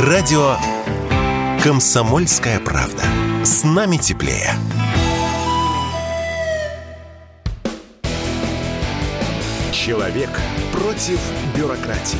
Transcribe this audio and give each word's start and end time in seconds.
Радио 0.00 0.54
«Комсомольская 1.60 2.60
правда». 2.60 3.02
С 3.42 3.64
нами 3.64 3.96
теплее. 3.96 4.52
Человек 9.72 10.30
против 10.70 11.18
бюрократии. 11.56 12.16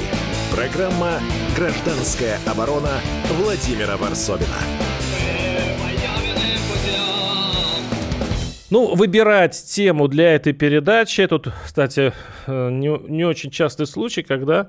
Программа 0.52 1.20
«Гражданская 1.56 2.40
оборона» 2.48 2.98
Владимира 3.40 3.96
Варсовина. 3.96 4.58
Ну, 8.70 8.96
выбирать 8.96 9.54
тему 9.68 10.08
для 10.08 10.34
этой 10.34 10.52
передачи, 10.52 11.24
тут, 11.28 11.52
кстати, 11.64 12.12
э, 12.48 12.70
не, 12.70 12.88
не 13.08 13.24
очень 13.24 13.52
частый 13.52 13.86
случай, 13.86 14.24
когда 14.24 14.68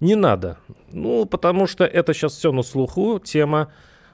не 0.00 0.14
надо. 0.14 0.58
Ну, 0.92 1.26
потому 1.26 1.66
что 1.66 1.84
это 1.84 2.14
сейчас 2.14 2.34
все 2.34 2.52
на 2.52 2.62
слуху, 2.62 3.18
тема 3.18 3.68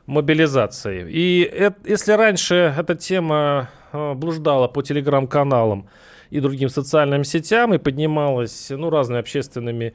мобилизации. 0.07 1.09
И 1.11 1.43
это, 1.43 1.77
если 1.89 2.13
раньше 2.13 2.75
эта 2.77 2.95
тема 2.95 3.71
э, 3.93 4.15
блуждала 4.15 4.69
по 4.69 4.83
телеграм-каналам 4.83 5.89
и 6.31 6.41
другим 6.41 6.69
социальным 6.69 7.25
сетям 7.25 7.75
и 7.75 7.79
поднималась 7.79 8.71
ну, 8.71 8.91
разными 8.91 9.21
общественными 9.21 9.95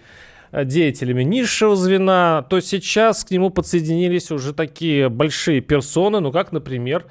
э, 0.52 0.66
деятелями 0.66 1.23
низшего 1.23 1.75
звена, 1.75 2.45
то 2.49 2.59
сейчас 2.61 3.25
к 3.25 3.31
нему 3.31 3.49
подсоединились 3.49 4.31
уже 4.31 4.53
такие 4.53 5.09
большие 5.09 5.61
персоны, 5.61 6.19
ну 6.19 6.31
как, 6.31 6.52
например, 6.52 7.05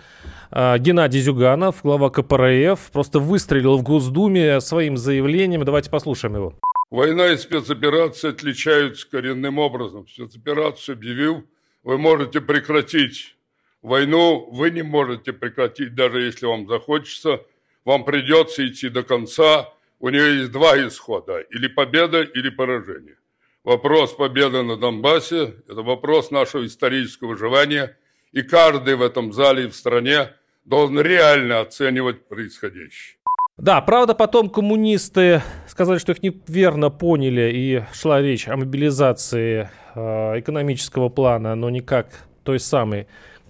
э, 0.50 0.78
Геннадий 0.78 1.20
Зюганов, 1.20 1.77
глава 1.83 2.08
КПРФ, 2.08 2.80
просто 2.92 3.19
выстрелил 3.19 3.77
в 3.77 3.83
Госдуме 3.83 4.61
своим 4.61 4.97
заявлением. 4.97 5.64
Давайте 5.64 5.91
послушаем 5.91 6.36
его. 6.36 6.55
Война 6.96 7.30
и 7.30 7.36
спецоперация 7.36 8.30
отличаются 8.30 9.06
коренным 9.06 9.59
образом. 9.59 10.09
Спецоперацию 10.09 10.95
объявил, 10.95 11.47
вы 11.83 11.98
можете 11.98 12.41
прекратить. 12.41 13.36
Войну 13.83 14.48
вы 14.50 14.70
не 14.70 14.80
можете 14.80 15.34
прекратить, 15.34 15.94
даже 15.94 16.22
если 16.22 16.47
вам 16.47 16.67
захочется. 16.67 17.44
Вам 17.84 18.06
придется 18.06 18.67
идти 18.67 18.89
до 18.89 19.02
конца. 19.02 19.74
У 19.98 20.08
нее 20.08 20.39
есть 20.39 20.52
два 20.52 20.74
исхода. 20.89 21.41
Или 21.41 21.69
победа, 21.69 22.22
или 22.22 22.48
поражение. 22.48 23.19
Вопрос 23.62 24.14
победы 24.14 24.62
на 24.62 24.78
Донбассе– 24.78 25.55
это 25.69 25.83
вопрос 25.83 26.30
нашего 26.30 26.64
исторического 26.64 27.33
выживания. 27.33 27.98
И 28.33 28.41
каждый 28.41 28.94
в 28.94 29.02
этом 29.02 29.34
зале 29.34 29.64
и 29.64 29.69
в 29.69 29.77
стране 29.77 30.33
должен 30.64 30.98
реально 30.98 31.61
оценивать 31.61 32.27
происходящее. 32.27 33.16
Да, 33.58 33.80
правда, 33.80 34.14
потом 34.14 34.50
коммунисты 34.50 35.42
сказали, 35.66 35.96
что 35.96 36.12
их 36.12 36.22
неверно 36.22 36.90
поняли, 36.90 37.50
и 37.54 37.82
шла 37.94 38.20
речь 38.20 38.48
о 38.48 38.56
мобилизации 38.58 39.70
э, 39.94 40.40
экономического 40.40 41.08
плана, 41.08 41.54
но 41.54 41.70
никак 41.70 42.08
той 42.42 42.60
самой 42.60 43.06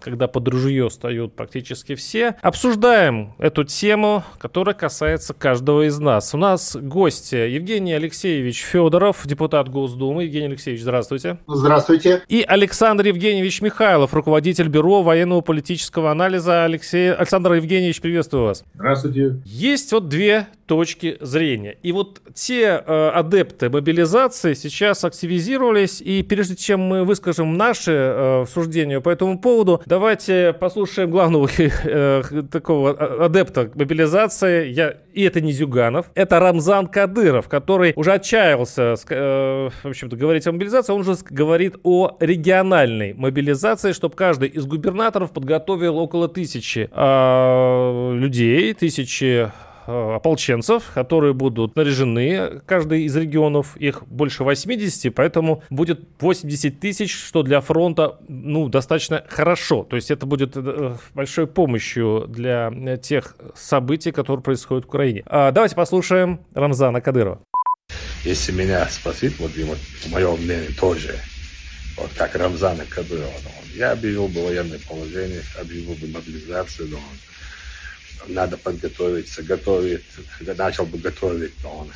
когда 0.06 0.28
под 0.28 0.46
ружье 0.46 0.88
встают 0.88 1.34
практически 1.34 1.96
все. 1.96 2.36
Обсуждаем 2.40 3.34
эту 3.38 3.64
тему, 3.64 4.22
которая 4.38 4.72
касается 4.72 5.34
каждого 5.34 5.88
из 5.88 5.98
нас. 5.98 6.32
У 6.32 6.38
нас 6.38 6.76
гости 6.80 7.34
Евгений 7.34 7.92
Алексеевич 7.92 8.62
Федоров, 8.62 9.22
депутат 9.24 9.68
Госдумы. 9.68 10.22
Евгений 10.22 10.46
Алексеевич, 10.46 10.82
здравствуйте. 10.82 11.38
Здравствуйте. 11.48 12.22
И 12.28 12.44
Александр 12.46 13.06
Евгеньевич 13.06 13.60
Михайлов, 13.62 14.14
руководитель 14.14 14.68
Бюро 14.68 15.02
военного 15.02 15.40
политического 15.40 16.12
анализа. 16.12 16.64
Алексей 16.64 17.12
Александр 17.12 17.54
Евгеньевич, 17.54 18.00
приветствую 18.00 18.44
вас. 18.44 18.62
Здравствуйте. 18.74 19.40
Есть 19.44 19.90
вот 19.90 20.08
две 20.08 20.46
точки 20.66 21.16
зрения. 21.20 21.77
И 21.82 21.92
вот 21.92 22.20
те 22.34 22.82
э, 22.84 23.08
адепты 23.14 23.70
мобилизации 23.70 24.54
сейчас 24.54 25.04
активизировались, 25.04 26.00
и 26.00 26.22
прежде 26.22 26.56
чем 26.56 26.80
мы 26.80 27.04
выскажем 27.04 27.56
наши 27.56 27.92
э, 27.92 28.44
суждения 28.52 29.00
по 29.00 29.08
этому 29.08 29.38
поводу, 29.38 29.82
давайте 29.97 30.52
послушаем 30.52 31.11
главного 31.11 31.48
э, 31.58 32.23
такого 32.51 32.90
адепта 33.24 33.70
мобилизации. 33.74 34.68
Я, 34.68 34.98
и 35.14 35.23
это 35.23 35.40
не 35.40 35.52
Зюганов, 35.52 36.11
это 36.14 36.39
Рамзан 36.39 36.86
Кадыров, 36.86 37.48
который 37.48 37.95
уже 37.96 38.12
отчаялся, 38.12 38.96
э, 39.08 39.70
в 39.83 39.89
общем-то, 39.89 40.14
говорить 40.17 40.46
о 40.46 40.52
мобилизации, 40.52 40.92
он 40.92 41.01
уже 41.01 41.14
говорит 41.30 41.77
о 41.83 42.14
региональной 42.20 43.14
мобилизации, 43.14 43.92
чтобы 43.92 44.17
каждый 44.17 44.51
из 44.51 44.67
губернаторов 44.67 45.30
подготовил 45.33 45.96
около 45.96 46.28
тысячи 46.28 46.90
э, 46.92 48.13
людей, 48.14 48.74
тысячи 48.74 49.51
Э, 49.51 49.65
ополченцев, 49.86 50.91
которые 50.95 51.35
будут 51.35 51.77
наряжены, 51.77 52.61
каждый 52.67 53.05
из 53.05 53.17
регионов, 53.17 53.77
их 53.77 54.07
больше 54.07 54.45
80, 54.45 55.14
поэтому 55.14 55.63
будет 55.70 56.01
80 56.20 56.80
тысяч, 56.80 57.14
что 57.14 57.42
для 57.42 57.61
фронта, 57.61 58.19
ну, 58.29 58.69
достаточно 58.69 59.25
хорошо. 59.29 59.85
То 59.85 59.96
есть 59.96 60.11
это 60.11 60.27
будет 60.27 60.52
э, 60.57 60.96
большой 61.14 61.46
помощью 61.46 62.27
для 62.29 62.73
тех 63.02 63.36
событий, 63.55 64.13
которые 64.13 64.42
происходят 64.42 64.85
в 64.85 64.89
Украине. 64.89 65.23
А 65.27 65.51
давайте 65.52 65.75
послушаем 65.75 66.41
Рамзана 66.55 67.01
Кадырова. 67.01 67.41
Если 68.25 68.52
меня 68.52 68.86
спросить, 68.86 69.39
вот, 69.39 69.52
вот 69.57 69.79
мое 70.11 70.36
мнение 70.36 70.70
тоже, 70.79 71.14
вот 71.96 72.11
как 72.17 72.35
Рамзана 72.35 72.85
Кадырова, 72.89 73.30
я 73.75 73.92
объявил 73.92 74.29
бы 74.29 74.45
военное 74.45 74.80
положение, 74.89 75.42
объявил 75.61 75.95
бы 75.95 76.08
мобилизацию, 76.08 76.89
да, 76.89 76.96
надо 78.28 78.56
подготовиться, 78.56 79.42
готовить, 79.42 80.02
начал 80.40 80.86
бы 80.86 80.98
готовить 80.98 81.52
он, 81.64 81.90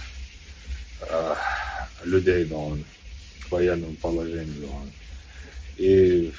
э, 1.03 1.35
людей 2.05 2.45
да, 2.45 2.57
он, 2.57 2.85
к 3.47 3.51
военному 3.51 3.95
положению. 3.95 4.69
Он. 4.73 4.91
И 5.77 6.33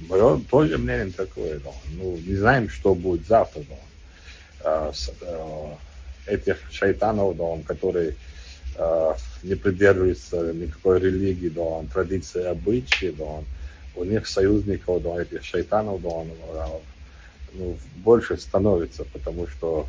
мое 0.00 0.40
тоже 0.50 0.78
мнение 0.78 1.10
такое. 1.10 1.58
Да, 1.60 1.70
ну, 1.92 2.16
не 2.16 2.34
знаем, 2.36 2.68
что 2.68 2.94
будет 2.94 3.26
завтра. 3.26 3.62
Да, 3.68 4.88
э, 4.88 4.92
с, 4.94 5.12
э, 5.20 5.74
этих 6.26 6.58
шайтанов, 6.70 7.38
он, 7.40 7.62
которые 7.62 8.14
э, 8.76 9.12
не 9.42 9.54
придерживаются 9.54 10.52
никакой 10.52 11.00
религии, 11.00 11.48
да, 11.48 11.82
традиции, 11.92 12.44
обычаи, 12.44 13.14
да, 13.16 13.42
у 13.96 14.04
них 14.04 14.26
союзников, 14.26 15.02
да, 15.02 15.22
этих 15.22 15.44
шайтанов, 15.44 16.00
да, 16.02 16.08
он, 16.08 16.30
ну, 17.52 17.76
больше 17.96 18.36
становится, 18.36 19.04
потому 19.04 19.46
что 19.46 19.88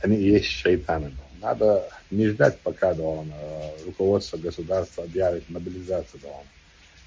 они 0.00 0.16
есть 0.16 0.48
шайтаны. 0.48 1.12
Надо 1.40 1.88
не 2.10 2.28
ждать, 2.28 2.58
пока 2.60 2.94
да, 2.94 3.02
он, 3.02 3.32
э, 3.34 3.84
руководство 3.86 4.36
государства 4.36 5.04
объявит 5.04 5.48
мобилизацию. 5.50 6.20
Да, 6.22 6.28
он. 6.28 6.44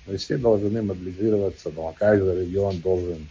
Но 0.08 0.18
все 0.18 0.38
должны 0.38 0.82
мобилизироваться, 0.82 1.72
да, 1.72 1.94
каждый 1.98 2.42
регион 2.42 2.80
должен 2.80 3.28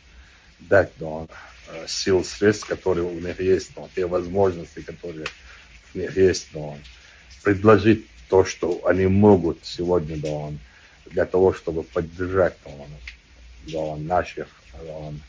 дать 0.60 0.91
да, 0.98 1.06
он, 1.06 1.28
э, 1.69 1.84
сил, 1.86 2.25
средств, 2.25 2.66
которые 2.66 3.04
у 3.04 3.20
них 3.20 3.41
есть, 3.41 3.75
да, 3.76 3.82
те 3.94 4.06
возможности, 4.06 4.81
которые 4.81 5.26
у 5.94 5.98
них 5.98 6.16
есть, 6.16 6.48
да, 6.52 6.60
он, 6.60 6.78
предложить 7.42 8.06
то, 8.28 8.44
что 8.44 8.86
они 8.86 9.06
могут 9.06 9.58
сегодня, 9.62 10.16
да, 10.16 10.31
он, 10.31 10.58
для 11.06 11.26
того, 11.26 11.52
чтобы 11.52 11.82
поддержать 11.82 12.56
да, 12.64 12.70
он, 12.72 12.88
да, 13.69 13.78
он, 13.78 14.06
наших 14.06 14.48
да, 14.72 14.92
он, 14.92 15.20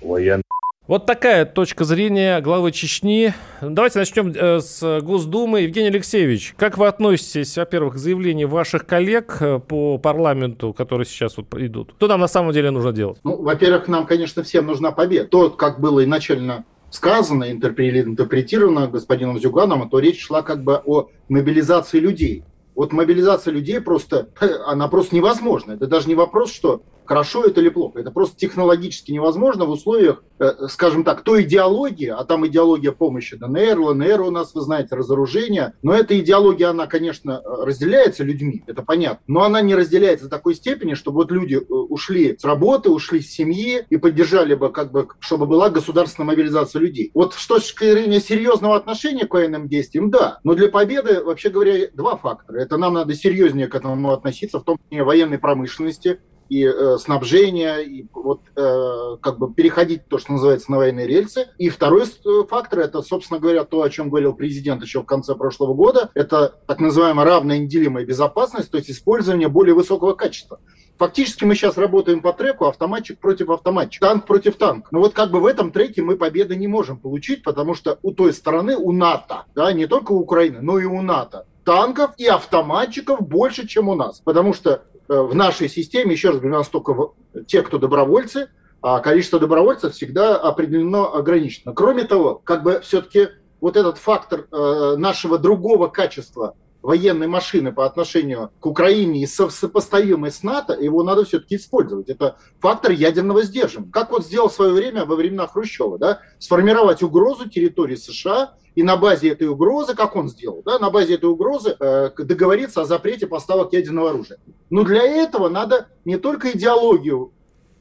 военных. 0.00 0.44
Вот 0.88 1.04
такая 1.04 1.44
точка 1.44 1.84
зрения 1.84 2.40
главы 2.40 2.72
Чечни. 2.72 3.34
Давайте 3.60 3.98
начнем 3.98 4.32
э, 4.34 4.60
с 4.60 5.00
Госдумы. 5.02 5.60
Евгений 5.60 5.88
Алексеевич, 5.88 6.54
как 6.56 6.78
вы 6.78 6.86
относитесь, 6.86 7.58
во-первых, 7.58 7.94
к 7.94 7.98
заявлению 7.98 8.48
ваших 8.48 8.86
коллег 8.86 9.36
э, 9.40 9.58
по 9.58 9.98
парламенту, 9.98 10.72
которые 10.72 11.04
сейчас 11.04 11.36
вот 11.36 11.54
идут? 11.56 11.92
Что 11.98 12.06
нам 12.06 12.20
на 12.20 12.26
самом 12.26 12.52
деле 12.52 12.70
нужно 12.70 12.92
делать? 12.92 13.18
Ну, 13.22 13.36
во-первых, 13.36 13.86
нам, 13.86 14.06
конечно, 14.06 14.42
всем 14.42 14.64
нужна 14.64 14.90
победа. 14.90 15.28
То, 15.28 15.50
как 15.50 15.78
было 15.78 16.02
изначально 16.04 16.64
сказано, 16.88 17.52
интерпретировано 17.52 18.86
господином 18.86 19.38
Зюганом, 19.38 19.90
то 19.90 19.98
речь 19.98 20.24
шла 20.24 20.40
как 20.40 20.64
бы 20.64 20.80
о 20.86 21.10
мобилизации 21.28 21.98
людей. 22.00 22.44
Вот 22.74 22.94
мобилизация 22.94 23.52
людей 23.52 23.80
просто, 23.82 24.30
она 24.66 24.88
просто 24.88 25.16
невозможна. 25.16 25.72
Это 25.72 25.86
даже 25.86 26.08
не 26.08 26.14
вопрос, 26.14 26.50
что 26.50 26.80
хорошо 27.08 27.44
это 27.44 27.60
или 27.62 27.70
плохо. 27.70 28.00
Это 28.00 28.10
просто 28.10 28.36
технологически 28.36 29.12
невозможно 29.12 29.64
в 29.64 29.70
условиях, 29.70 30.22
э, 30.38 30.68
скажем 30.68 31.04
так, 31.04 31.22
той 31.22 31.42
идеологии, 31.42 32.08
а 32.08 32.22
там 32.24 32.46
идеология 32.46 32.92
помощи 32.92 33.36
ДНР, 33.36 33.80
ЛНР 33.80 34.20
у 34.20 34.30
нас, 34.30 34.54
вы 34.54 34.60
знаете, 34.60 34.94
разоружение. 34.94 35.72
Но 35.82 35.94
эта 35.94 36.18
идеология, 36.20 36.68
она, 36.68 36.86
конечно, 36.86 37.40
разделяется 37.44 38.24
людьми, 38.24 38.62
это 38.66 38.82
понятно. 38.82 39.24
Но 39.26 39.42
она 39.42 39.62
не 39.62 39.74
разделяется 39.74 40.26
в 40.26 40.28
такой 40.28 40.54
степени, 40.54 40.92
чтобы 40.92 41.16
вот 41.16 41.32
люди 41.32 41.54
э, 41.54 41.58
ушли 41.58 42.36
с 42.38 42.44
работы, 42.44 42.90
ушли 42.90 43.20
с 43.20 43.32
семьи 43.32 43.86
и 43.88 43.96
поддержали 43.96 44.54
бы, 44.54 44.70
как 44.70 44.92
бы, 44.92 45.08
чтобы 45.18 45.46
была 45.46 45.70
государственная 45.70 46.28
мобилизация 46.28 46.80
людей. 46.80 47.10
Вот 47.14 47.32
с 47.32 47.46
точки 47.46 47.90
зрения 47.90 48.20
серьезного 48.20 48.76
отношения 48.76 49.26
к 49.26 49.32
военным 49.32 49.66
действиям, 49.66 50.10
да. 50.10 50.40
Но 50.44 50.52
для 50.54 50.68
победы, 50.68 51.24
вообще 51.24 51.48
говоря, 51.48 51.88
два 51.94 52.16
фактора. 52.16 52.60
Это 52.60 52.76
нам 52.76 52.92
надо 52.92 53.14
серьезнее 53.14 53.66
к 53.66 53.74
этому 53.74 54.12
относиться, 54.12 54.60
в 54.60 54.64
том 54.64 54.78
числе 54.90 55.02
военной 55.02 55.38
промышленности, 55.38 56.20
и 56.48 56.64
э, 56.64 56.96
снабжения, 56.98 57.78
и 57.78 58.06
вот 58.12 58.40
э, 58.56 59.16
как 59.20 59.38
бы 59.38 59.52
переходить 59.52 60.06
то, 60.08 60.18
что 60.18 60.32
называется, 60.32 60.70
на 60.70 60.78
военные 60.78 61.06
рельсы. 61.06 61.48
И 61.58 61.68
второй 61.68 62.04
э, 62.04 62.44
фактор, 62.48 62.80
это, 62.80 63.02
собственно 63.02 63.40
говоря, 63.40 63.64
то, 63.64 63.82
о 63.82 63.90
чем 63.90 64.08
говорил 64.08 64.34
президент 64.34 64.82
еще 64.82 65.02
в 65.02 65.06
конце 65.06 65.34
прошлого 65.34 65.74
года, 65.74 66.10
это 66.14 66.54
так 66.66 66.80
называемая 66.80 67.26
равная 67.26 67.58
неделимая 67.58 68.04
безопасность, 68.04 68.70
то 68.70 68.78
есть 68.78 68.90
использование 68.90 69.48
более 69.48 69.74
высокого 69.74 70.14
качества. 70.14 70.60
Фактически 70.98 71.44
мы 71.44 71.54
сейчас 71.54 71.76
работаем 71.76 72.20
по 72.20 72.32
треку 72.32 72.66
автоматчик 72.66 73.20
против 73.20 73.50
автоматчика, 73.50 74.06
танк 74.06 74.26
против 74.26 74.56
танка. 74.56 74.88
Но 74.90 74.98
вот 74.98 75.14
как 75.14 75.30
бы 75.30 75.38
в 75.40 75.46
этом 75.46 75.70
треке 75.70 76.02
мы 76.02 76.16
победы 76.16 76.56
не 76.56 76.66
можем 76.66 76.98
получить, 76.98 77.44
потому 77.44 77.74
что 77.74 78.00
у 78.02 78.10
той 78.10 78.32
стороны, 78.32 78.76
у 78.76 78.90
НАТО, 78.90 79.44
да, 79.54 79.72
не 79.72 79.86
только 79.86 80.10
у 80.10 80.18
Украины, 80.18 80.60
но 80.60 80.78
и 80.80 80.84
у 80.84 81.00
НАТО, 81.00 81.46
танков 81.64 82.12
и 82.16 82.26
автоматчиков 82.26 83.20
больше, 83.20 83.68
чем 83.68 83.88
у 83.88 83.94
нас. 83.94 84.20
Потому 84.24 84.52
что 84.52 84.82
в 85.08 85.34
нашей 85.34 85.68
системе, 85.68 86.12
еще 86.12 86.28
раз 86.28 86.38
говорю, 86.38 86.56
у 86.56 86.58
нас 86.58 86.68
только 86.68 87.12
те, 87.46 87.62
кто 87.62 87.78
добровольцы, 87.78 88.48
а 88.80 89.00
количество 89.00 89.40
добровольцев 89.40 89.94
всегда 89.94 90.36
определено 90.36 91.14
ограничено. 91.14 91.72
Кроме 91.72 92.04
того, 92.04 92.40
как 92.44 92.62
бы 92.62 92.80
все-таки 92.80 93.28
вот 93.60 93.76
этот 93.76 93.98
фактор 93.98 94.46
э, 94.50 94.94
нашего 94.96 95.38
другого 95.38 95.88
качества 95.88 96.54
военной 96.80 97.26
машины 97.26 97.72
по 97.72 97.86
отношению 97.86 98.50
к 98.60 98.66
Украине 98.66 99.22
и 99.22 99.26
сопоставимой 99.26 100.30
с 100.30 100.44
НАТО, 100.44 100.74
его 100.74 101.02
надо 101.02 101.24
все-таки 101.24 101.56
использовать. 101.56 102.08
Это 102.08 102.36
фактор 102.60 102.92
ядерного 102.92 103.42
сдерживания. 103.42 103.90
Как 103.90 104.12
вот 104.12 104.24
сделал 104.24 104.48
в 104.48 104.54
свое 104.54 104.72
время 104.72 105.04
во 105.04 105.16
времена 105.16 105.48
Хрущева, 105.48 105.98
да, 105.98 106.20
сформировать 106.38 107.02
угрозу 107.02 107.48
территории 107.48 107.96
США 107.96 108.54
и 108.76 108.84
на 108.84 108.96
базе 108.96 109.30
этой 109.30 109.48
угрозы, 109.48 109.96
как 109.96 110.14
он 110.14 110.28
сделал, 110.28 110.62
да, 110.64 110.78
на 110.78 110.90
базе 110.90 111.14
этой 111.14 111.28
угрозы 111.28 111.76
э, 111.78 112.10
договориться 112.16 112.82
о 112.82 112.84
запрете 112.84 113.26
поставок 113.26 113.72
ядерного 113.72 114.10
оружия. 114.10 114.38
Но 114.70 114.84
для 114.84 115.02
этого 115.02 115.48
надо 115.48 115.88
не 116.04 116.16
только 116.16 116.52
идеологию 116.52 117.32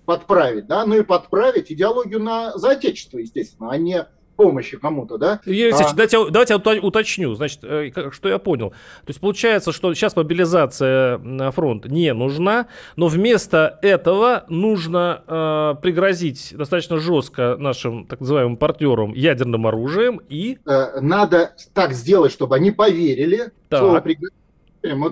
подправить, 0.06 0.68
да, 0.68 0.86
но 0.86 0.96
и 0.96 1.04
подправить 1.04 1.72
идеологию 1.72 2.22
на 2.22 2.58
за 2.58 2.72
отечество, 2.72 3.18
естественно, 3.18 3.72
а 3.72 3.78
не 3.78 4.08
помощи 4.38 4.78
кому-то, 4.78 5.18
да? 5.18 5.42
Юрий 5.46 5.74
Алексеевич, 5.74 5.92
а... 5.92 5.96
давайте, 5.96 6.32
давайте 6.32 6.54
я 6.54 6.82
уточню, 6.82 7.34
значит, 7.34 7.60
э, 7.64 7.92
что 8.12 8.30
я 8.30 8.38
понял. 8.38 8.70
То 8.70 9.10
есть 9.10 9.20
получается, 9.20 9.74
что 9.74 9.94
сейчас 9.94 10.16
мобилизация 10.16 11.18
на 11.18 11.52
фронт 11.52 11.86
не 11.88 12.14
нужна, 12.14 12.68
но 12.96 13.08
вместо 13.08 13.80
этого 13.82 14.46
нужно 14.48 15.24
э, 15.28 15.82
пригрозить 15.82 16.54
достаточно 16.56 17.00
жестко 17.00 17.58
нашим 17.58 18.06
так 18.06 18.22
называемым 18.22 18.58
партнерам 18.58 19.14
ядерным 19.14 19.68
оружием 19.68 20.22
и... 20.30 20.60
Э, 20.66 21.02
надо 21.02 21.56
так 21.74 21.94
сделать, 21.94 22.32
чтобы 22.32 22.56
они 22.56 22.72
поверили, 22.72 23.52
так. 23.70 23.80
слово 23.80 24.02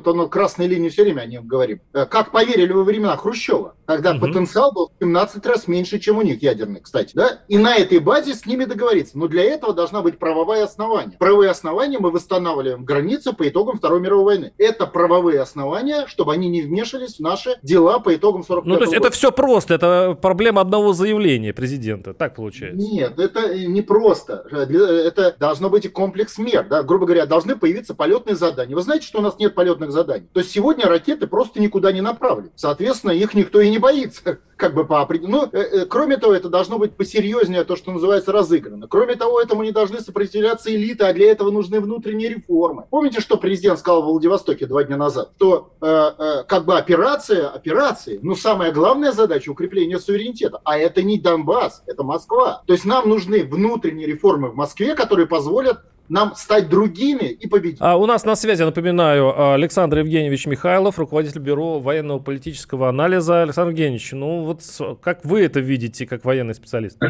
то 0.03 0.13
на 0.13 0.27
красной 0.27 0.67
линии 0.67 0.89
все 0.89 1.03
время 1.03 1.21
о 1.21 1.25
нем 1.25 1.47
говорим. 1.47 1.81
Э, 1.93 2.05
как 2.05 2.31
поверили 2.31 2.71
во 2.71 2.83
времена 2.83 3.15
Хрущева, 3.17 3.75
когда 3.85 4.11
угу. 4.11 4.21
потенциал 4.21 4.71
был 4.71 4.91
в 4.95 5.03
17 5.03 5.45
раз 5.45 5.67
меньше, 5.67 5.99
чем 5.99 6.17
у 6.17 6.21
них 6.21 6.41
ядерный, 6.41 6.81
кстати. 6.81 7.11
Да? 7.13 7.39
И 7.47 7.57
на 7.57 7.75
этой 7.75 7.99
базе 7.99 8.33
с 8.33 8.45
ними 8.45 8.65
договориться. 8.65 9.17
Но 9.17 9.27
для 9.27 9.43
этого 9.43 9.73
должна 9.73 10.01
быть 10.01 10.17
правовое 10.17 10.63
основание. 10.63 11.17
Правовые 11.17 11.51
основания 11.51 11.99
мы 11.99 12.11
восстанавливаем 12.11 12.85
границы 12.85 13.33
по 13.33 13.47
итогам 13.47 13.77
Второй 13.77 13.99
мировой 13.99 14.25
войны. 14.25 14.53
Это 14.57 14.87
правовые 14.87 15.41
основания, 15.41 16.05
чтобы 16.07 16.33
они 16.33 16.49
не 16.49 16.61
вмешались 16.61 17.17
в 17.17 17.19
наши 17.19 17.57
дела 17.61 17.99
по 17.99 18.15
итогам 18.15 18.43
45 18.43 18.65
Ну, 18.65 18.77
то 18.77 18.83
есть 18.83 18.93
года. 18.93 19.07
это 19.07 19.15
все 19.15 19.31
просто, 19.31 19.73
это 19.73 20.17
проблема 20.19 20.61
одного 20.61 20.93
заявления 20.93 21.53
президента, 21.53 22.13
так 22.13 22.35
получается? 22.35 22.77
Нет, 22.77 23.19
это 23.19 23.55
не 23.55 23.81
просто. 23.81 24.45
Это 24.51 25.35
должно 25.39 25.69
быть 25.69 25.85
и 25.85 25.89
комплекс 25.89 26.37
мер. 26.37 26.65
Да? 26.67 26.83
Грубо 26.83 27.05
говоря, 27.05 27.25
должны 27.25 27.55
появиться 27.55 27.93
полетные 27.93 28.35
задания. 28.35 28.75
Вы 28.75 28.81
знаете, 28.81 29.05
что 29.05 29.19
у 29.19 29.21
нас 29.21 29.37
нет 29.39 29.53
полетных 29.53 29.64
полетных 29.65 29.91
заданий. 29.91 30.27
То 30.31 30.41
есть 30.41 30.51
сегодня 30.51 30.85
ракеты 30.85 31.25
просто 31.25 31.59
никуда 31.59 31.91
не 31.91 32.01
направлены. 32.01 32.51
Соответственно, 32.55 33.11
их 33.11 33.33
никто 33.33 33.59
и 33.59 33.69
не 33.69 33.79
боится, 33.79 34.39
как 34.57 34.75
бы 34.75 34.85
по 34.85 35.01
определению. 35.01 35.49
Ну, 35.51 35.59
э, 35.59 35.63
э, 35.63 35.85
кроме 35.85 36.17
того, 36.17 36.33
это 36.33 36.49
должно 36.49 36.77
быть 36.77 36.95
посерьезнее, 36.95 37.63
то, 37.63 37.75
что 37.75 37.91
называется, 37.91 38.31
разыграно. 38.31 38.87
Кроме 38.87 39.15
того, 39.15 39.41
этому 39.41 39.63
не 39.63 39.71
должны 39.71 40.01
сопротивляться 40.01 40.73
элиты, 40.73 41.05
а 41.05 41.13
для 41.13 41.31
этого 41.31 41.49
нужны 41.49 41.79
внутренние 41.79 42.29
реформы. 42.29 42.85
Помните, 42.91 43.21
что 43.21 43.37
президент 43.37 43.79
сказал 43.79 44.03
в 44.03 44.05
Владивостоке 44.05 44.67
два 44.67 44.83
дня 44.83 44.97
назад? 44.97 45.31
Что 45.37 45.71
э, 45.81 45.85
э, 45.87 46.43
как 46.47 46.65
бы 46.65 46.77
операция, 46.77 47.47
операции, 47.47 48.19
но 48.21 48.35
самая 48.35 48.71
главная 48.71 49.13
задача 49.13 49.49
укрепление 49.49 49.99
суверенитета. 49.99 50.61
А 50.63 50.77
это 50.77 51.01
не 51.01 51.19
Донбасс, 51.19 51.81
это 51.87 52.03
Москва. 52.03 52.61
То 52.67 52.73
есть 52.73 52.85
нам 52.85 53.09
нужны 53.09 53.43
внутренние 53.43 54.05
реформы 54.05 54.49
в 54.49 54.55
Москве, 54.55 54.93
которые 54.93 55.25
позволят 55.27 55.79
нам 56.09 56.35
стать 56.35 56.69
другими 56.69 57.25
и 57.25 57.47
победить. 57.47 57.77
А 57.79 57.97
у 57.97 58.05
нас 58.05 58.25
на 58.25 58.35
связи, 58.35 58.63
напоминаю, 58.63 59.53
Александр 59.53 59.99
Евгеньевич 59.99 60.45
Михайлов, 60.45 60.99
руководитель 60.99 61.39
бюро 61.39 61.79
военного 61.79 62.19
политического 62.19 62.89
анализа. 62.89 63.41
Александр 63.41 63.71
Евгеньевич, 63.71 64.11
ну 64.11 64.43
вот 64.43 64.61
как 65.01 65.25
вы 65.25 65.41
это 65.41 65.59
видите, 65.59 66.05
как 66.05 66.25
военный 66.25 66.55
специалист? 66.55 66.97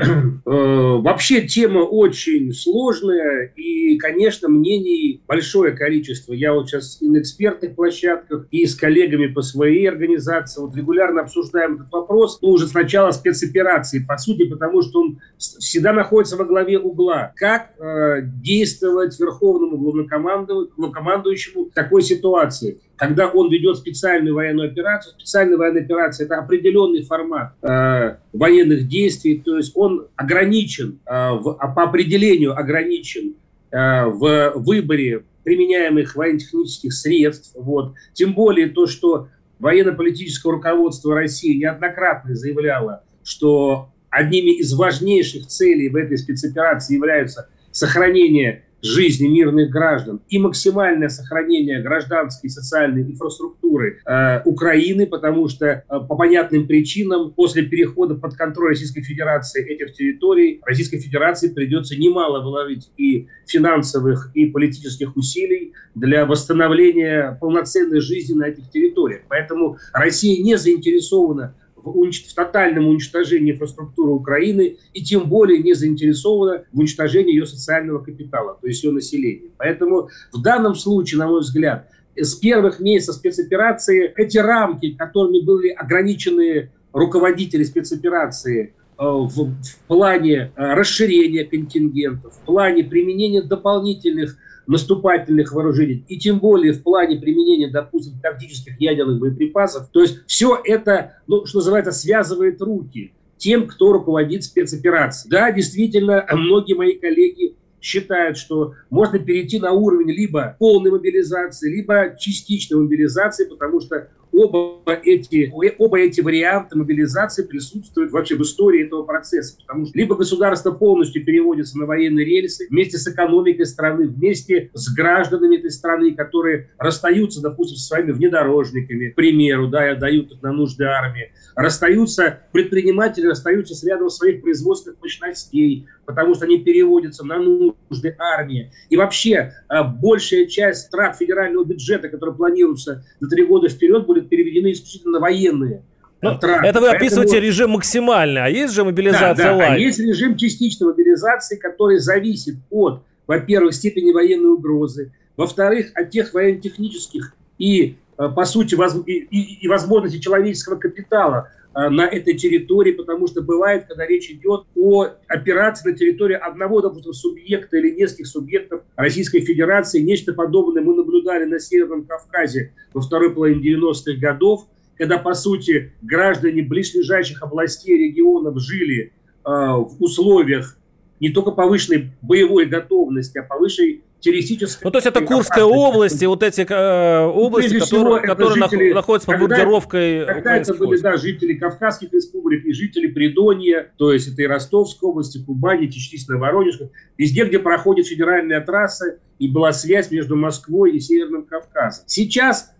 Э, 0.48 0.98
вообще 1.00 1.42
тема 1.48 1.80
очень 1.80 2.54
сложная 2.54 3.52
и, 3.56 3.98
конечно, 3.98 4.48
мнений 4.48 5.22
большое 5.28 5.72
количество. 5.74 6.34
Я 6.34 6.54
вот 6.54 6.70
сейчас 6.70 7.02
и 7.02 7.10
на 7.10 7.20
экспертных 7.20 7.76
площадках, 7.76 8.48
и 8.52 8.66
с 8.66 8.76
коллегами 8.76 9.28
по 9.28 9.42
своей 9.42 9.90
организации 9.90 10.62
вот 10.62 10.76
регулярно 10.76 11.22
обсуждаем 11.22 11.76
этот 11.76 11.92
вопрос, 11.92 12.40
ну, 12.42 12.50
уже 12.50 12.68
с 12.68 12.74
начала 12.74 13.12
спецоперации, 13.12 14.00
по 14.00 14.18
сути, 14.18 14.48
потому 14.48 14.82
что 14.82 15.02
он 15.02 15.20
всегда 15.38 15.94
находится 15.94 16.38
во 16.38 16.46
главе 16.46 16.80
угла. 16.80 17.34
Как 17.36 17.72
э, 17.80 18.22
действовать 18.22 18.85
действовать 18.86 19.20
верховному 19.20 19.78
главнокомандующему 19.78 21.72
такой 21.74 22.02
ситуации. 22.02 22.80
Когда 22.96 23.28
он 23.28 23.52
ведет 23.52 23.78
специальную 23.78 24.36
военную 24.36 24.72
операцию, 24.72 25.14
специальная 25.18 25.58
военная 25.58 25.84
операция– 25.84 26.26
это 26.26 26.38
определенный 26.38 27.04
формат 27.04 27.54
э, 27.62 28.18
военных 28.34 28.88
действий, 28.88 29.42
то 29.44 29.58
есть 29.58 29.74
он 29.76 30.08
ограничен, 30.16 31.00
э, 31.06 31.12
в, 31.12 31.58
а 31.60 31.68
по 31.70 31.84
определению 31.84 32.58
ограничен 32.58 33.36
э, 33.72 34.06
в 34.06 34.54
выборе 34.56 35.24
применяемых 35.44 36.16
военно-технических 36.16 36.94
средств. 36.94 37.52
Вот. 37.56 37.94
Тем 38.14 38.34
более 38.34 38.70
то, 38.70 38.88
что 38.88 39.28
военно-политическое 39.60 40.52
руководство 40.52 41.14
России 41.14 41.58
неоднократно 41.58 42.36
заявляло, 42.36 43.04
что 43.24 43.90
одними 44.10 44.58
из 44.60 44.74
важнейших 44.74 45.48
целей 45.48 45.90
в 45.90 45.96
этой 45.96 46.18
спецоперации 46.18 46.96
являются 46.96 47.50
сохранение 47.76 48.64
жизни 48.82 49.28
мирных 49.28 49.70
граждан 49.70 50.22
и 50.30 50.38
максимальное 50.38 51.10
сохранение 51.10 51.82
гражданской 51.82 52.48
и 52.48 52.52
социальной 52.52 53.02
инфраструктуры 53.04 54.00
э, 54.06 54.42
Украины, 54.46 55.08
потому 55.08 55.48
что 55.48 55.66
э, 55.66 55.84
по 55.88 56.16
понятным 56.16 56.68
причинам 56.68 57.32
после 57.34 57.64
перехода 57.64 58.16
под 58.16 58.36
контроль 58.36 58.70
Российской 58.70 59.02
Федерации 59.02 59.66
этих 59.66 59.94
территорий 59.94 60.62
Российской 60.66 61.00
Федерации 61.00 61.50
придется 61.50 61.96
немало 61.98 62.42
вложить 62.42 62.92
и 62.98 63.28
финансовых, 63.48 64.32
и 64.34 64.46
политических 64.48 65.16
усилий 65.16 65.74
для 65.96 66.26
восстановления 66.26 67.38
полноценной 67.40 68.02
жизни 68.02 68.34
на 68.34 68.46
этих 68.46 68.70
территориях. 68.70 69.22
Поэтому 69.30 69.78
Россия 69.94 70.44
не 70.44 70.58
заинтересована 70.58 71.56
в, 71.86 71.98
унич... 71.98 72.26
в 72.26 72.34
тотальном 72.34 72.88
уничтожении 72.88 73.54
инфраструктуры 73.54 74.12
Украины 74.12 74.78
и 74.94 75.04
тем 75.04 75.30
более 75.30 75.60
не 75.60 75.74
заинтересована 75.74 76.66
в 76.74 76.80
уничтожении 76.80 77.34
ее 77.34 77.46
социального 77.46 78.00
капитала, 78.00 78.58
то 78.60 78.68
есть 78.68 78.84
ее 78.84 78.92
населения. 78.92 79.52
Поэтому 79.58 80.10
в 80.34 80.42
данном 80.42 80.76
случае, 80.76 81.20
на 81.20 81.28
мой 81.28 81.42
взгляд, 81.42 81.90
с 82.18 82.34
первых 82.36 82.80
месяцев 82.80 83.16
спецоперации 83.16 84.14
эти 84.16 84.38
рамки, 84.38 84.92
которыми 84.92 85.42
были 85.42 85.70
ограничены 85.70 86.72
руководители 86.94 87.64
спецоперации 87.64 88.74
э, 88.98 89.04
в, 89.04 89.28
в 89.28 89.78
плане 89.88 90.52
э, 90.56 90.74
расширения 90.74 91.44
контингентов, 91.44 92.34
в 92.34 92.46
плане 92.46 92.84
применения 92.84 93.42
дополнительных 93.42 94.38
наступательных 94.68 95.52
вооружений, 95.54 96.04
и 96.08 96.18
тем 96.18 96.40
более 96.40 96.74
в 96.74 96.84
плане 96.84 97.18
применения, 97.20 97.70
допустим, 97.70 98.20
тактических 98.22 98.80
ядерных 98.80 99.20
боеприпасов. 99.20 99.90
То 99.92 100.02
есть 100.02 100.20
все 100.28 100.60
это, 100.64 101.22
ну, 101.28 101.46
что 101.46 101.60
называется, 101.60 101.92
связывает 101.92 102.62
руки 102.62 103.14
тем, 103.38 103.68
кто 103.68 103.94
руководит 103.94 104.44
спецоперацией. 104.44 105.30
Да, 105.30 105.52
действительно, 105.52 106.26
многие 106.32 106.74
мои 106.74 106.94
коллеги 106.94 107.56
считают, 107.82 108.38
что 108.38 108.74
можно 108.90 109.20
перейти 109.20 109.60
на 109.60 109.72
уровень 109.72 110.12
либо 110.12 110.56
полной 110.58 110.90
мобилизации, 110.90 111.72
либо 111.72 112.16
частичной 112.18 112.80
мобилизации, 112.80 113.46
потому 113.46 113.80
что 113.80 114.10
оба 114.36 115.00
эти, 115.04 115.52
оба 115.78 116.00
эти 116.00 116.22
варианта 116.22 116.78
мобилизации 116.78 117.44
присутствуют 117.44 118.12
вообще 118.12 118.36
в 118.36 118.42
истории 118.42 118.86
этого 118.86 119.04
процесса. 119.04 119.58
Потому 119.66 119.86
что 119.86 119.98
либо 119.98 120.16
государство 120.16 120.72
полностью 120.72 121.24
переводится 121.24 121.78
на 121.78 121.86
военные 121.86 122.26
рельсы 122.26 122.68
вместе 122.70 122.98
с 122.98 123.08
экономикой 123.08 123.66
страны, 123.66 124.08
вместе 124.08 124.70
с 124.74 124.94
гражданами 124.94 125.58
этой 125.58 125.72
страны, 125.72 126.14
которые 126.14 126.70
расстаются, 126.78 127.42
допустим, 127.42 127.78
со 127.78 127.88
своими 127.88 128.12
внедорожниками, 128.12 129.10
к 129.10 129.16
примеру, 129.16 129.68
да, 129.68 129.88
и 129.88 129.92
отдают 129.92 130.32
их 130.32 130.42
на 130.42 130.52
нужды 130.52 130.84
армии. 130.84 131.32
Расстаются, 131.56 132.42
предприниматели 132.52 133.28
расстаются 133.28 133.76
с 133.76 133.84
рядом 133.84 134.10
своих 134.10 134.42
производственных 134.42 135.00
мощностей, 135.02 135.88
потому 136.06 136.36
что 136.36 136.46
они 136.46 136.60
переводятся 136.60 137.26
на 137.26 137.38
нужды 137.38 138.16
армии. 138.20 138.72
И 138.90 138.98
вообще 138.98 139.54
а, 139.68 139.84
большая 139.84 140.46
часть 140.46 140.92
трат 140.92 141.18
федерального 141.18 141.64
бюджета, 141.64 142.10
который 142.10 142.36
планируется 142.36 143.06
на 143.20 143.30
три 143.30 143.46
года 143.46 143.70
вперед, 143.70 144.06
будет 144.06 144.25
переведены 144.26 144.72
исключительно 144.72 145.14
на 145.14 145.20
военные 145.20 145.84
Ну, 146.22 146.32
это 146.32 146.82
вы 146.82 146.90
описываете 146.90 147.34
Поэтому... 147.34 147.48
режим 147.48 147.70
максимальный, 147.72 148.44
а 148.44 148.48
есть 148.48 148.74
же 148.74 148.84
мобилизация 148.84 149.36
да, 149.36 149.58
да, 149.58 149.74
А 149.74 149.78
есть 149.78 150.00
режим 150.00 150.38
частичной 150.38 150.88
мобилизации, 150.88 151.58
который 151.58 152.00
зависит 152.00 152.56
от, 152.70 153.04
во-первых, 153.28 153.74
степени 153.74 154.12
военной 154.12 154.50
угрозы, 154.50 155.12
во-вторых, 155.38 155.92
от 155.96 156.10
тех 156.10 156.34
военно-технических 156.34 157.34
и, 157.58 157.98
э, 158.18 158.30
по 158.30 158.46
сути, 158.46 158.76
воз... 158.76 158.96
и, 159.06 159.12
и, 159.12 159.64
и 159.64 159.68
возможности 159.68 160.20
человеческого 160.20 160.76
капитала, 160.76 161.52
Э, 161.65 161.65
на 161.76 162.08
этой 162.08 162.36
территории, 162.36 162.94
потому 162.94 163.28
что 163.28 163.42
бывает, 163.42 163.86
когда 163.88 164.06
речь 164.06 164.30
идет 164.30 164.66
о 164.76 165.08
операции 165.28 165.90
на 165.90 165.98
территории 165.98 166.36
одного, 166.36 166.82
допустим, 166.82 167.12
субъекта 167.12 167.78
или 167.78 167.92
нескольких 167.92 168.28
субъектов 168.28 168.84
Российской 168.96 169.42
Федерации. 169.42 170.00
Нечто 170.00 170.34
подобное 170.34 170.82
мы 170.82 170.96
наблюдали 170.96 171.44
на 171.44 171.60
Северном 171.60 172.06
Кавказе 172.06 172.72
во 172.94 173.02
второй 173.02 173.34
половине 173.34 173.76
90-х 173.76 174.18
годов, 174.20 174.68
когда, 174.98 175.18
по 175.18 175.34
сути, 175.34 175.92
граждане 176.02 176.62
ближайших 176.62 177.44
областей, 177.44 177.98
регионов 177.98 178.58
жили 178.62 179.12
э, 179.46 179.50
в 179.50 179.98
условиях 180.00 180.78
не 181.20 181.30
только 181.30 181.52
повышенной 181.52 182.12
боевой 182.22 182.66
готовности, 182.68 183.38
а 183.38 183.44
повышенной 183.44 184.05
террористической... 184.26 184.86
Ну, 184.86 184.92
то 184.92 184.98
есть 184.98 185.08
это 185.08 185.22
Курская 185.22 185.64
область 185.64 186.22
и 186.22 186.26
вот 186.26 186.44
эти 186.44 186.66
э, 186.68 187.26
области, 187.26 187.80
которые, 187.80 188.22
которые 188.22 188.64
жители, 188.64 188.94
находятся 188.94 189.28
под 189.28 189.40
бомбардировкой 189.40 190.26
Тогда 190.26 190.58
это 190.58 190.74
были, 190.74 191.00
да, 191.00 191.18
жители 191.18 191.54
Кавказских 191.54 192.12
республик 192.12 192.66
и 192.66 192.74
жители 192.74 193.08
Придонья, 193.08 193.92
то 193.98 194.12
есть 194.12 194.28
это 194.28 194.42
и 194.42 194.46
Ростовской 194.46 195.10
области, 195.10 195.44
Кубани, 195.44 195.88
частично 195.88 196.38
Воронежской, 196.38 196.90
везде, 197.18 197.46
где 197.46 197.60
проходит 197.60 198.08
федеральная 198.08 198.62
трасса, 198.62 199.20
и 199.38 199.48
была 199.48 199.74
связь 199.74 200.12
между 200.12 200.36
Москвой 200.36 200.96
и 200.96 201.00
Северным 201.00 201.46
Кавказом. 201.46 202.06
Сейчас 202.08 202.72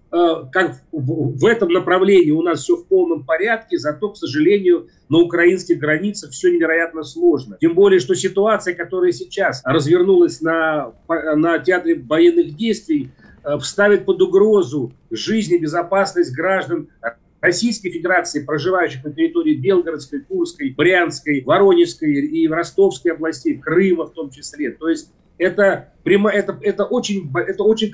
как 0.52 0.82
в 0.92 1.46
этом 1.46 1.70
направлении 1.70 2.32
у 2.32 2.42
нас 2.42 2.62
все 2.62 2.78
в 2.78 2.88
полном 2.88 3.26
порядке, 3.26 3.78
зато, 3.78 4.10
к 4.10 4.18
сожалению, 4.18 4.88
на 5.10 5.20
украинских 5.20 5.78
границах 5.78 6.32
все 6.32 6.52
невероятно 6.52 7.04
сложно. 7.04 7.58
Тем 7.60 7.74
более, 7.74 8.00
что 8.00 8.16
ситуация, 8.16 8.76
которая 8.76 9.12
сейчас 9.12 9.62
развернулась 9.66 10.42
на, 10.42 10.94
на 11.08 11.60
театре 11.60 11.96
военных 11.96 12.56
действий, 12.56 13.10
э, 13.44 13.60
ставит 13.62 14.06
под 14.06 14.22
угрозу 14.22 14.94
жизнь 15.12 15.56
и 15.56 15.58
безопасность 15.58 16.34
граждан 16.34 16.90
Российской 17.42 17.92
Федерации, 17.92 18.44
проживающих 18.44 19.04
на 19.04 19.12
территории 19.12 19.56
Белгородской, 19.56 20.22
Курской, 20.22 20.72
Брянской, 20.72 21.44
Воронежской 21.44 22.14
и 22.14 22.48
Ростовской 22.48 23.12
областей, 23.12 23.58
Крыма 23.60 24.06
в 24.06 24.14
том 24.14 24.30
числе. 24.30 24.72
То 24.72 24.88
есть 24.88 25.12
это, 25.38 25.94
прямо, 26.04 26.32
это, 26.32 26.58
это, 26.62 26.86
очень, 26.86 27.30
это, 27.36 27.64
очень, 27.64 27.92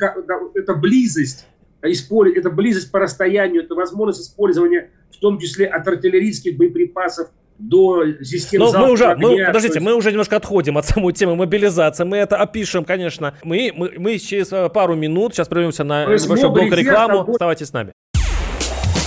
это 0.54 0.76
близость 0.76 1.48
использ... 1.84 2.36
это 2.36 2.50
близость 2.50 2.92
по 2.92 3.00
расстоянию, 3.00 3.64
это 3.64 3.76
возможность 3.76 4.22
использования 4.22 4.90
в 5.12 5.18
том 5.20 5.40
числе 5.40 5.68
от 5.68 5.88
артиллерийских 5.88 6.58
боеприпасов 6.58 7.30
до 7.58 8.04
систем 8.24 8.62
Но 8.62 8.72
мы 8.72 8.92
уже, 8.92 9.06
огня, 9.06 9.28
мы, 9.28 9.46
подождите, 9.46 9.76
есть... 9.76 9.86
мы 9.86 9.94
уже 9.94 10.10
немножко 10.10 10.38
отходим 10.38 10.78
от 10.78 10.86
самой 10.86 11.14
темы 11.14 11.36
мобилизации. 11.36 12.04
Мы 12.04 12.18
это 12.18 12.38
опишем, 12.38 12.86
конечно. 12.86 13.36
Мы, 13.44 13.72
мы, 13.76 13.94
мы 13.98 14.18
через 14.18 14.52
э, 14.52 14.70
пару 14.70 14.96
минут 14.96 15.36
сейчас 15.36 15.48
прервемся 15.48 15.84
на 15.84 16.06
небольшой 16.06 16.50
блок 16.50 16.72
рекламу. 16.72 17.30
Оставайтесь 17.30 17.68
с 17.68 17.74
нами. 17.74 17.94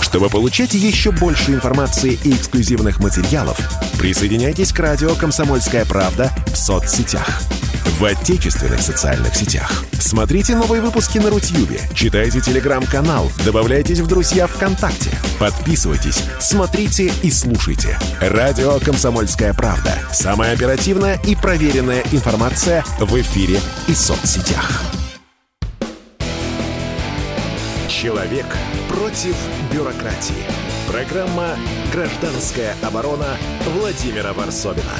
Чтобы 0.01 0.29
получать 0.29 0.73
еще 0.73 1.11
больше 1.11 1.51
информации 1.51 2.17
и 2.23 2.31
эксклюзивных 2.31 3.01
материалов, 3.01 3.59
присоединяйтесь 3.99 4.71
к 4.71 4.79
радио 4.79 5.09
«Комсомольская 5.19 5.83
правда» 5.85 6.29
в 6.47 6.55
соцсетях 6.55 7.41
в 7.85 8.03
отечественных 8.03 8.81
социальных 8.81 9.35
сетях. 9.35 9.83
Смотрите 9.99 10.55
новые 10.55 10.81
выпуски 10.81 11.17
на 11.17 11.29
Рутьюбе, 11.29 11.79
читайте 11.93 12.41
телеграм-канал, 12.41 13.31
добавляйтесь 13.45 13.99
в 13.99 14.07
друзья 14.07 14.47
ВКонтакте, 14.47 15.11
подписывайтесь, 15.39 16.23
смотрите 16.39 17.11
и 17.23 17.31
слушайте. 17.31 17.97
Радио 18.19 18.79
«Комсомольская 18.79 19.53
правда». 19.53 19.97
Самая 20.11 20.53
оперативная 20.53 21.19
и 21.25 21.35
проверенная 21.35 22.03
информация 22.11 22.83
в 22.99 23.19
эфире 23.21 23.59
и 23.87 23.93
соцсетях. 23.93 24.81
Человек 27.87 28.45
против 28.89 29.35
бюрократии. 29.71 30.45
Программа 30.87 31.55
«Гражданская 31.91 32.75
оборона» 32.83 33.37
Владимира 33.65 34.33
Варсовина. 34.33 34.93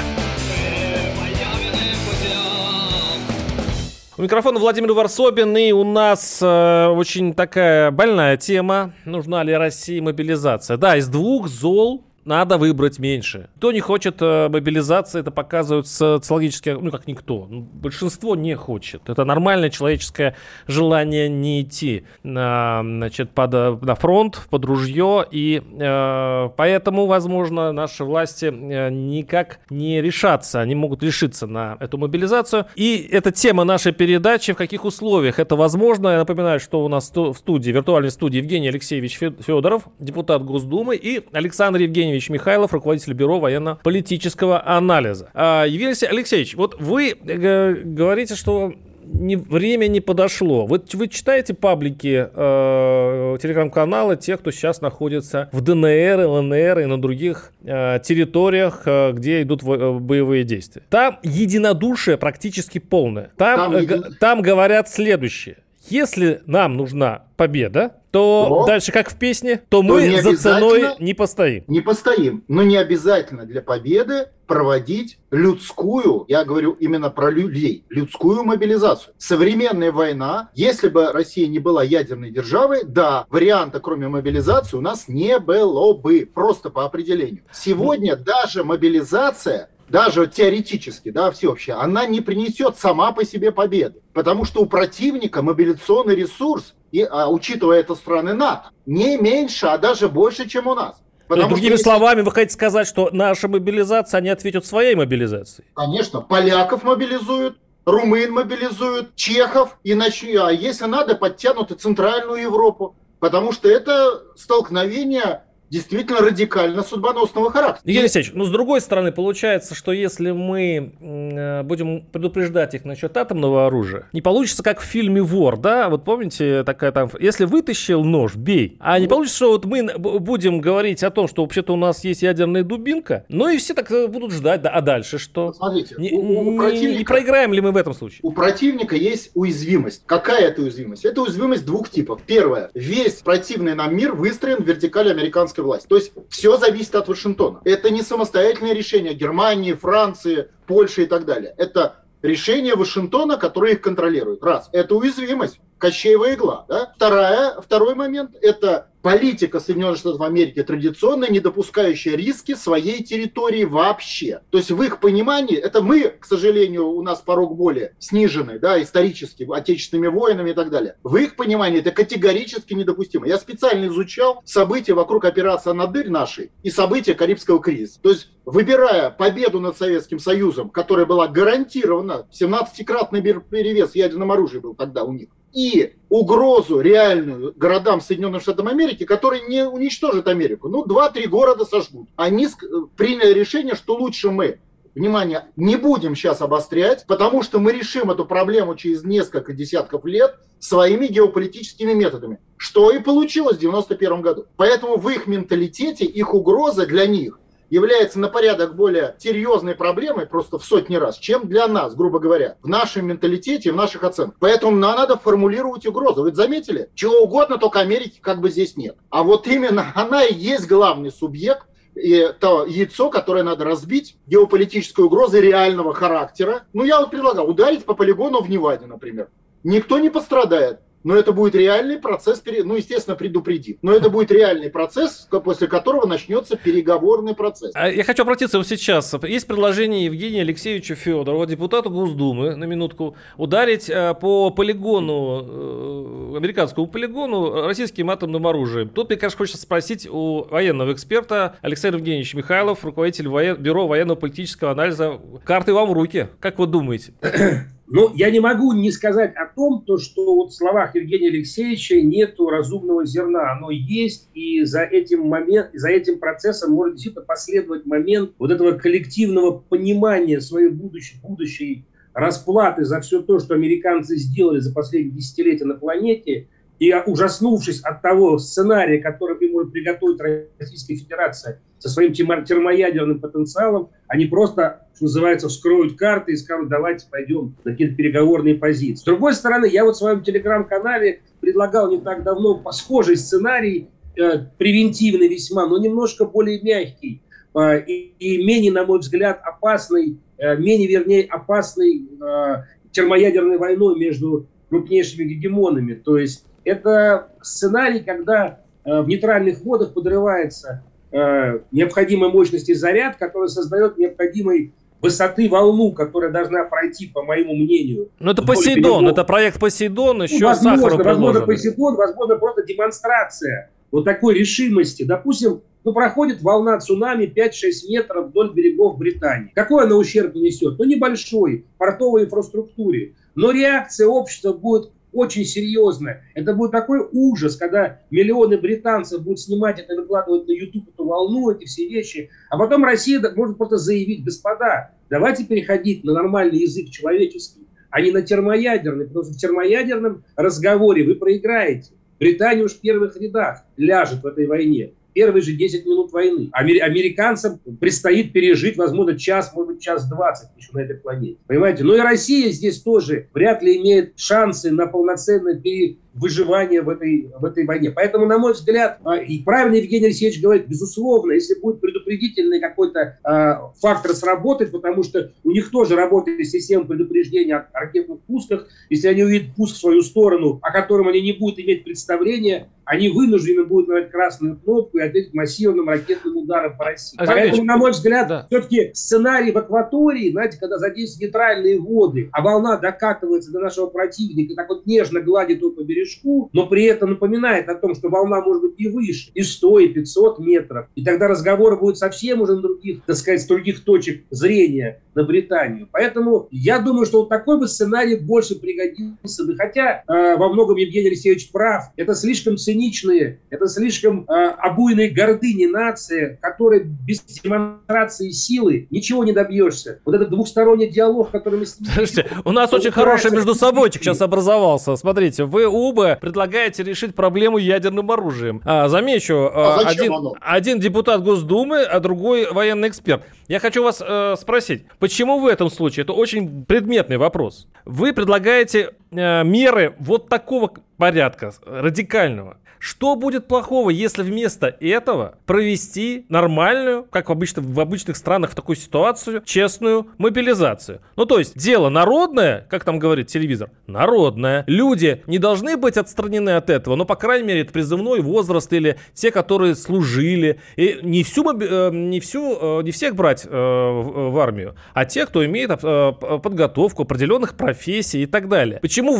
У 4.18 4.22
микрофона 4.22 4.58
Владимир 4.58 4.94
Варсобин, 4.94 5.54
и 5.58 5.72
у 5.72 5.84
нас 5.84 6.38
э, 6.40 6.86
очень 6.86 7.34
такая 7.34 7.90
больная 7.90 8.38
тема. 8.38 8.94
Нужна 9.04 9.42
ли 9.42 9.52
России 9.52 10.00
мобилизация? 10.00 10.78
Да, 10.78 10.96
из 10.96 11.08
двух 11.08 11.48
зол 11.48 12.05
надо 12.26 12.58
выбрать 12.58 12.98
меньше. 12.98 13.48
Кто 13.56 13.72
не 13.72 13.80
хочет 13.80 14.16
э, 14.20 14.48
мобилизации, 14.48 15.20
это 15.20 15.30
показывают 15.30 15.86
социологически, 15.86 16.70
ну 16.70 16.90
как 16.90 17.06
никто. 17.06 17.46
Ну, 17.48 17.60
большинство 17.60 18.34
не 18.34 18.54
хочет. 18.54 19.08
Это 19.08 19.24
нормальное 19.24 19.70
человеческое 19.70 20.34
желание 20.66 21.28
не 21.28 21.62
идти 21.62 22.04
на, 22.24 22.82
значит, 22.82 23.30
под, 23.30 23.54
э, 23.54 23.78
на 23.80 23.94
фронт, 23.94 24.40
под 24.50 24.64
ружье. 24.64 25.24
И 25.30 25.62
э, 25.62 26.50
поэтому, 26.56 27.06
возможно, 27.06 27.72
наши 27.72 28.04
власти 28.04 28.46
э, 28.46 28.90
никак 28.90 29.60
не 29.70 30.02
решатся. 30.02 30.60
Они 30.60 30.74
могут 30.74 31.02
решиться 31.04 31.46
на 31.46 31.76
эту 31.78 31.96
мобилизацию. 31.96 32.66
И 32.74 33.08
эта 33.10 33.30
тема 33.30 33.62
нашей 33.62 33.92
передачи, 33.92 34.52
в 34.52 34.56
каких 34.56 34.84
условиях 34.84 35.38
это 35.38 35.54
возможно. 35.54 36.08
Я 36.08 36.18
напоминаю, 36.18 36.58
что 36.58 36.84
у 36.84 36.88
нас 36.88 37.12
в 37.14 37.34
студии, 37.34 37.70
виртуальной 37.70 38.10
студии 38.10 38.38
Евгений 38.38 38.68
Алексеевич 38.68 39.16
Федоров, 39.16 39.84
депутат 40.00 40.44
Госдумы, 40.44 40.96
и 40.96 41.22
Александр 41.32 41.80
Евгеньевич 41.80 42.15
Евгеньевич 42.16 42.30
Михайлов, 42.30 42.72
руководитель 42.72 43.12
бюро 43.12 43.38
военно-политического 43.38 44.66
анализа. 44.66 45.30
А, 45.34 45.64
Евгений 45.64 45.94
Алексеевич, 46.06 46.54
вот 46.54 46.80
вы 46.80 47.10
э, 47.10 47.74
говорите, 47.84 48.34
что 48.34 48.72
не, 49.04 49.36
время 49.36 49.86
не 49.86 50.00
подошло. 50.00 50.66
Вы, 50.66 50.82
вы 50.94 51.08
читаете 51.08 51.54
паблики, 51.54 52.28
э, 52.32 53.36
телеграм-каналы 53.40 54.16
тех, 54.16 54.40
кто 54.40 54.50
сейчас 54.50 54.80
находится 54.80 55.48
в 55.52 55.60
ДНР, 55.60 56.26
ЛНР 56.26 56.80
и 56.80 56.84
на 56.86 57.00
других 57.00 57.52
э, 57.62 58.00
территориях, 58.02 58.82
э, 58.86 59.12
где 59.12 59.42
идут 59.42 59.62
в, 59.62 59.72
э, 59.72 59.92
боевые 59.98 60.44
действия. 60.44 60.82
Там 60.90 61.18
единодушие 61.22 62.16
практически 62.16 62.78
полное. 62.78 63.30
Там, 63.36 63.72
там, 63.72 63.76
э, 63.76 64.00
там 64.18 64.42
говорят 64.42 64.88
следующее. 64.88 65.58
Если 65.88 66.42
нам 66.46 66.76
нужна 66.76 67.24
победа, 67.36 67.96
то 68.10 68.46
Но, 68.48 68.66
дальше, 68.66 68.92
как 68.92 69.10
в 69.10 69.18
песне, 69.18 69.56
то, 69.68 69.78
то 69.78 69.82
мы 69.82 70.22
за 70.22 70.36
ценой 70.36 70.94
не 70.98 71.12
постоим. 71.12 71.64
Не 71.66 71.80
постоим. 71.80 72.44
Но 72.48 72.62
не 72.62 72.76
обязательно 72.76 73.44
для 73.44 73.60
победы 73.60 74.28
проводить 74.46 75.18
людскую, 75.30 76.24
я 76.28 76.44
говорю 76.44 76.72
именно 76.72 77.10
про 77.10 77.30
людей, 77.30 77.84
людскую 77.88 78.44
мобилизацию. 78.44 79.12
Современная 79.18 79.92
война, 79.92 80.50
если 80.54 80.88
бы 80.88 81.12
Россия 81.12 81.48
не 81.48 81.58
была 81.58 81.82
ядерной 81.82 82.30
державой, 82.30 82.84
да, 82.84 83.26
варианта 83.28 83.80
кроме 83.80 84.08
мобилизации 84.08 84.76
у 84.76 84.80
нас 84.80 85.08
не 85.08 85.38
было 85.38 85.92
бы, 85.92 86.28
просто 86.32 86.70
по 86.70 86.84
определению. 86.84 87.42
Сегодня 87.52 88.16
даже 88.16 88.64
мобилизация 88.64 89.68
даже 89.88 90.26
теоретически, 90.26 91.10
да, 91.10 91.30
всеобщая, 91.30 91.74
она 91.74 92.06
не 92.06 92.20
принесет 92.20 92.76
сама 92.78 93.12
по 93.12 93.24
себе 93.24 93.52
победы. 93.52 94.00
Потому 94.12 94.44
что 94.44 94.62
у 94.62 94.66
противника 94.66 95.42
мобилизационный 95.42 96.16
ресурс, 96.16 96.74
и, 96.92 97.02
а, 97.02 97.28
учитывая 97.28 97.80
это 97.80 97.94
страны 97.94 98.34
НАТО, 98.34 98.70
не 98.84 99.16
меньше, 99.16 99.66
а 99.66 99.78
даже 99.78 100.08
больше, 100.08 100.48
чем 100.48 100.66
у 100.66 100.74
нас. 100.74 101.00
Потому 101.28 101.48
другими 101.48 101.74
что, 101.74 101.84
словами, 101.84 102.22
вы 102.22 102.30
хотите 102.30 102.54
сказать, 102.54 102.86
что 102.86 103.10
наша 103.12 103.48
мобилизация, 103.48 104.18
они 104.18 104.28
ответят 104.28 104.64
своей 104.64 104.94
мобилизацией? 104.94 105.66
Конечно, 105.74 106.20
поляков 106.20 106.84
мобилизуют, 106.84 107.58
румын 107.84 108.32
мобилизуют, 108.32 109.14
чехов, 109.16 109.76
иначе, 109.82 110.40
а 110.40 110.50
если 110.50 110.84
надо, 110.84 111.16
подтянут 111.16 111.72
и 111.72 111.74
Центральную 111.74 112.42
Европу. 112.42 112.96
Потому 113.18 113.52
что 113.52 113.68
это 113.68 114.22
столкновение 114.36 115.42
действительно 115.70 116.20
радикально 116.20 116.82
судьбоносного 116.82 117.50
характера. 117.50 117.82
Евгений 117.84 118.04
Алексеевич, 118.04 118.32
ну 118.34 118.44
с 118.44 118.50
другой 118.50 118.80
стороны, 118.80 119.12
получается, 119.12 119.74
что 119.74 119.92
если 119.92 120.30
мы 120.30 120.92
э, 121.00 121.62
будем 121.62 122.02
предупреждать 122.02 122.74
их 122.74 122.84
насчет 122.84 123.16
атомного 123.16 123.66
оружия, 123.66 124.08
не 124.12 124.22
получится 124.22 124.62
как 124.62 124.80
в 124.80 124.84
фильме 124.84 125.22
«Вор», 125.22 125.56
да? 125.56 125.88
Вот 125.88 126.04
помните, 126.04 126.62
такая 126.64 126.92
там, 126.92 127.10
если 127.18 127.44
вытащил 127.44 128.04
нож, 128.04 128.36
бей. 128.36 128.76
А 128.80 128.98
не 128.98 129.06
получится, 129.06 129.36
что 129.36 129.52
вот 129.52 129.64
мы 129.64 129.98
будем 129.98 130.60
говорить 130.60 131.02
о 131.02 131.10
том, 131.10 131.28
что 131.28 131.42
вообще-то 131.42 131.72
у 131.72 131.76
нас 131.76 132.04
есть 132.04 132.22
ядерная 132.22 132.62
дубинка, 132.62 133.24
ну 133.28 133.48
и 133.48 133.58
все 133.58 133.74
так 133.74 133.90
э, 133.90 134.06
будут 134.06 134.32
ждать, 134.32 134.62
да, 134.62 134.70
а 134.70 134.80
дальше 134.80 135.18
что? 135.18 135.52
Смотрите, 135.52 135.94
не, 135.98 136.12
у, 136.12 136.54
у 136.54 136.56
противника, 136.56 136.98
не 136.98 137.04
проиграем 137.04 137.52
ли 137.52 137.60
мы 137.60 137.72
в 137.72 137.76
этом 137.76 137.94
случае? 137.94 138.20
У 138.22 138.32
противника 138.32 138.96
есть 138.96 139.30
уязвимость. 139.34 140.02
Какая 140.06 140.48
это 140.48 140.62
уязвимость? 140.62 141.04
Это 141.04 141.22
уязвимость 141.22 141.64
двух 141.64 141.90
типов. 141.90 142.20
Первое, 142.26 142.70
весь 142.74 143.14
противный 143.14 143.74
нам 143.74 143.96
мир 143.96 144.14
выстроен 144.14 144.62
в 144.62 144.66
вертикали 144.66 145.10
американского 145.10 145.55
американской 145.56 145.64
власти. 145.64 145.86
То 145.88 145.96
есть 145.96 146.12
все 146.28 146.56
зависит 146.56 146.94
от 146.94 147.08
Вашингтона. 147.08 147.60
Это 147.64 147.90
не 147.90 148.02
самостоятельное 148.02 148.74
решение 148.74 149.14
Германии, 149.14 149.72
Франции, 149.72 150.48
Польши 150.66 151.04
и 151.04 151.06
так 151.06 151.24
далее. 151.24 151.54
Это 151.56 152.04
решение 152.22 152.74
Вашингтона, 152.74 153.36
которое 153.36 153.72
их 153.72 153.80
контролирует. 153.80 154.42
Раз. 154.42 154.68
Это 154.72 154.94
уязвимость. 154.94 155.60
Кощеева 155.78 156.34
игла. 156.34 156.64
Да? 156.68 156.92
Вторая, 156.96 157.60
второй 157.60 157.94
момент– 157.94 158.32
это 158.40 158.88
политика 159.06 159.60
Соединенных 159.60 159.98
Штатов 159.98 160.20
Америки 160.20 160.64
традиционная, 160.64 161.28
не 161.28 161.38
допускающая 161.38 162.16
риски 162.16 162.56
своей 162.56 163.04
территории 163.04 163.62
вообще. 163.62 164.40
То 164.50 164.58
есть 164.58 164.72
в 164.72 164.82
их 164.82 164.98
понимании, 164.98 165.56
это 165.56 165.80
мы, 165.80 166.08
к 166.08 166.24
сожалению, 166.24 166.88
у 166.88 167.02
нас 167.02 167.20
порог 167.20 167.56
более 167.56 167.94
сниженный, 168.00 168.58
да, 168.58 168.82
исторически, 168.82 169.46
отечественными 169.48 170.08
воинами 170.08 170.50
и 170.50 170.54
так 170.54 170.70
далее. 170.70 170.96
В 171.04 171.14
их 171.18 171.36
понимании 171.36 171.78
это 171.78 171.92
категорически 171.92 172.74
недопустимо. 172.74 173.28
Я 173.28 173.38
специально 173.38 173.86
изучал 173.86 174.42
события 174.44 174.94
вокруг 174.94 175.24
операции 175.24 175.70
«Анадырь» 175.70 176.10
нашей 176.10 176.50
и 176.64 176.70
события 176.70 177.14
Карибского 177.14 177.62
кризиса. 177.62 178.00
То 178.02 178.10
есть 178.10 178.30
выбирая 178.44 179.10
победу 179.10 179.60
над 179.60 179.76
Советским 179.76 180.18
Союзом, 180.18 180.68
которая 180.68 181.06
была 181.06 181.28
гарантирована, 181.28 182.26
17-кратный 182.32 183.22
перевес 183.22 183.94
ядерном 183.94 184.32
оружии 184.32 184.58
был 184.58 184.74
тогда 184.74 185.04
у 185.04 185.12
них, 185.12 185.28
и 185.56 185.94
угрозу 186.10 186.80
реальную 186.80 187.54
городам 187.56 188.02
Соединенных 188.02 188.42
Штатов 188.42 188.66
Америки, 188.66 189.04
которые 189.06 189.48
не 189.48 189.66
уничтожат 189.66 190.28
Америку. 190.28 190.68
Ну, 190.68 190.84
два-три 190.84 191.26
города 191.26 191.64
сожгут. 191.64 192.10
Они 192.14 192.46
приняли 192.94 193.32
решение, 193.32 193.74
что 193.74 193.96
лучше 193.96 194.30
мы 194.30 194.58
внимание, 194.94 195.46
не 195.56 195.76
будем 195.76 196.14
сейчас 196.14 196.42
обострять, 196.42 197.06
потому 197.06 197.42
что 197.42 197.58
мы 197.58 197.72
решим 197.72 198.10
эту 198.10 198.26
проблему 198.26 198.74
через 198.76 199.02
несколько 199.04 199.54
десятков 199.54 200.04
лет 200.04 200.36
своими 200.58 201.06
геополитическими 201.06 201.94
методами. 201.94 202.38
Что 202.58 202.90
и 202.90 202.98
получилось 202.98 203.56
в 203.56 203.66
1991 203.66 204.20
году. 204.20 204.46
Поэтому 204.56 204.98
в 204.98 205.08
их 205.08 205.26
менталитете 205.26 206.04
их 206.04 206.34
угроза 206.34 206.86
для 206.86 207.06
них 207.06 207.40
является 207.70 208.18
на 208.18 208.28
порядок 208.28 208.76
более 208.76 209.16
серьезной 209.18 209.74
проблемой, 209.74 210.26
просто 210.26 210.58
в 210.58 210.64
сотни 210.64 210.96
раз, 210.96 211.18
чем 211.18 211.48
для 211.48 211.66
нас, 211.68 211.94
грубо 211.94 212.18
говоря, 212.18 212.56
в 212.62 212.68
нашем 212.68 213.06
менталитете, 213.06 213.72
в 213.72 213.76
наших 213.76 214.04
оценках. 214.04 214.36
Поэтому 214.38 214.76
нам 214.76 214.96
надо 214.96 215.16
формулировать 215.16 215.86
угрозу. 215.86 216.22
Вы 216.22 216.34
заметили? 216.34 216.90
Чего 216.94 217.20
угодно, 217.20 217.58
только 217.58 217.80
Америки 217.80 218.18
как 218.20 218.40
бы 218.40 218.50
здесь 218.50 218.76
нет. 218.76 218.96
А 219.10 219.22
вот 219.22 219.46
именно 219.46 219.92
она 219.94 220.24
и 220.24 220.34
есть 220.34 220.66
главный 220.66 221.10
субъект, 221.10 221.66
и 221.94 222.30
то 222.40 222.66
яйцо, 222.66 223.08
которое 223.08 223.42
надо 223.42 223.64
разбить, 223.64 224.16
геополитической 224.26 225.00
угрозы 225.00 225.40
реального 225.40 225.94
характера. 225.94 226.64
Ну, 226.74 226.84
я 226.84 227.00
вот 227.00 227.10
предлагал 227.10 227.48
ударить 227.48 227.84
по 227.84 227.94
полигону 227.94 228.42
в 228.42 228.50
Неваде, 228.50 228.86
например. 228.86 229.28
Никто 229.64 229.98
не 229.98 230.10
пострадает 230.10 230.80
но 231.06 231.14
это 231.14 231.32
будет 231.32 231.54
реальный 231.54 231.98
процесс, 231.98 232.42
ну, 232.64 232.74
естественно, 232.74 233.14
предупредив, 233.14 233.76
но 233.80 233.92
это 233.92 234.10
будет 234.10 234.32
реальный 234.32 234.70
процесс, 234.70 235.28
после 235.30 235.68
которого 235.68 236.04
начнется 236.04 236.56
переговорный 236.56 237.32
процесс. 237.32 237.70
А 237.74 237.88
я 237.88 238.02
хочу 238.02 238.22
обратиться 238.22 238.58
вот 238.58 238.66
сейчас. 238.66 239.14
Есть 239.22 239.46
предложение 239.46 240.06
Евгения 240.06 240.40
Алексеевича 240.40 240.96
Федорова, 240.96 241.46
депутата 241.46 241.88
Госдумы, 241.90 242.56
на 242.56 242.64
минутку, 242.64 243.16
ударить 243.36 243.88
э, 243.88 244.14
по 244.20 244.50
полигону, 244.50 246.34
э, 246.34 246.36
американскому 246.38 246.88
полигону 246.88 247.66
российским 247.66 248.10
атомным 248.10 248.44
оружием. 248.44 248.88
Тут, 248.88 249.08
мне 249.08 249.16
кажется, 249.16 249.38
хочется 249.38 249.62
спросить 249.62 250.08
у 250.10 250.42
военного 250.50 250.92
эксперта 250.92 251.54
Александр 251.62 251.98
Евгеньевич 251.98 252.34
Михайлов, 252.34 252.84
руководитель 252.84 253.28
воен... 253.28 253.54
Бюро 253.56 253.86
военно-политического 253.86 254.72
анализа. 254.72 255.20
Карты 255.44 255.72
вам 255.72 255.88
в 255.88 255.92
руки. 255.92 256.26
Как 256.40 256.58
вы 256.58 256.66
думаете? 256.66 257.12
Но 257.88 258.12
я 258.16 258.30
не 258.30 258.40
могу 258.40 258.72
не 258.72 258.90
сказать 258.90 259.34
о 259.36 259.46
том, 259.46 259.84
то, 259.84 259.98
что 259.98 260.34
вот 260.34 260.50
в 260.50 260.56
словах 260.56 260.96
Евгения 260.96 261.28
Алексеевича 261.28 262.00
нету 262.00 262.48
разумного 262.48 263.06
зерна. 263.06 263.52
Оно 263.52 263.70
есть, 263.70 264.28
и 264.34 264.64
за 264.64 264.82
этим, 264.82 265.26
момент, 265.26 265.70
за 265.72 265.90
этим 265.90 266.18
процессом 266.18 266.72
может 266.72 266.94
действительно 266.94 267.24
последовать 267.24 267.86
момент 267.86 268.32
вот 268.38 268.50
этого 268.50 268.72
коллективного 268.72 269.58
понимания 269.58 270.40
своей 270.40 270.68
будущей, 270.68 271.18
будущей 271.22 271.86
расплаты 272.12 272.84
за 272.84 273.00
все 273.00 273.22
то, 273.22 273.38
что 273.38 273.54
американцы 273.54 274.16
сделали 274.16 274.58
за 274.58 274.72
последние 274.72 275.16
десятилетия 275.16 275.64
на 275.64 275.74
планете, 275.74 276.48
и 276.78 276.92
ужаснувшись 276.94 277.80
от 277.82 278.02
того 278.02 278.38
сценария, 278.38 279.00
который 279.00 279.38
им 279.38 279.52
может 279.52 279.72
приготовить 279.72 280.20
Российская 280.58 280.96
Федерация 280.96 281.60
со 281.78 281.88
своим 281.88 282.12
термоядерным 282.12 283.20
потенциалом, 283.20 283.90
они 284.08 284.26
просто 284.26 284.86
что 284.96 285.04
называется, 285.04 285.48
вскроют 285.48 285.98
карты 285.98 286.32
и 286.32 286.36
скажут, 286.36 286.70
давайте 286.70 287.06
пойдем 287.10 287.54
на 287.64 287.72
какие-то 287.72 287.94
переговорные 287.94 288.54
позиции. 288.54 289.02
С 289.02 289.04
другой 289.04 289.34
стороны, 289.34 289.66
я 289.66 289.84
вот 289.84 289.94
в 289.94 289.98
своем 289.98 290.22
телеграм-канале 290.22 291.20
предлагал 291.40 291.90
не 291.90 292.00
так 292.00 292.22
давно 292.22 292.62
схожий 292.72 293.18
сценарий, 293.18 293.90
э, 294.16 294.46
превентивный 294.56 295.28
весьма, 295.28 295.66
но 295.66 295.76
немножко 295.76 296.24
более 296.24 296.62
мягкий 296.62 297.20
э, 297.54 297.84
и, 297.84 298.14
и 298.18 298.46
менее, 298.46 298.72
на 298.72 298.86
мой 298.86 299.00
взгляд, 299.00 299.38
опасный, 299.44 300.18
э, 300.38 300.56
менее, 300.56 300.88
вернее, 300.88 301.24
опасной 301.24 302.08
э, 302.08 302.64
термоядерной 302.90 303.58
войной 303.58 303.98
между 303.98 304.48
крупнейшими 304.70 305.24
гегемонами. 305.24 305.92
То 305.92 306.16
есть 306.16 306.45
это 306.66 307.28
сценарий, 307.42 308.00
когда 308.00 308.60
э, 308.84 309.00
в 309.00 309.08
нейтральных 309.08 309.60
водах 309.60 309.94
подрывается 309.94 310.82
э, 311.12 311.60
необходимой 311.70 312.30
мощности 312.30 312.74
заряд, 312.74 313.16
который 313.16 313.48
создает 313.48 313.96
необходимый 313.96 314.74
высоты 315.00 315.48
волну, 315.48 315.92
которая 315.92 316.32
должна 316.32 316.64
пройти, 316.64 317.06
по 317.06 317.22
моему 317.22 317.54
мнению. 317.54 318.10
Ну, 318.18 318.32
это 318.32 318.42
Посейдон, 318.42 319.04
берегов. 319.04 319.12
это 319.12 319.24
проект 319.24 319.60
Посейдон, 319.60 320.24
еще 320.24 320.40
ну, 320.40 320.46
возможно, 320.46 321.04
возможно, 321.04 321.40
Посейдон, 321.42 321.94
возможно, 321.94 322.36
просто 322.36 322.64
демонстрация 322.64 323.70
вот 323.92 324.04
такой 324.04 324.34
решимости. 324.34 325.04
Допустим, 325.04 325.62
ну, 325.84 325.92
проходит 325.92 326.42
волна 326.42 326.80
цунами 326.80 327.26
5-6 327.26 327.88
метров 327.88 328.26
вдоль 328.30 328.52
берегов 328.52 328.98
Британии. 328.98 329.52
Какой 329.54 329.84
она 329.84 329.94
ущерб 329.96 330.34
нанесет? 330.34 330.78
Ну, 330.78 330.84
небольшой, 330.84 331.64
портовой 331.78 332.24
инфраструктуре. 332.24 333.14
Но 333.36 333.52
реакция 333.52 334.08
общества 334.08 334.52
будет 334.52 334.90
очень 335.12 335.44
серьезное. 335.44 336.24
Это 336.34 336.54
будет 336.54 336.72
такой 336.72 337.06
ужас, 337.12 337.56
когда 337.56 338.00
миллионы 338.10 338.58
британцев 338.58 339.22
будут 339.22 339.40
снимать 339.40 339.78
это, 339.78 339.94
выкладывать 339.96 340.46
на 340.46 340.52
YouTube 340.52 340.88
эту 340.88 341.04
волну, 341.04 341.50
эти 341.50 341.64
все 341.64 341.88
вещи. 341.88 342.30
А 342.50 342.58
потом 342.58 342.84
Россия 342.84 343.20
может 343.34 343.56
просто 343.56 343.76
заявить, 343.76 344.24
господа, 344.24 344.92
давайте 345.08 345.44
переходить 345.44 346.04
на 346.04 346.12
нормальный 346.12 346.58
язык 346.58 346.90
человеческий, 346.90 347.66
а 347.90 348.00
не 348.00 348.10
на 348.10 348.22
термоядерный, 348.22 349.06
потому 349.06 349.24
что 349.24 349.32
в 349.32 349.38
термоядерном 349.38 350.24
разговоре 350.36 351.04
вы 351.04 351.14
проиграете. 351.14 351.92
Британия 352.18 352.64
уж 352.64 352.72
в 352.72 352.80
первых 352.80 353.16
рядах 353.16 353.64
ляжет 353.76 354.22
в 354.22 354.26
этой 354.26 354.46
войне 354.46 354.92
первые 355.16 355.42
же 355.42 355.54
10 355.54 355.86
минут 355.86 356.12
войны. 356.12 356.50
Американцам 356.52 357.58
предстоит 357.80 358.34
пережить, 358.34 358.76
возможно, 358.76 359.18
час, 359.18 359.50
может 359.54 359.72
быть, 359.72 359.82
час 359.82 360.06
20 360.10 360.50
еще 360.58 360.68
на 360.74 360.80
этой 360.80 360.96
планете. 360.96 361.38
Понимаете? 361.46 361.84
Но 361.84 361.96
и 361.96 362.00
Россия 362.00 362.50
здесь 362.50 362.82
тоже 362.82 363.30
вряд 363.32 363.62
ли 363.62 363.78
имеет 363.78 364.12
шансы 364.18 364.70
на 364.70 364.86
полноценное 364.86 365.58
пере 365.58 365.96
выживания 366.16 366.82
в 366.82 366.88
этой, 366.88 367.30
в 367.38 367.44
этой 367.44 367.64
войне. 367.66 367.90
Поэтому, 367.90 368.26
на 368.26 368.38
мой 368.38 368.52
взгляд, 368.52 368.98
а, 369.04 369.16
и 369.16 369.42
правильно 369.42 369.76
Евгений 369.76 370.06
Алексеевич 370.06 370.40
говорит, 370.40 370.66
безусловно, 370.66 371.32
если 371.32 371.58
будет 371.60 371.80
предупредительный 371.80 372.60
какой-то 372.60 373.18
э, 373.22 373.80
фактор 373.80 374.12
сработать, 374.12 374.70
потому 374.70 375.02
что 375.02 375.32
у 375.44 375.50
них 375.50 375.70
тоже 375.70 375.94
работает 375.96 376.46
система 376.46 376.84
предупреждения 376.84 377.56
о 377.56 377.68
ракетных 377.72 378.20
пусках, 378.20 378.68
если 378.88 379.08
они 379.08 379.24
увидят 379.24 379.54
пуск 379.54 379.76
в 379.76 379.78
свою 379.78 380.02
сторону, 380.02 380.58
о 380.62 380.72
котором 380.72 381.08
они 381.08 381.20
не 381.20 381.32
будут 381.32 381.58
иметь 381.58 381.84
представления, 381.84 382.68
они 382.86 383.08
вынуждены 383.08 383.64
будут 383.64 383.88
нажать 383.88 384.10
красную 384.10 384.56
кнопку 384.58 384.98
и 384.98 385.02
ответить 385.02 385.34
массивным 385.34 385.88
ракетным 385.88 386.36
ударом 386.36 386.76
по 386.76 386.84
России. 386.84 387.16
А 387.18 387.26
Поэтому, 387.26 387.64
на 387.64 387.76
мой 387.76 387.90
взгляд, 387.90 388.28
да. 388.28 388.46
все-таки 388.48 388.92
сценарий 388.94 389.50
в 389.50 389.58
акватории, 389.58 390.30
знаете, 390.30 390.56
когда 390.58 390.78
задействуют 390.78 391.34
нейтральные 391.34 391.80
воды, 391.80 392.28
а 392.32 392.42
волна 392.42 392.76
докатывается 392.76 393.50
до 393.50 393.58
нашего 393.58 393.86
противника, 393.86 394.54
так 394.54 394.68
вот 394.68 394.86
нежно 394.86 395.20
гладит 395.20 395.58
его 395.58 395.72
по 395.72 395.82
берегу, 395.82 396.05
бережку, 396.06 396.50
но 396.52 396.66
при 396.66 396.84
этом 396.84 397.10
напоминает 397.10 397.68
о 397.68 397.74
том, 397.74 397.94
что 397.94 398.08
волна 398.08 398.40
может 398.40 398.62
быть 398.62 398.74
и 398.78 398.88
выше, 398.88 399.30
и 399.34 399.42
100, 399.42 399.78
и 399.80 399.88
500 399.88 400.38
метров. 400.38 400.86
И 400.94 401.04
тогда 401.04 401.28
разговор 401.28 401.78
будет 401.78 401.98
совсем 401.98 402.40
уже 402.40 402.56
на 402.56 402.62
других, 402.62 403.02
так 403.04 403.16
сказать, 403.16 403.42
с 403.42 403.46
других 403.46 403.84
точек 403.84 404.24
зрения 404.30 405.00
на 405.14 405.24
Британию. 405.24 405.88
Поэтому 405.90 406.48
я 406.50 406.78
думаю, 406.78 407.06
что 407.06 407.20
вот 407.20 407.28
такой 407.28 407.58
бы 407.58 407.66
сценарий 407.68 408.16
больше 408.16 408.56
пригодился 408.56 409.44
бы. 409.44 409.56
Хотя 409.56 410.02
э, 410.06 410.36
во 410.36 410.50
многом 410.50 410.76
Евгений 410.76 411.08
Алексеевич 411.08 411.50
прав. 411.50 411.84
Это 411.96 412.14
слишком 412.14 412.56
циничные, 412.58 413.40
это 413.50 413.66
слишком 413.66 414.24
э, 414.28 414.32
обуйные 414.58 415.10
гордыни 415.10 415.66
нации, 415.66 416.38
которые 416.42 416.84
без 416.84 417.22
демонстрации 417.22 418.30
силы 418.30 418.86
ничего 418.90 419.24
не 419.24 419.32
добьешься. 419.32 420.00
Вот 420.04 420.14
этот 420.14 420.30
двухсторонний 420.30 420.88
диалог, 420.88 421.30
который 421.30 421.60
мы 421.60 421.66
с 421.66 421.80
ним... 421.80 421.90
Слушайте, 421.90 422.26
у 422.44 422.52
нас 422.52 422.72
очень 422.72 422.90
хороший 422.90 423.30
между 423.30 423.54
собойчик 423.54 424.02
сейчас 424.02 424.20
образовался. 424.20 424.96
Смотрите, 424.96 425.44
вы 425.44 425.66
оба 425.66 425.95
предлагаете 426.20 426.82
решить 426.82 427.14
проблему 427.14 427.58
ядерным 427.58 428.10
оружием. 428.10 428.60
А, 428.64 428.88
замечу, 428.88 429.50
а, 429.52 429.80
а 429.80 429.88
один, 429.88 430.12
один 430.40 430.80
депутат 430.80 431.22
Госдумы, 431.22 431.82
а 431.82 432.00
другой 432.00 432.50
военный 432.52 432.88
эксперт. 432.88 433.24
Я 433.48 433.60
хочу 433.60 433.82
вас 433.82 434.02
э, 434.04 434.34
спросить, 434.38 434.84
почему 434.98 435.40
в 435.40 435.46
этом 435.46 435.70
случае, 435.70 436.04
это 436.04 436.12
очень 436.12 436.64
предметный 436.64 437.16
вопрос, 437.16 437.68
вы 437.84 438.12
предлагаете 438.12 438.92
э, 439.10 439.44
меры 439.44 439.94
вот 439.98 440.28
такого 440.28 440.72
порядка 440.96 441.52
радикального, 441.64 442.58
что 442.86 443.16
будет 443.16 443.48
плохого, 443.48 443.90
если 443.90 444.22
вместо 444.22 444.68
этого 444.68 445.34
провести 445.44 446.24
нормальную, 446.28 447.02
как 447.02 447.30
обычно, 447.30 447.60
в 447.60 447.80
обычных 447.80 448.16
странах 448.16 448.52
в 448.52 448.54
такую 448.54 448.76
ситуацию, 448.76 449.42
честную 449.44 450.06
мобилизацию? 450.18 451.00
Ну, 451.16 451.26
то 451.26 451.40
есть, 451.40 451.58
дело 451.58 451.88
народное, 451.88 452.64
как 452.70 452.84
там 452.84 453.00
говорит 453.00 453.26
телевизор, 453.26 453.70
народное. 453.88 454.62
Люди 454.68 455.20
не 455.26 455.38
должны 455.38 455.76
быть 455.76 455.96
отстранены 455.96 456.50
от 456.50 456.70
этого, 456.70 456.94
но, 456.94 457.04
по 457.04 457.16
крайней 457.16 457.48
мере, 457.48 457.62
это 457.62 457.72
призывной 457.72 458.20
возраст 458.20 458.72
или 458.72 458.98
те, 459.14 459.32
которые 459.32 459.74
служили. 459.74 460.60
И 460.76 461.00
не 461.02 461.24
всю, 461.24 461.42
э, 461.58 461.90
не 461.92 462.20
всю, 462.20 462.78
э, 462.78 462.82
не 462.84 462.92
всех 462.92 463.16
брать 463.16 463.44
э, 463.44 463.50
в 463.50 464.38
армию, 464.38 464.76
а 464.94 465.04
те, 465.06 465.26
кто 465.26 465.44
имеет 465.44 465.80
подготовку 465.80 467.02
определенных 467.02 467.56
профессий 467.56 468.22
и 468.22 468.26
так 468.26 468.48
далее. 468.48 468.78
Почему 468.80 469.16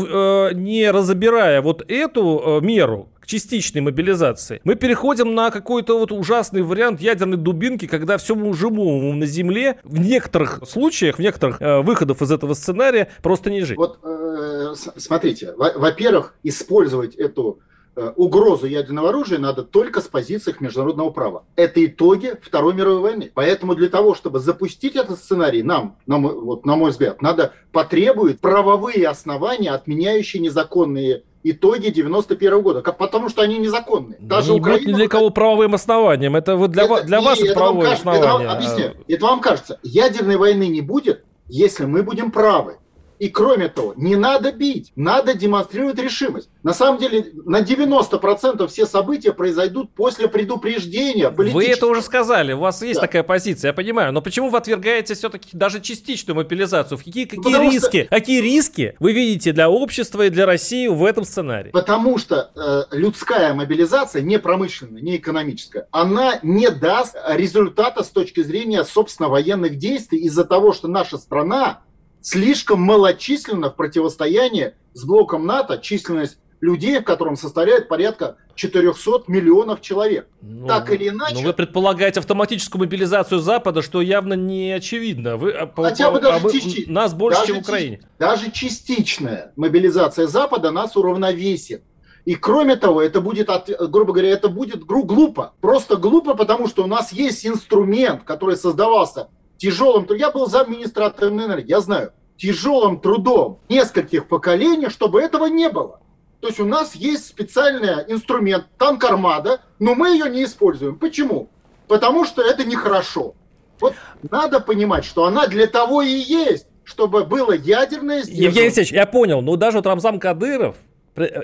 не 0.52 0.88
разобирая 0.88 1.60
вот 1.60 1.84
эту 1.90 2.60
меру, 2.62 3.08
частичной 3.26 3.82
мобилизации. 3.82 4.60
Мы 4.64 4.76
переходим 4.76 5.34
на 5.34 5.50
какой-то 5.50 5.98
вот 5.98 6.12
ужасный 6.12 6.62
вариант 6.62 7.00
ядерной 7.00 7.36
дубинки, 7.36 7.86
когда 7.86 8.16
всему 8.16 8.54
живому 8.54 9.12
на 9.12 9.26
Земле 9.26 9.78
в 9.84 9.98
некоторых 9.98 10.60
случаях, 10.66 11.16
в 11.16 11.18
некоторых 11.20 11.60
э, 11.60 11.82
выходов 11.82 12.22
из 12.22 12.30
этого 12.30 12.54
сценария 12.54 13.08
просто 13.22 13.50
не 13.50 13.62
жить. 13.62 13.76
Вот 13.76 13.98
э, 14.02 14.74
смотрите, 14.96 15.52
во-первых, 15.56 16.34
использовать 16.42 17.16
эту 17.16 17.60
э, 17.96 18.12
угрозу 18.16 18.66
ядерного 18.66 19.08
оружия 19.08 19.38
надо 19.38 19.64
только 19.64 20.00
с 20.00 20.04
позиции 20.04 20.54
международного 20.60 21.10
права. 21.10 21.44
Это 21.56 21.84
итоги 21.84 22.34
Второй 22.40 22.74
мировой 22.74 23.00
войны. 23.00 23.30
Поэтому 23.34 23.74
для 23.74 23.88
того, 23.88 24.14
чтобы 24.14 24.38
запустить 24.38 24.94
этот 24.94 25.18
сценарий, 25.18 25.62
нам, 25.62 25.96
на 26.06 26.18
мой, 26.18 26.34
вот, 26.34 26.64
на 26.64 26.76
мой 26.76 26.92
взгляд, 26.92 27.20
надо 27.22 27.52
потребовать 27.72 28.40
правовые 28.40 29.08
основания, 29.08 29.70
отменяющие 29.70 30.40
незаконные 30.40 31.24
итоги 31.50 31.88
91 31.88 32.62
года, 32.62 32.82
потому 32.82 33.28
что 33.28 33.42
они 33.42 33.58
незаконные. 33.58 34.18
Даже 34.20 34.52
не 34.52 34.60
Украина... 34.60 34.96
для 34.96 35.08
кого 35.08 35.30
правовым 35.30 35.74
основанием, 35.74 36.36
это 36.36 36.56
вот 36.56 36.70
для, 36.70 36.84
это, 36.84 37.02
для 37.04 37.20
вас 37.20 37.40
это 37.40 37.54
правовое 37.54 37.86
кажется, 37.86 38.10
основание. 38.10 38.24
Это 38.24 38.48
вам, 38.48 38.56
объясняю, 38.56 38.96
это 39.08 39.24
вам 39.26 39.40
кажется, 39.40 39.80
ядерной 39.82 40.36
войны 40.36 40.68
не 40.68 40.80
будет, 40.80 41.24
если 41.48 41.84
мы 41.84 42.02
будем 42.02 42.30
правы. 42.30 42.78
И 43.18 43.28
кроме 43.28 43.68
того, 43.68 43.94
не 43.96 44.16
надо 44.16 44.52
бить, 44.52 44.92
надо 44.96 45.34
демонстрировать 45.34 45.98
решимость. 45.98 46.48
На 46.62 46.74
самом 46.74 46.98
деле, 46.98 47.32
на 47.44 47.62
90% 47.62 48.66
все 48.66 48.86
события 48.86 49.32
произойдут 49.32 49.90
после 49.94 50.28
предупреждения. 50.28 51.30
Вы 51.30 51.66
это 51.66 51.86
уже 51.86 52.02
сказали, 52.02 52.52
у 52.52 52.58
вас 52.58 52.82
есть 52.82 53.00
да. 53.00 53.06
такая 53.06 53.22
позиция, 53.22 53.68
я 53.68 53.72
понимаю. 53.72 54.12
Но 54.12 54.20
почему 54.20 54.50
вы 54.50 54.58
отвергаете 54.58 55.14
все-таки 55.14 55.50
даже 55.52 55.80
частичную 55.80 56.36
мобилизацию? 56.36 56.98
Какие, 56.98 57.24
какие 57.24 57.70
риски? 57.70 58.04
Что... 58.04 58.10
Какие 58.10 58.40
риски 58.40 58.96
вы 58.98 59.12
видите 59.12 59.52
для 59.52 59.70
общества 59.70 60.26
и 60.26 60.30
для 60.30 60.46
России 60.46 60.88
в 60.88 61.04
этом 61.04 61.24
сценарии? 61.24 61.70
Потому 61.70 62.18
что 62.18 62.50
э, 62.54 62.96
людская 62.96 63.54
мобилизация, 63.54 64.22
не 64.22 64.38
промышленная, 64.38 65.00
не 65.00 65.16
экономическая, 65.16 65.86
она 65.90 66.38
не 66.42 66.68
даст 66.70 67.16
результата 67.28 68.02
с 68.02 68.08
точки 68.08 68.42
зрения, 68.42 68.84
собственно, 68.84 69.28
военных 69.28 69.76
действий 69.76 70.18
из-за 70.20 70.44
того, 70.44 70.72
что 70.72 70.88
наша 70.88 71.16
страна 71.18 71.80
слишком 72.26 72.80
малочисленно 72.80 73.70
в 73.70 73.76
противостоянии 73.76 74.74
с 74.94 75.04
блоком 75.04 75.46
НАТО, 75.46 75.78
численность 75.78 76.38
людей, 76.60 76.98
в 76.98 77.04
котором 77.04 77.36
составляет 77.36 77.86
порядка 77.86 78.36
400 78.56 79.24
миллионов 79.28 79.80
человек. 79.80 80.26
Ну, 80.42 80.66
так 80.66 80.90
или 80.90 81.10
иначе... 81.10 81.36
Но 81.36 81.42
вы 81.42 81.52
предполагаете 81.52 82.18
автоматическую 82.18 82.80
мобилизацию 82.80 83.38
Запада, 83.38 83.80
что 83.80 84.00
явно 84.00 84.34
не 84.34 84.72
очевидно. 84.72 85.36
Вы, 85.36 85.52
а, 85.52 85.70
Хотя 85.76 86.10
бы 86.10 86.20
даже 86.20 86.44
а 86.44 86.50
части... 86.50 86.86
Нас 86.88 87.14
больше, 87.14 87.38
даже 87.40 87.52
чем 87.52 87.62
в 87.62 87.68
Украине. 87.68 88.00
Даже 88.18 88.50
частичная 88.50 89.52
мобилизация 89.54 90.26
Запада 90.26 90.72
нас 90.72 90.96
уравновесит. 90.96 91.84
И 92.24 92.34
кроме 92.34 92.74
того, 92.74 93.02
это 93.02 93.20
будет, 93.20 93.48
грубо 93.78 94.12
говоря, 94.12 94.30
это 94.30 94.48
будет 94.48 94.82
глупо. 94.82 95.54
Просто 95.60 95.94
глупо, 95.96 96.34
потому 96.34 96.66
что 96.66 96.82
у 96.82 96.88
нас 96.88 97.12
есть 97.12 97.46
инструмент, 97.46 98.24
который 98.24 98.56
создавался 98.56 99.28
тяжелым 99.56 100.06
трудом, 100.06 100.18
я 100.18 100.30
был 100.30 100.46
замминистра 100.46 101.06
атомной 101.06 101.46
энергии, 101.46 101.70
я 101.70 101.80
знаю, 101.80 102.12
тяжелым 102.36 103.00
трудом 103.00 103.60
нескольких 103.68 104.28
поколений, 104.28 104.88
чтобы 104.88 105.20
этого 105.20 105.46
не 105.46 105.68
было. 105.68 106.00
То 106.40 106.48
есть 106.48 106.60
у 106.60 106.66
нас 106.66 106.94
есть 106.94 107.26
специальный 107.26 108.04
инструмент, 108.08 108.66
танк 108.78 109.02
«Армада», 109.04 109.62
но 109.78 109.94
мы 109.94 110.10
ее 110.10 110.30
не 110.30 110.44
используем. 110.44 110.98
Почему? 110.98 111.48
Потому 111.88 112.24
что 112.24 112.42
это 112.42 112.64
нехорошо. 112.64 113.34
Вот 113.80 113.94
надо 114.30 114.60
понимать, 114.60 115.04
что 115.04 115.24
она 115.24 115.46
для 115.46 115.66
того 115.66 116.02
и 116.02 116.10
есть, 116.10 116.66
чтобы 116.84 117.24
было 117.24 117.52
ядерное 117.52 118.18
Евгений 118.18 118.66
Алексеевич, 118.66 118.92
я 118.92 119.06
понял, 119.06 119.42
но 119.42 119.56
даже 119.56 119.78
вот 119.78 119.86
Рамзан 119.86 120.20
Кадыров 120.20 120.76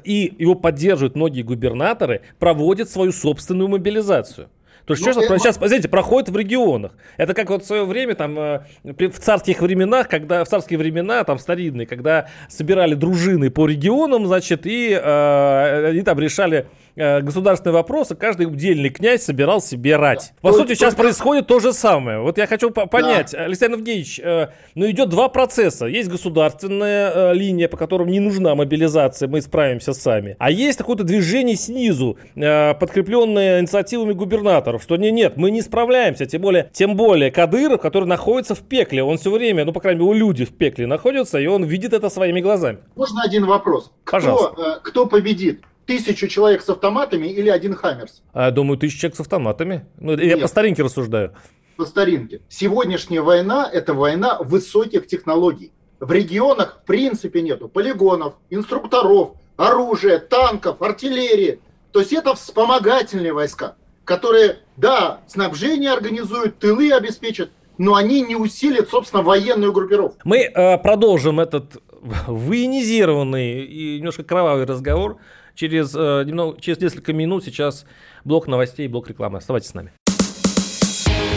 и 0.05 0.35
его 0.39 0.55
поддерживают 0.55 1.17
многие 1.17 1.43
губернаторы, 1.43 2.23
проводят 2.39 2.91
свою 2.91 3.13
собственную 3.13 3.69
мобилизацию. 3.69 4.49
То 4.85 4.95
есть 4.95 5.07
ну, 5.07 5.13
сейчас, 5.13 5.25
это... 5.25 5.39
сейчас, 5.39 5.57
смотрите, 5.57 5.89
проходит 5.89 6.29
в 6.31 6.37
регионах. 6.37 6.93
Это 7.17 7.35
как 7.35 7.51
вот 7.51 7.63
в 7.63 7.67
свое 7.67 7.85
время, 7.85 8.15
там, 8.15 8.39
э, 8.39 8.61
в 8.83 9.19
царских 9.19 9.61
временах, 9.61 10.09
когда, 10.09 10.45
в 10.45 10.49
царские 10.49 10.79
времена, 10.79 11.23
там, 11.25 11.39
старинные, 11.39 11.87
когда 11.87 12.29
собирали 12.49 12.95
дружины 12.95 13.51
по 13.51 13.67
регионам, 13.67 14.27
значит, 14.27 14.67
и 14.67 14.91
э, 14.91 15.89
они 15.91 16.03
там 16.03 16.19
решали 16.19 16.59
э, 16.59 16.65
государственные 16.97 17.75
вопросы, 17.75 18.15
каждый 18.15 18.47
удельный 18.47 18.91
князь 18.91 19.23
собирал 19.23 19.61
себе 19.61 19.97
рать. 19.97 20.33
По 20.41 20.53
сути, 20.53 20.75
сейчас 20.75 20.95
происходит 20.95 21.47
то 21.47 21.61
же 21.61 21.73
самое. 21.73 22.21
Вот 22.21 22.39
я 22.39 22.47
хочу 22.47 22.71
понять, 22.71 23.33
да. 23.33 23.45
Александр 23.45 23.79
Евгеньевич, 23.79 24.21
э, 24.23 24.49
ну 24.75 24.91
идет 24.91 25.09
два 25.09 25.29
процесса. 25.29 25.87
Есть 25.87 26.09
государственная 26.09 27.13
э, 27.33 27.35
линия, 27.35 27.69
по 27.69 27.77
которым 27.77 28.09
не 28.09 28.21
нужна 28.21 28.55
мобилизация, 28.55 29.29
мы 29.29 29.41
справимся 29.41 29.93
сами. 29.93 30.37
А 30.39 30.51
есть 30.51 30.79
какое-то 30.79 31.05
движение 31.05 31.57
снизу, 31.57 32.19
э, 32.35 32.75
подкрепленное 32.75 33.61
инициативами 33.61 34.13
губернаторов, 34.13 34.83
что 34.83 34.97
не, 34.97 35.11
нет, 35.11 35.37
мы 35.37 35.51
не 35.51 35.63
справляемся, 35.63 36.27
тем 36.27 36.43
более, 36.43 36.71
тем 36.73 36.97
более 36.97 37.31
Кадыров, 37.31 37.81
который 37.81 38.07
находится 38.07 38.55
в 38.55 38.61
пекле, 38.61 39.03
он 39.03 39.19
все 39.19 39.31
время, 39.31 39.65
ну, 39.65 39.73
по 39.73 39.81
крайней 39.81 40.01
мере, 40.01 40.11
у 40.11 40.15
люди 40.15 40.45
в 40.45 40.57
пекле 40.57 40.87
находятся, 40.87 41.39
и 41.39 41.47
он 41.47 41.65
видит 41.65 41.93
это 41.93 42.11
своими 42.11 42.41
глазами. 42.41 42.79
Можно 42.97 43.23
один 43.23 43.47
вопрос? 43.47 43.93
Пожалуйста. 44.05 44.53
Кто, 44.53 44.63
э, 44.63 44.81
кто 44.83 45.07
победит? 45.07 45.63
Тысячу 45.87 46.29
человек 46.29 46.63
с 46.63 46.69
автоматами 46.69 47.27
или 47.27 47.49
один 47.49 47.75
Хаммерс? 47.75 48.23
А, 48.33 48.51
думаю, 48.51 48.79
тысячу 48.79 48.99
человек 48.99 49.17
с 49.17 49.21
автоматами. 49.21 49.87
Ну, 49.99 50.17
я 50.17 50.39
по 50.39 50.49
старинке 50.49 50.83
рассуждаю. 50.83 51.35
По 51.77 51.87
старинке. 51.87 52.43
Сегодняшняя 52.49 53.23
война– 53.23 53.69
это 53.73 53.95
война 53.95 54.39
высоких 54.41 55.07
технологий. 55.07 55.73
В 56.01 56.11
регионах 56.13 56.81
в 56.83 56.87
принципе 56.87 57.43
нету 57.43 57.69
полигонов, 57.69 58.35
инструкторов, 58.51 59.37
оружия, 59.57 60.19
танков, 60.19 60.83
артиллерии. 60.83 61.61
То 61.93 62.01
есть 62.01 62.13
это 62.13 62.35
вспомогательные 62.35 63.33
войска, 63.33 63.77
которые, 64.05 64.59
да, 64.77 65.21
снабжение 65.27 65.93
организуют, 65.93 66.59
тылы 66.59 66.93
обеспечат, 66.93 67.51
но 67.79 67.95
они 67.95 68.23
не 68.23 68.37
усилят, 68.37 68.89
собственно, 68.91 69.23
военную 69.23 69.73
группировку. 69.73 70.19
Мы 70.25 70.39
э, 70.39 70.79
продолжим 70.79 71.41
этот 71.41 71.77
военизированный 72.01 73.65
и 73.65 73.99
немножко 73.99 74.25
кровавый 74.25 74.67
разговор 74.67 75.19
Через, 75.55 75.95
э, 75.95 76.25
немного, 76.25 76.61
через 76.61 76.81
несколько 76.81 77.13
минут 77.13 77.45
сейчас 77.45 77.85
блок 78.25 78.47
новостей 78.47 78.87
и 78.87 78.89
блок 78.89 79.09
рекламы. 79.09 79.39
Оставайтесь 79.39 79.71
с 79.71 79.75
нами. 79.75 79.93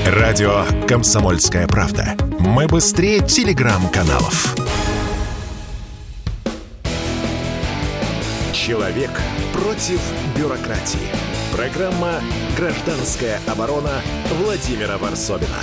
Радио 0.05 0.63
«Комсомольская 0.87 1.67
правда». 1.67 2.15
Мы 2.39 2.67
быстрее 2.67 3.21
телеграм-каналов. 3.21 4.55
Человек 8.53 9.11
против 9.51 9.99
бюрократии. 10.37 11.07
Программа 11.51 12.21
«Гражданская 12.57 13.39
оборона» 13.47 14.01
Владимира 14.41 14.97
Варсобина. 14.97 15.59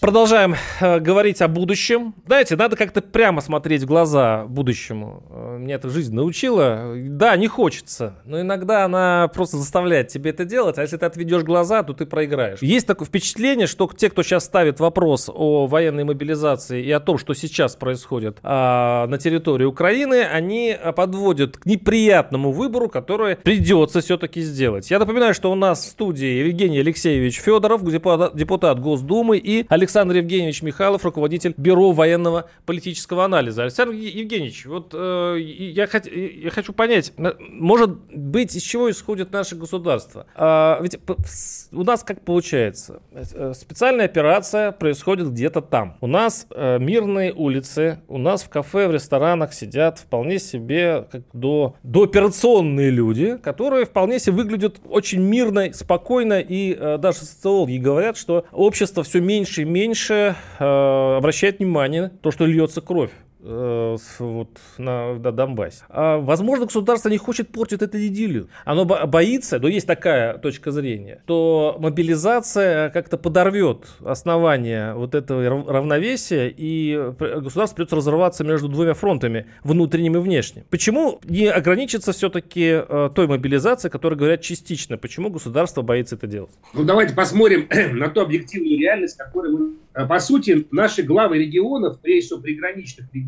Продолжаем 0.00 0.54
э, 0.80 1.00
говорить 1.00 1.42
о 1.42 1.48
будущем. 1.48 2.14
Знаете, 2.24 2.54
надо 2.54 2.76
как-то 2.76 3.02
прямо 3.02 3.40
смотреть 3.40 3.82
в 3.82 3.86
глаза 3.86 4.44
будущему. 4.44 5.24
Э, 5.28 5.56
меня 5.58 5.74
эта 5.74 5.90
жизнь 5.90 6.14
научила. 6.14 6.94
Да, 6.94 7.36
не 7.36 7.48
хочется, 7.48 8.14
но 8.24 8.40
иногда 8.40 8.84
она 8.84 9.28
просто 9.34 9.56
заставляет 9.56 10.06
тебе 10.06 10.30
это 10.30 10.44
делать. 10.44 10.78
А 10.78 10.82
если 10.82 10.98
ты 10.98 11.04
отведешь 11.04 11.42
глаза, 11.42 11.82
то 11.82 11.94
ты 11.94 12.06
проиграешь. 12.06 12.62
Есть 12.62 12.86
такое 12.86 13.08
впечатление, 13.08 13.66
что 13.66 13.90
те, 13.94 14.08
кто 14.08 14.22
сейчас 14.22 14.44
ставит 14.44 14.78
вопрос 14.78 15.28
о 15.34 15.66
военной 15.66 16.04
мобилизации 16.04 16.80
и 16.80 16.92
о 16.92 17.00
том, 17.00 17.18
что 17.18 17.34
сейчас 17.34 17.74
происходит 17.74 18.38
а, 18.44 19.08
на 19.08 19.18
территории 19.18 19.64
Украины, 19.64 20.22
они 20.22 20.76
подводят 20.94 21.56
к 21.56 21.66
неприятному 21.66 22.52
выбору, 22.52 22.88
который 22.88 23.34
придется 23.34 24.00
все-таки 24.00 24.42
сделать. 24.42 24.92
Я 24.92 25.00
напоминаю, 25.00 25.34
что 25.34 25.50
у 25.50 25.56
нас 25.56 25.80
в 25.80 25.88
студии 25.88 26.46
Евгений 26.46 26.78
Алексеевич 26.78 27.40
Федоров, 27.40 27.84
депутат, 27.84 28.36
депутат 28.36 28.78
Госдумы, 28.78 29.38
и 29.38 29.66
Александр 29.68 29.87
Александр 29.88 30.16
Евгеньевич 30.16 30.60
Михайлов, 30.60 31.02
руководитель 31.06 31.54
Бюро 31.56 31.92
военного 31.92 32.50
политического 32.66 33.24
анализа. 33.24 33.62
Александр 33.62 33.94
Евгеньевич, 33.94 34.66
вот 34.66 34.90
э, 34.92 35.38
я, 35.40 35.86
хот, 35.86 36.04
я 36.06 36.50
хочу 36.50 36.74
понять, 36.74 37.14
может 37.16 37.98
быть, 38.14 38.54
из 38.54 38.60
чего 38.60 38.90
исходит 38.90 39.32
наше 39.32 39.56
государство? 39.56 40.26
А, 40.34 40.78
ведь 40.82 40.98
у 41.72 41.84
нас 41.84 42.04
как 42.04 42.20
получается? 42.20 43.00
Э, 43.14 43.54
специальная 43.54 44.04
операция 44.04 44.72
происходит 44.72 45.30
где-то 45.30 45.62
там. 45.62 45.96
У 46.02 46.06
нас 46.06 46.46
э, 46.50 46.78
мирные 46.78 47.32
улицы, 47.32 48.00
у 48.08 48.18
нас 48.18 48.42
в 48.42 48.50
кафе, 48.50 48.88
в 48.88 48.92
ресторанах 48.92 49.54
сидят 49.54 50.00
вполне 50.00 50.38
себе 50.38 51.06
как 51.10 51.22
до, 51.32 51.76
до 51.82 52.02
операционные 52.02 52.90
люди, 52.90 53.38
которые 53.38 53.86
вполне 53.86 54.18
себе 54.18 54.36
выглядят 54.36 54.82
очень 54.86 55.22
мирно, 55.22 55.72
спокойно, 55.72 56.40
и 56.40 56.76
э, 56.78 56.98
даже 56.98 57.20
социологи 57.20 57.78
говорят, 57.78 58.18
что 58.18 58.44
общество 58.52 59.02
все 59.02 59.22
меньше 59.22 59.62
и 59.62 59.64
меньше 59.64 59.77
э, 60.58 61.16
обращает 61.16 61.58
внимание 61.58 62.10
то, 62.22 62.30
что 62.30 62.46
льется 62.46 62.80
кровь. 62.80 63.10
Э, 63.40 63.96
вот 64.18 64.48
на, 64.78 65.14
на 65.14 65.32
Донбассе. 65.32 65.84
А, 65.88 66.18
возможно, 66.18 66.66
государство 66.66 67.08
не 67.08 67.18
хочет 67.18 67.50
портить 67.50 67.82
эту 67.82 68.04
идиллию. 68.04 68.48
Оно 68.64 68.84
боится, 68.84 69.58
но 69.60 69.68
есть 69.68 69.86
такая 69.86 70.38
точка 70.38 70.72
зрения, 70.72 71.22
то 71.26 71.76
мобилизация 71.78 72.90
как-то 72.90 73.16
подорвет 73.16 73.86
основание 74.04 74.94
вот 74.94 75.14
этого 75.14 75.48
равновесия, 75.48 76.52
и 76.54 77.12
государство 77.18 77.76
придется 77.76 77.96
разрываться 77.96 78.42
между 78.42 78.68
двумя 78.68 78.94
фронтами, 78.94 79.46
внутренним 79.62 80.16
и 80.16 80.20
внешним. 80.20 80.64
Почему 80.70 81.20
не 81.24 81.46
ограничиться 81.46 82.12
все-таки 82.12 82.82
э, 82.88 83.10
той 83.14 83.28
мобилизацией, 83.28 83.92
которая 83.92 84.18
говорят 84.18 84.40
частично? 84.40 84.98
Почему 84.98 85.30
государство 85.30 85.82
боится 85.82 86.16
это 86.16 86.26
делать? 86.26 86.50
Ну, 86.74 86.82
давайте 86.82 87.14
посмотрим 87.14 87.68
на 87.98 88.08
ту 88.08 88.20
объективную 88.22 88.78
реальность, 88.78 89.16
которую 89.16 89.58
мы 89.58 89.74
Э, 89.98 90.06
по 90.06 90.20
сути, 90.20 90.66
наши 90.70 91.02
главы 91.02 91.38
регионов, 91.38 91.98
прежде 92.00 92.26
всего 92.26 92.40
приграничных 92.40 93.12
регионов, 93.12 93.27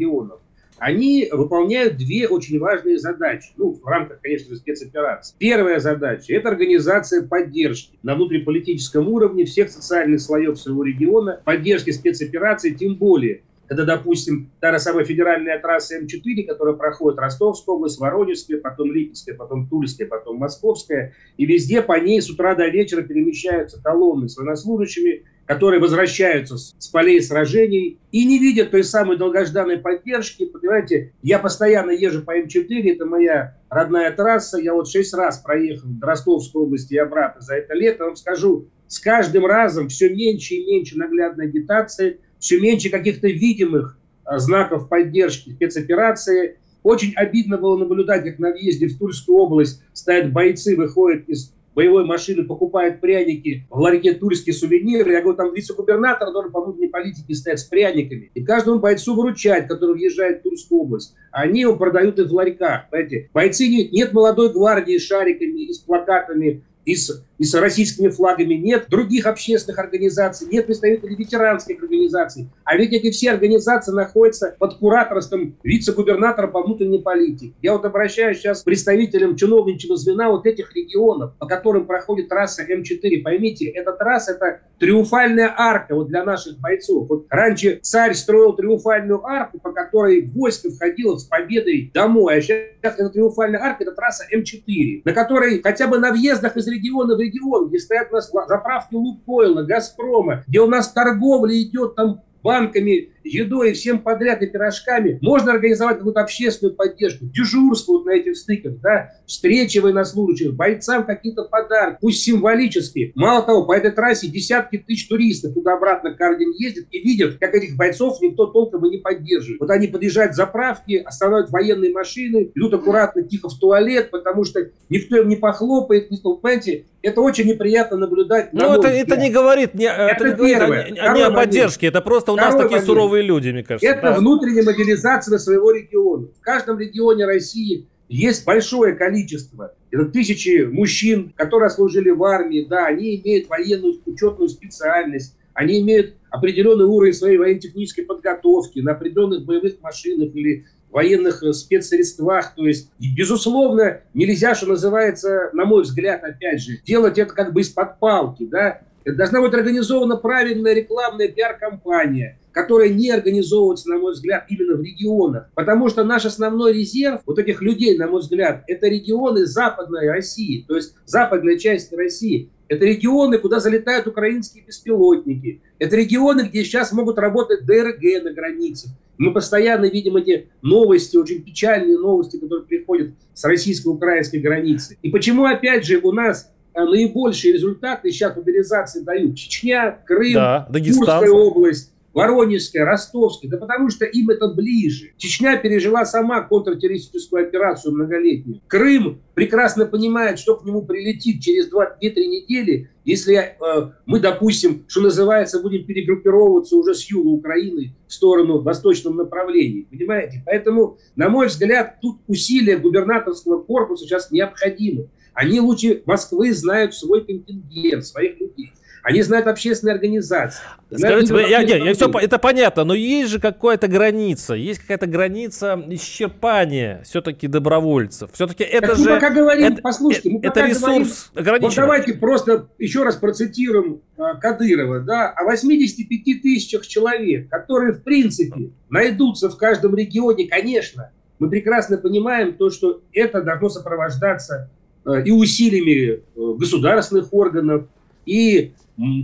они 0.80 1.28
выполняют 1.30 1.98
две 1.98 2.26
очень 2.26 2.58
важные 2.58 2.98
задачи, 2.98 3.50
ну, 3.58 3.72
в 3.72 3.86
рамках, 3.86 4.20
конечно, 4.22 4.56
спецоперации. 4.56 5.34
Первая 5.38 5.78
задача– 5.78 6.32
это 6.34 6.48
организация 6.48 7.22
поддержки 7.26 7.98
на 8.02 8.14
внутриполитическом 8.14 9.06
уровне 9.08 9.44
всех 9.44 9.70
социальных 9.70 10.22
слоев 10.22 10.58
своего 10.58 10.82
региона, 10.82 11.42
поддержки 11.44 11.90
спецоперации, 11.90 12.70
тем 12.70 12.96
более, 12.96 13.42
когда, 13.70 13.84
допустим, 13.84 14.50
та 14.58 14.72
же 14.72 14.80
самая 14.80 15.04
федеральная 15.04 15.56
трасса 15.60 15.96
М4, 16.00 16.42
которая 16.42 16.74
проходит 16.74 17.20
Ростовская 17.20 17.76
область, 17.76 18.00
Воронежская, 18.00 18.58
потом 18.58 18.90
Липецкая, 18.92 19.36
потом 19.36 19.68
Тульская, 19.68 20.08
потом 20.08 20.38
Московская, 20.38 21.14
и 21.36 21.46
везде 21.46 21.80
по 21.80 21.96
ней 22.00 22.20
с 22.20 22.28
утра 22.28 22.56
до 22.56 22.66
вечера 22.66 23.02
перемещаются 23.02 23.80
колонны 23.80 24.28
с 24.28 24.36
военнослужащими, 24.36 25.22
которые 25.46 25.80
возвращаются 25.80 26.56
с 26.56 26.88
полей 26.88 27.22
сражений 27.22 28.00
и 28.10 28.24
не 28.24 28.40
видят 28.40 28.72
той 28.72 28.82
самой 28.82 29.16
долгожданной 29.16 29.78
поддержки. 29.78 30.46
Понимаете, 30.46 31.12
я 31.22 31.38
постоянно 31.38 31.92
езжу 31.92 32.22
по 32.22 32.36
М4, 32.36 32.92
это 32.92 33.06
моя 33.06 33.56
родная 33.68 34.10
трасса. 34.10 34.58
Я 34.58 34.74
вот 34.74 34.88
шесть 34.88 35.14
раз 35.14 35.38
проехал 35.38 35.90
в 35.90 36.02
Ростовской 36.02 36.62
области 36.62 36.94
и 36.94 36.98
обратно 36.98 37.40
за 37.40 37.54
это 37.54 37.72
лето. 37.74 38.06
Вам 38.06 38.16
скажу, 38.16 38.66
с 38.88 38.98
каждым 38.98 39.46
разом 39.46 39.86
все 39.86 40.08
меньше 40.08 40.54
и 40.54 40.66
меньше 40.66 40.98
наглядной 40.98 41.46
агитации, 41.46 42.18
все 42.40 42.58
меньше 42.58 42.90
каких-то 42.90 43.28
видимых 43.28 43.96
а, 44.24 44.38
знаков 44.38 44.88
поддержки 44.88 45.50
спецоперации. 45.50 46.58
Очень 46.82 47.14
обидно 47.14 47.58
было 47.58 47.76
наблюдать, 47.76 48.24
как 48.24 48.38
на 48.38 48.50
въезде 48.50 48.88
в 48.88 48.98
Тульскую 48.98 49.38
область 49.38 49.82
стоят 49.92 50.32
бойцы, 50.32 50.74
выходят 50.76 51.28
из 51.28 51.52
боевой 51.74 52.04
машины 52.04 52.44
покупают 52.44 53.00
пряники 53.00 53.66
в 53.70 53.78
ларьке 53.78 54.14
«Тульские 54.14 54.54
сувениры». 54.54 55.12
Я 55.12 55.20
говорю, 55.22 55.36
там 55.36 55.54
вице-губернатор 55.54 56.32
должен 56.32 56.52
по 56.52 56.62
внутренней 56.62 56.88
политике 56.88 57.34
стоять 57.34 57.60
с 57.60 57.64
пряниками. 57.64 58.30
И 58.34 58.42
каждому 58.42 58.80
бойцу 58.80 59.14
выручать, 59.14 59.68
который 59.68 59.94
въезжает 59.94 60.40
в 60.40 60.42
Тульскую 60.42 60.82
область. 60.82 61.14
Они 61.30 61.60
его 61.60 61.76
продают 61.76 62.18
их 62.18 62.28
в 62.28 62.34
ларьках. 62.34 62.90
Понимаете? 62.90 63.30
Бойцы 63.32 63.68
нет 63.68 64.12
молодой 64.12 64.52
гвардии 64.52 64.98
с 64.98 65.06
шариками 65.06 65.68
и 65.68 65.72
с 65.72 65.78
плакатами 65.78 66.64
и 66.84 66.94
с, 66.94 67.24
и 67.38 67.44
с 67.44 67.54
российскими 67.54 68.08
флагами, 68.08 68.54
нет 68.54 68.86
других 68.88 69.26
общественных 69.26 69.78
организаций, 69.78 70.48
нет 70.50 70.66
представителей 70.66 71.14
ветеранских 71.16 71.82
организаций. 71.82 72.48
А 72.64 72.76
ведь 72.76 72.92
эти 72.92 73.10
все 73.10 73.30
организации 73.30 73.92
находятся 73.92 74.56
под 74.58 74.78
кураторством 74.78 75.56
вице-губернатора 75.62 76.48
по 76.48 76.62
внутренней 76.62 77.00
политике. 77.00 77.54
Я 77.62 77.72
вот 77.72 77.84
обращаюсь 77.84 78.38
сейчас 78.38 78.62
к 78.62 78.64
представителям 78.64 79.36
чиновничьего 79.36 79.96
звена 79.96 80.30
вот 80.30 80.46
этих 80.46 80.74
регионов, 80.74 81.34
по 81.38 81.46
которым 81.46 81.86
проходит 81.86 82.28
трасса 82.28 82.64
М4. 82.64 83.22
Поймите, 83.22 83.66
эта 83.66 83.92
трасса– 83.92 84.32
это 84.40 84.60
триумфальная 84.78 85.54
арка 85.56 85.94
вот 85.94 86.08
для 86.08 86.24
наших 86.24 86.58
бойцов. 86.58 87.08
Вот 87.08 87.26
раньше 87.30 87.80
царь 87.82 88.14
строил 88.14 88.54
триумфальную 88.54 89.24
арку, 89.24 89.58
по 89.58 89.72
которой 89.72 90.26
войско 90.26 90.70
входило 90.70 91.16
с 91.16 91.24
победой 91.24 91.90
домой. 91.92 92.38
А 92.38 92.40
сейчас 92.40 92.58
эта 92.82 93.10
триумфальная 93.10 93.60
арка– 93.60 93.82
это 93.84 93.92
трасса 93.92 94.24
М4, 94.34 95.02
на 95.04 95.12
которой 95.12 95.60
хотя 95.62 95.86
бы 95.86 95.98
на 95.98 96.12
въездах 96.12 96.56
из 96.56 96.66
региона 96.66 96.79
в 97.16 97.20
регион, 97.20 97.68
где 97.68 97.78
стоят 97.78 98.08
у 98.10 98.14
нас 98.14 98.30
заправки 98.48 98.94
Лукойла, 98.94 99.62
Газпрома, 99.62 100.44
где 100.46 100.60
у 100.60 100.66
нас 100.66 100.92
торговля 100.92 101.60
идет 101.60 101.94
там 101.94 102.22
банками, 102.42 103.10
едой 103.24 103.70
и 103.70 103.72
всем 103.74 104.00
подряд 104.00 104.42
и 104.42 104.46
пирожками. 104.46 105.18
Можно 105.22 105.52
организовать 105.52 105.98
какую-то 105.98 106.20
общественную 106.20 106.74
поддержку, 106.74 107.26
дежурство 107.26 107.92
вот 107.92 108.06
на 108.06 108.10
этих 108.10 108.36
стыках, 108.36 108.80
да, 108.80 109.10
встречи 109.26 109.78
военнослужащих, 109.78 110.54
бойцам 110.54 111.04
какие-то 111.04 111.44
подарки, 111.44 111.98
пусть 112.00 112.22
символические. 112.22 113.12
Мало 113.14 113.42
того, 113.42 113.64
по 113.64 113.72
этой 113.72 113.90
трассе 113.90 114.28
десятки 114.28 114.78
тысяч 114.78 115.08
туристов 115.08 115.54
туда-обратно 115.54 116.14
каждый 116.14 116.46
день 116.46 116.54
ездят 116.58 116.86
и 116.90 116.98
видят, 116.98 117.38
как 117.38 117.54
этих 117.54 117.76
бойцов 117.76 118.20
никто 118.20 118.46
толком 118.46 118.86
и 118.86 118.90
не 118.90 118.98
поддерживает. 118.98 119.60
Вот 119.60 119.70
они 119.70 119.86
подъезжают 119.86 120.32
к 120.32 120.34
заправке, 120.34 120.98
останавливают 121.00 121.50
военные 121.50 121.92
машины, 121.92 122.50
идут 122.54 122.74
аккуратно, 122.74 123.22
тихо 123.22 123.48
в 123.48 123.58
туалет, 123.58 124.10
потому 124.10 124.44
что 124.44 124.70
никто 124.88 125.16
им 125.18 125.28
не 125.28 125.36
похлопает, 125.36 126.10
не 126.10 126.18
понимаете, 126.18 126.86
это 127.02 127.20
очень 127.20 127.46
неприятно 127.46 127.96
наблюдать. 127.96 128.52
Ну, 128.52 128.74
это, 128.74 128.88
это 128.88 129.16
не 129.16 129.30
говорит, 129.30 129.74
не, 129.74 129.86
это, 129.86 130.26
это 130.26 130.44
не, 130.44 130.54
говорит 130.54 130.98
о, 130.98 131.14
не 131.14 131.22
о 131.22 131.30
поддержке, 131.30 131.86
это 131.86 132.00
просто 132.00 132.32
у 132.32 132.36
нас 132.36 132.54
такие 132.54 132.68
момент. 132.68 132.86
суровые 132.86 133.09
люди, 133.18 133.50
мне 133.50 133.62
кажется. 133.62 133.88
Это 133.88 134.02
да. 134.02 134.14
внутренняя 134.14 134.64
мобилизация 134.64 135.38
своего 135.38 135.70
региона. 135.72 136.28
В 136.38 136.40
каждом 136.40 136.78
регионе 136.78 137.26
России 137.26 137.88
есть 138.08 138.44
большое 138.44 138.94
количество. 138.94 139.74
Это 139.90 140.06
тысячи 140.06 140.64
мужчин, 140.64 141.32
которые 141.36 141.70
служили 141.70 142.10
в 142.10 142.24
армии, 142.24 142.66
да, 142.68 142.86
они 142.86 143.16
имеют 143.16 143.48
военную 143.48 144.00
учетную 144.04 144.48
специальность, 144.48 145.36
они 145.54 145.80
имеют 145.80 146.14
определенный 146.30 146.86
уровень 146.86 147.12
своей 147.12 147.38
военно-технической 147.38 148.04
подготовки 148.04 148.80
на 148.80 148.92
определенных 148.92 149.44
боевых 149.44 149.80
машинах 149.80 150.34
или 150.34 150.66
военных 150.90 151.42
э, 151.42 151.52
спецсредствах. 151.52 152.54
То 152.56 152.66
есть, 152.66 152.90
безусловно, 152.98 154.00
нельзя, 154.12 154.54
что 154.54 154.66
называется, 154.66 155.50
на 155.52 155.64
мой 155.64 155.82
взгляд, 155.82 156.24
опять 156.24 156.62
же, 156.62 156.78
делать 156.84 157.18
это 157.18 157.32
как 157.32 157.52
бы 157.52 157.60
из-под 157.60 157.98
палки. 158.00 158.44
Да? 158.46 158.80
Это 159.04 159.16
должна 159.16 159.40
быть 159.40 159.54
организована 159.54 160.16
правильная 160.16 160.74
рекламная 160.74 161.28
пиар-компания, 161.28 162.39
которая 162.52 162.88
не 162.88 163.10
организовывается, 163.10 163.88
на 163.88 163.98
мой 163.98 164.12
взгляд, 164.12 164.46
именно 164.48 164.76
в 164.76 164.82
регионах. 164.82 165.50
Потому 165.54 165.88
что 165.88 166.04
наш 166.04 166.24
основной 166.24 166.72
резерв 166.72 167.20
вот 167.26 167.38
этих 167.38 167.62
людей, 167.62 167.96
на 167.96 168.08
мой 168.08 168.20
взгляд, 168.20 168.64
это 168.66 168.88
регионы 168.88 169.46
Западной 169.46 170.08
России, 170.08 170.64
то 170.66 170.76
есть 170.76 170.94
западная 171.06 171.58
часть 171.58 171.92
России. 171.92 172.50
Это 172.68 172.84
регионы, 172.84 173.38
куда 173.38 173.58
залетают 173.58 174.06
украинские 174.06 174.62
беспилотники. 174.64 175.60
Это 175.80 175.96
регионы, 175.96 176.42
где 176.42 176.62
сейчас 176.62 176.92
могут 176.92 177.18
работать 177.18 177.66
ДРГ 177.66 178.22
на 178.22 178.32
границе. 178.32 178.90
Мы 179.18 179.34
постоянно 179.34 179.86
видим 179.86 180.16
эти 180.16 180.48
новости, 180.62 181.16
очень 181.16 181.42
печальные 181.42 181.98
новости, 181.98 182.38
которые 182.38 182.66
приходят 182.66 183.10
с 183.34 183.44
российско-украинской 183.44 184.38
границы. 184.38 184.96
И 185.02 185.10
почему, 185.10 185.44
опять 185.44 185.84
же, 185.84 185.98
у 185.98 186.12
нас 186.12 186.50
э, 186.72 186.84
наибольшие 186.84 187.52
результаты 187.52 188.12
сейчас 188.12 188.36
мобилизации 188.36 189.00
дают 189.00 189.36
Чечня, 189.36 189.98
Крым, 190.06 190.34
да, 190.34 190.68
Курская 190.72 191.30
область, 191.30 191.92
Воронежская, 192.12 192.84
Ростовская, 192.84 193.50
да 193.50 193.56
потому 193.56 193.88
что 193.90 194.04
им 194.04 194.30
это 194.30 194.48
ближе. 194.48 195.12
Чечня 195.16 195.56
пережила 195.56 196.04
сама 196.04 196.42
контртеррористическую 196.42 197.46
операцию 197.46 197.94
многолетнюю. 197.94 198.60
Крым 198.66 199.20
прекрасно 199.34 199.86
понимает, 199.86 200.38
что 200.38 200.56
к 200.56 200.64
нему 200.64 200.82
прилетит 200.82 201.40
через 201.40 201.72
2-3 201.72 201.98
недели, 202.00 202.90
если 203.04 203.36
э, 203.36 203.90
мы, 204.06 204.20
допустим, 204.20 204.84
что 204.88 205.00
называется, 205.00 205.60
будем 205.60 205.84
перегруппировываться 205.84 206.76
уже 206.76 206.94
с 206.94 207.08
юга 207.10 207.28
Украины 207.28 207.94
в 208.06 208.12
сторону 208.12 208.60
восточном 208.60 209.16
направлении. 209.16 209.86
Понимаете? 209.90 210.42
Поэтому, 210.44 210.98
на 211.16 211.28
мой 211.28 211.46
взгляд, 211.46 211.96
тут 212.00 212.18
усилия 212.26 212.76
губернаторского 212.76 213.62
корпуса 213.62 214.04
сейчас 214.04 214.30
необходимы. 214.30 215.08
Они 215.32 215.60
лучше 215.60 216.02
Москвы 216.06 216.52
знают 216.52 216.94
свой 216.94 217.24
контингент, 217.24 218.04
своих 218.04 218.38
людей. 218.40 218.72
Они 219.02 219.22
знают 219.22 219.46
общественные 219.46 219.94
организации. 219.94 220.62
Скажите, 220.94 221.34
я, 221.48 221.60
я, 221.60 221.76
я 221.76 221.94
все, 221.94 222.10
это 222.10 222.38
понятно, 222.38 222.84
но 222.84 222.94
есть 222.94 223.30
же 223.30 223.40
какая-то 223.40 223.88
граница, 223.88 224.54
есть 224.54 224.80
какая-то 224.80 225.06
граница 225.06 225.82
исчерпания 225.88 227.02
все-таки 227.04 227.46
добровольцев. 227.46 228.30
Все-таки 228.32 228.64
это 228.64 228.88
так 228.88 228.96
же... 228.96 229.04
Мы 229.04 229.10
пока 229.10 229.30
говорим, 229.30 229.72
это, 229.72 229.82
послушайте, 229.82 230.30
мы 230.30 230.40
это 230.42 230.66
ресурс 230.66 231.30
говорим, 231.34 231.62
Вот 231.62 231.74
давайте 231.74 232.14
просто 232.14 232.68
еще 232.78 233.04
раз 233.04 233.16
процитируем 233.16 234.00
а, 234.18 234.34
Кадырова, 234.34 235.00
да, 235.00 235.30
о 235.30 235.44
85 235.44 236.42
тысячах 236.42 236.86
человек, 236.86 237.48
которые 237.48 237.92
в 237.92 238.02
принципе 238.02 238.70
найдутся 238.88 239.48
в 239.48 239.56
каждом 239.56 239.94
регионе, 239.94 240.48
конечно, 240.48 241.10
мы 241.38 241.48
прекрасно 241.48 241.96
понимаем 241.96 242.54
то, 242.54 242.70
что 242.70 243.00
это 243.12 243.42
должно 243.42 243.70
сопровождаться 243.70 244.70
э, 245.06 245.22
и 245.24 245.30
усилиями 245.30 246.12
э, 246.12 246.20
государственных 246.58 247.32
органов, 247.32 247.86
и 248.26 248.74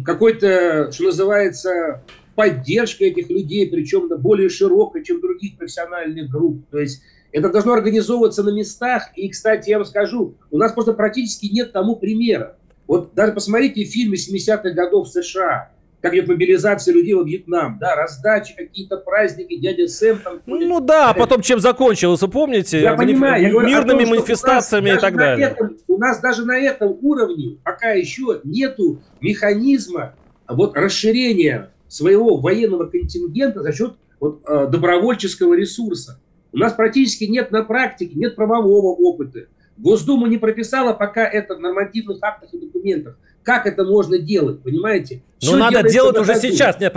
какой-то, 0.04 0.90
что 0.92 1.04
называется, 1.04 2.02
поддержка 2.34 3.04
этих 3.04 3.30
людей, 3.30 3.68
причем 3.68 4.08
более 4.20 4.48
широкая, 4.48 5.02
чем 5.02 5.20
других 5.20 5.56
профессиональных 5.56 6.30
групп. 6.30 6.64
То 6.70 6.78
есть 6.78 7.02
это 7.32 7.50
должно 7.50 7.72
организовываться 7.72 8.42
на 8.42 8.50
местах. 8.50 9.10
И, 9.16 9.28
кстати, 9.28 9.70
я 9.70 9.78
вам 9.78 9.86
скажу, 9.86 10.36
у 10.50 10.58
нас 10.58 10.72
просто 10.72 10.92
практически 10.92 11.46
нет 11.46 11.72
тому 11.72 11.96
примера. 11.96 12.56
Вот 12.86 13.14
даже 13.14 13.32
посмотрите 13.32 13.84
фильмы 13.84 14.14
70-х 14.14 14.70
годов 14.70 15.08
США 15.08 15.72
как 16.00 16.14
идет 16.14 16.28
мобилизация 16.28 16.94
людей 16.94 17.14
во 17.14 17.24
Вьетнам, 17.24 17.78
да, 17.78 17.96
раздачи, 17.96 18.54
какие-то 18.56 18.98
праздники, 18.98 19.56
дядя 19.56 19.88
Сэм 19.88 20.18
там... 20.18 20.40
Ну 20.46 20.80
да, 20.80 21.10
а 21.10 21.14
потом 21.14 21.42
чем 21.42 21.58
закончилось, 21.60 22.20
помните? 22.32 22.80
Я 22.80 22.94
понимаю, 22.94 23.42
я 23.42 23.50
говорю 23.50 23.68
Мирными 23.68 24.04
том, 24.04 24.10
манифестациями 24.10 24.90
и 24.90 24.98
так 24.98 25.16
далее. 25.16 25.48
Этом, 25.48 25.76
у 25.88 25.98
нас 25.98 26.20
даже 26.20 26.44
на 26.44 26.58
этом 26.58 26.96
уровне 27.00 27.58
пока 27.64 27.90
еще 27.92 28.40
нету 28.44 29.02
механизма 29.20 30.14
вот 30.48 30.76
расширения 30.76 31.70
своего 31.88 32.36
военного 32.36 32.86
контингента 32.86 33.62
за 33.62 33.72
счет 33.72 33.94
вот, 34.20 34.42
э, 34.46 34.66
добровольческого 34.68 35.54
ресурса. 35.54 36.20
У 36.52 36.58
нас 36.58 36.72
практически 36.72 37.24
нет 37.24 37.50
на 37.50 37.64
практике, 37.64 38.14
нет 38.14 38.36
правового 38.36 38.94
опыта. 38.94 39.46
Госдума 39.76 40.28
не 40.28 40.38
прописала 40.38 40.92
пока 40.94 41.26
это 41.26 41.54
в 41.54 41.60
нормативных 41.60 42.18
актах 42.22 42.52
и 42.54 42.58
документах. 42.58 43.18
Как 43.46 43.64
это 43.64 43.84
можно 43.84 44.18
делать, 44.18 44.60
понимаете? 44.64 45.22
Ну, 45.40 45.56
надо 45.56 45.88
делать 45.88 46.18
уже 46.18 46.34
сейчас. 46.34 46.80
Нет, 46.80 46.92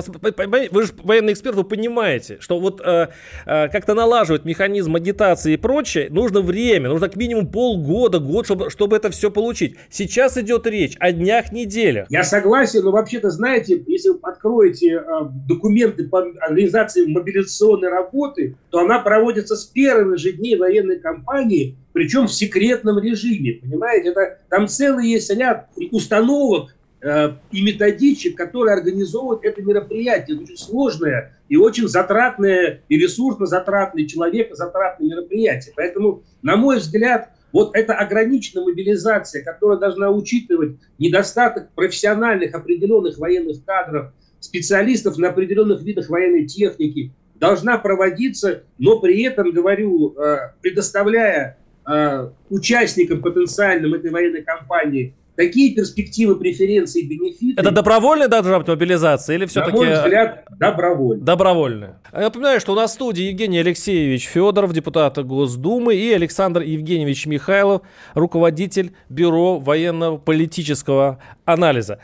вы 0.72 0.84
же 0.84 0.94
военный 1.04 1.34
эксперт, 1.34 1.56
вы 1.56 1.64
понимаете, 1.64 2.38
что 2.40 2.60
вот 2.60 2.82
э, 2.84 3.10
э, 3.46 3.68
как-то 3.68 3.94
налаживать 3.94 4.46
механизм 4.46 4.96
агитации 4.96 5.54
и 5.54 5.58
прочее, 5.58 6.08
нужно 6.10 6.42
время, 6.42 6.90
нужно 6.90 7.08
как 7.08 7.18
минимум 7.18 7.52
полгода, 7.52 8.18
год, 8.18 8.46
чтобы, 8.46 8.72
чтобы 8.72 8.96
это 8.96 9.12
все 9.12 9.30
получить. 9.30 9.76
Сейчас 9.92 10.38
идет 10.38 10.66
речь 10.66 10.96
о 11.00 11.12
днях, 11.12 11.52
неделях. 11.52 12.08
Я 12.10 12.24
согласен, 12.24 12.84
но 12.84 12.92
вообще-то, 12.92 13.30
знаете, 13.30 13.84
если 13.86 14.10
вы 14.10 14.20
откроете 14.24 14.96
э, 14.96 15.04
документы 15.48 16.08
по 16.08 16.26
организации 16.42 17.06
мобилизационной 17.06 17.90
работы, 17.90 18.56
то 18.72 18.80
она 18.80 18.98
проводится 19.00 19.56
с 19.56 19.66
первых 19.66 20.18
же 20.18 20.32
дней 20.32 20.58
военной 20.58 21.00
кампании, 21.00 21.78
причем 21.94 22.28
в 22.28 22.34
секретном 22.34 23.00
режиме, 23.00 23.60
понимаете? 23.62 24.10
Это, 24.10 24.40
там 24.50 24.68
целый 24.68 25.08
есть 25.08 25.30
ряд 25.32 25.70
установок, 25.92 26.76
Э, 27.02 27.36
и 27.52 27.62
методичек, 27.62 28.36
которые 28.36 28.76
организовывают 28.76 29.46
это 29.46 29.62
мероприятие. 29.62 30.36
Это 30.36 30.44
очень 30.44 30.58
сложное 30.58 31.34
и 31.48 31.56
очень 31.56 31.88
затратное, 31.88 32.82
и 32.90 32.98
ресурсно 32.98 33.46
затратное, 33.46 34.06
человека 34.06 34.56
затратное 34.56 35.08
мероприятие. 35.08 35.74
Поэтому, 35.78 36.24
на 36.42 36.58
мой 36.58 36.80
взгляд, 36.80 37.30
вот 37.54 37.74
эта 37.74 37.94
ограниченная 37.94 38.66
мобилизация, 38.66 39.44
которая 39.46 39.78
должна 39.78 40.10
учитывать 40.12 40.76
недостаток 40.98 41.72
профессиональных 41.74 42.54
определенных 42.54 43.18
военных 43.18 43.64
кадров, 43.64 44.12
специалистов 44.42 45.18
на 45.18 45.30
определенных 45.30 45.82
видах 45.82 46.10
военной 46.10 46.48
техники, 46.48 47.14
должна 47.36 47.78
проводиться, 47.78 48.64
но 48.78 49.00
при 49.00 49.24
этом, 49.24 49.52
говорю, 49.52 50.16
э, 50.18 50.52
предоставляя 50.62 51.58
э, 51.90 52.30
участникам 52.50 53.22
потенциальным 53.22 53.94
этой 53.94 54.12
военной 54.12 54.44
кампании 54.44 55.14
такие 55.40 55.74
перспективы, 55.74 56.36
преференции, 56.36 57.02
бенефиты. 57.02 57.62
Это 57.62 57.72
добровольная 57.72 58.28
должна 58.28 58.60
быть 58.60 58.68
мобилизация 58.68 59.38
или 59.38 59.46
все-таки... 59.46 59.72
На 59.72 59.78
мой 59.78 59.94
взгляд, 59.94 60.44
добровольная. 60.60 61.26
Добровольная. 61.26 62.02
Я 62.12 62.20
напоминаю, 62.20 62.60
что 62.60 62.74
у 62.74 62.76
нас 62.76 62.92
в 62.92 62.94
студии 62.96 63.24
Евгений 63.24 63.60
Алексеевич 63.60 64.26
Федоров, 64.26 64.74
депутат 64.74 65.18
Госдумы, 65.26 65.96
и 65.96 66.12
Александр 66.12 66.62
Евгеньевич 66.64 67.26
Михайлов, 67.26 67.84
руководитель 68.16 68.92
Бюро 69.08 69.60
военно-политического 69.60 71.20
анализа. 71.46 72.00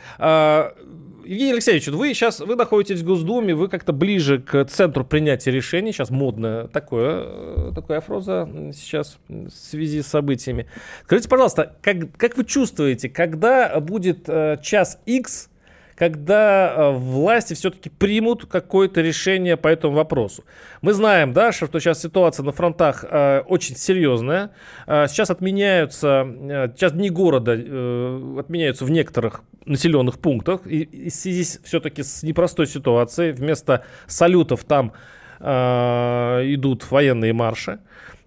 Евгений 1.26 1.54
Алексеевич, 1.54 1.88
вы 1.88 2.14
сейчас 2.14 2.40
вы 2.40 2.56
находитесь 2.56 3.02
в 3.02 3.06
Госдуме, 3.06 3.56
вы 3.56 3.68
как-то 3.68 3.94
ближе 3.94 4.40
к 4.40 4.64
центру 4.66 5.04
принятия 5.04 5.50
решений. 5.50 5.92
Сейчас 5.92 6.12
модная 6.12 6.68
такое, 6.68 7.24
э, 7.26 7.72
такая 7.74 8.00
фраза 8.02 8.48
сейчас 8.74 9.18
в 9.28 9.50
связи 9.50 10.04
с 10.04 10.08
событиями. 10.08 10.68
Скажите, 11.04 11.28
пожалуйста, 11.28 11.76
как, 11.82 12.16
как 12.18 12.38
вы 12.38 12.46
чувствуете, 12.46 13.10
когда 13.10 13.80
будет 13.80 14.30
э, 14.30 14.60
час 14.62 15.00
X 15.08 15.50
когда 15.96 16.74
э, 16.76 16.92
власти 16.92 17.54
все-таки 17.54 17.90
примут 17.90 18.46
какое-то 18.46 19.02
решение 19.02 19.56
по 19.56 19.70
этому 19.70 19.96
вопросу. 19.96 20.44
Мы 20.82 20.94
знаем, 20.94 21.34
да, 21.34 21.52
что 21.52 21.80
сейчас 21.80 22.02
ситуация 22.02 22.44
на 22.44 22.52
фронтах 22.52 23.06
э, 23.10 23.42
очень 23.48 23.76
серьезная. 23.78 24.52
Э, 24.88 25.08
сейчас 25.08 25.30
отменяются, 25.30 26.28
сейчас 26.76 26.92
дни 26.92 27.10
города 27.10 27.54
отменяются 27.54 28.86
в 28.86 28.92
некоторых 28.92 29.44
населенных 29.66 30.20
пунктах. 30.20 30.68
И, 30.68 31.10
в 31.10 31.14
связи 31.14 31.60
все-таки 31.64 32.04
с 32.04 32.24
непростой 32.24 32.68
ситуацией 32.68 33.32
вместо 33.32 33.84
салютов 34.06 34.64
там 34.64 34.94
идут 35.40 36.90
военные 36.90 37.34
марши. 37.34 37.80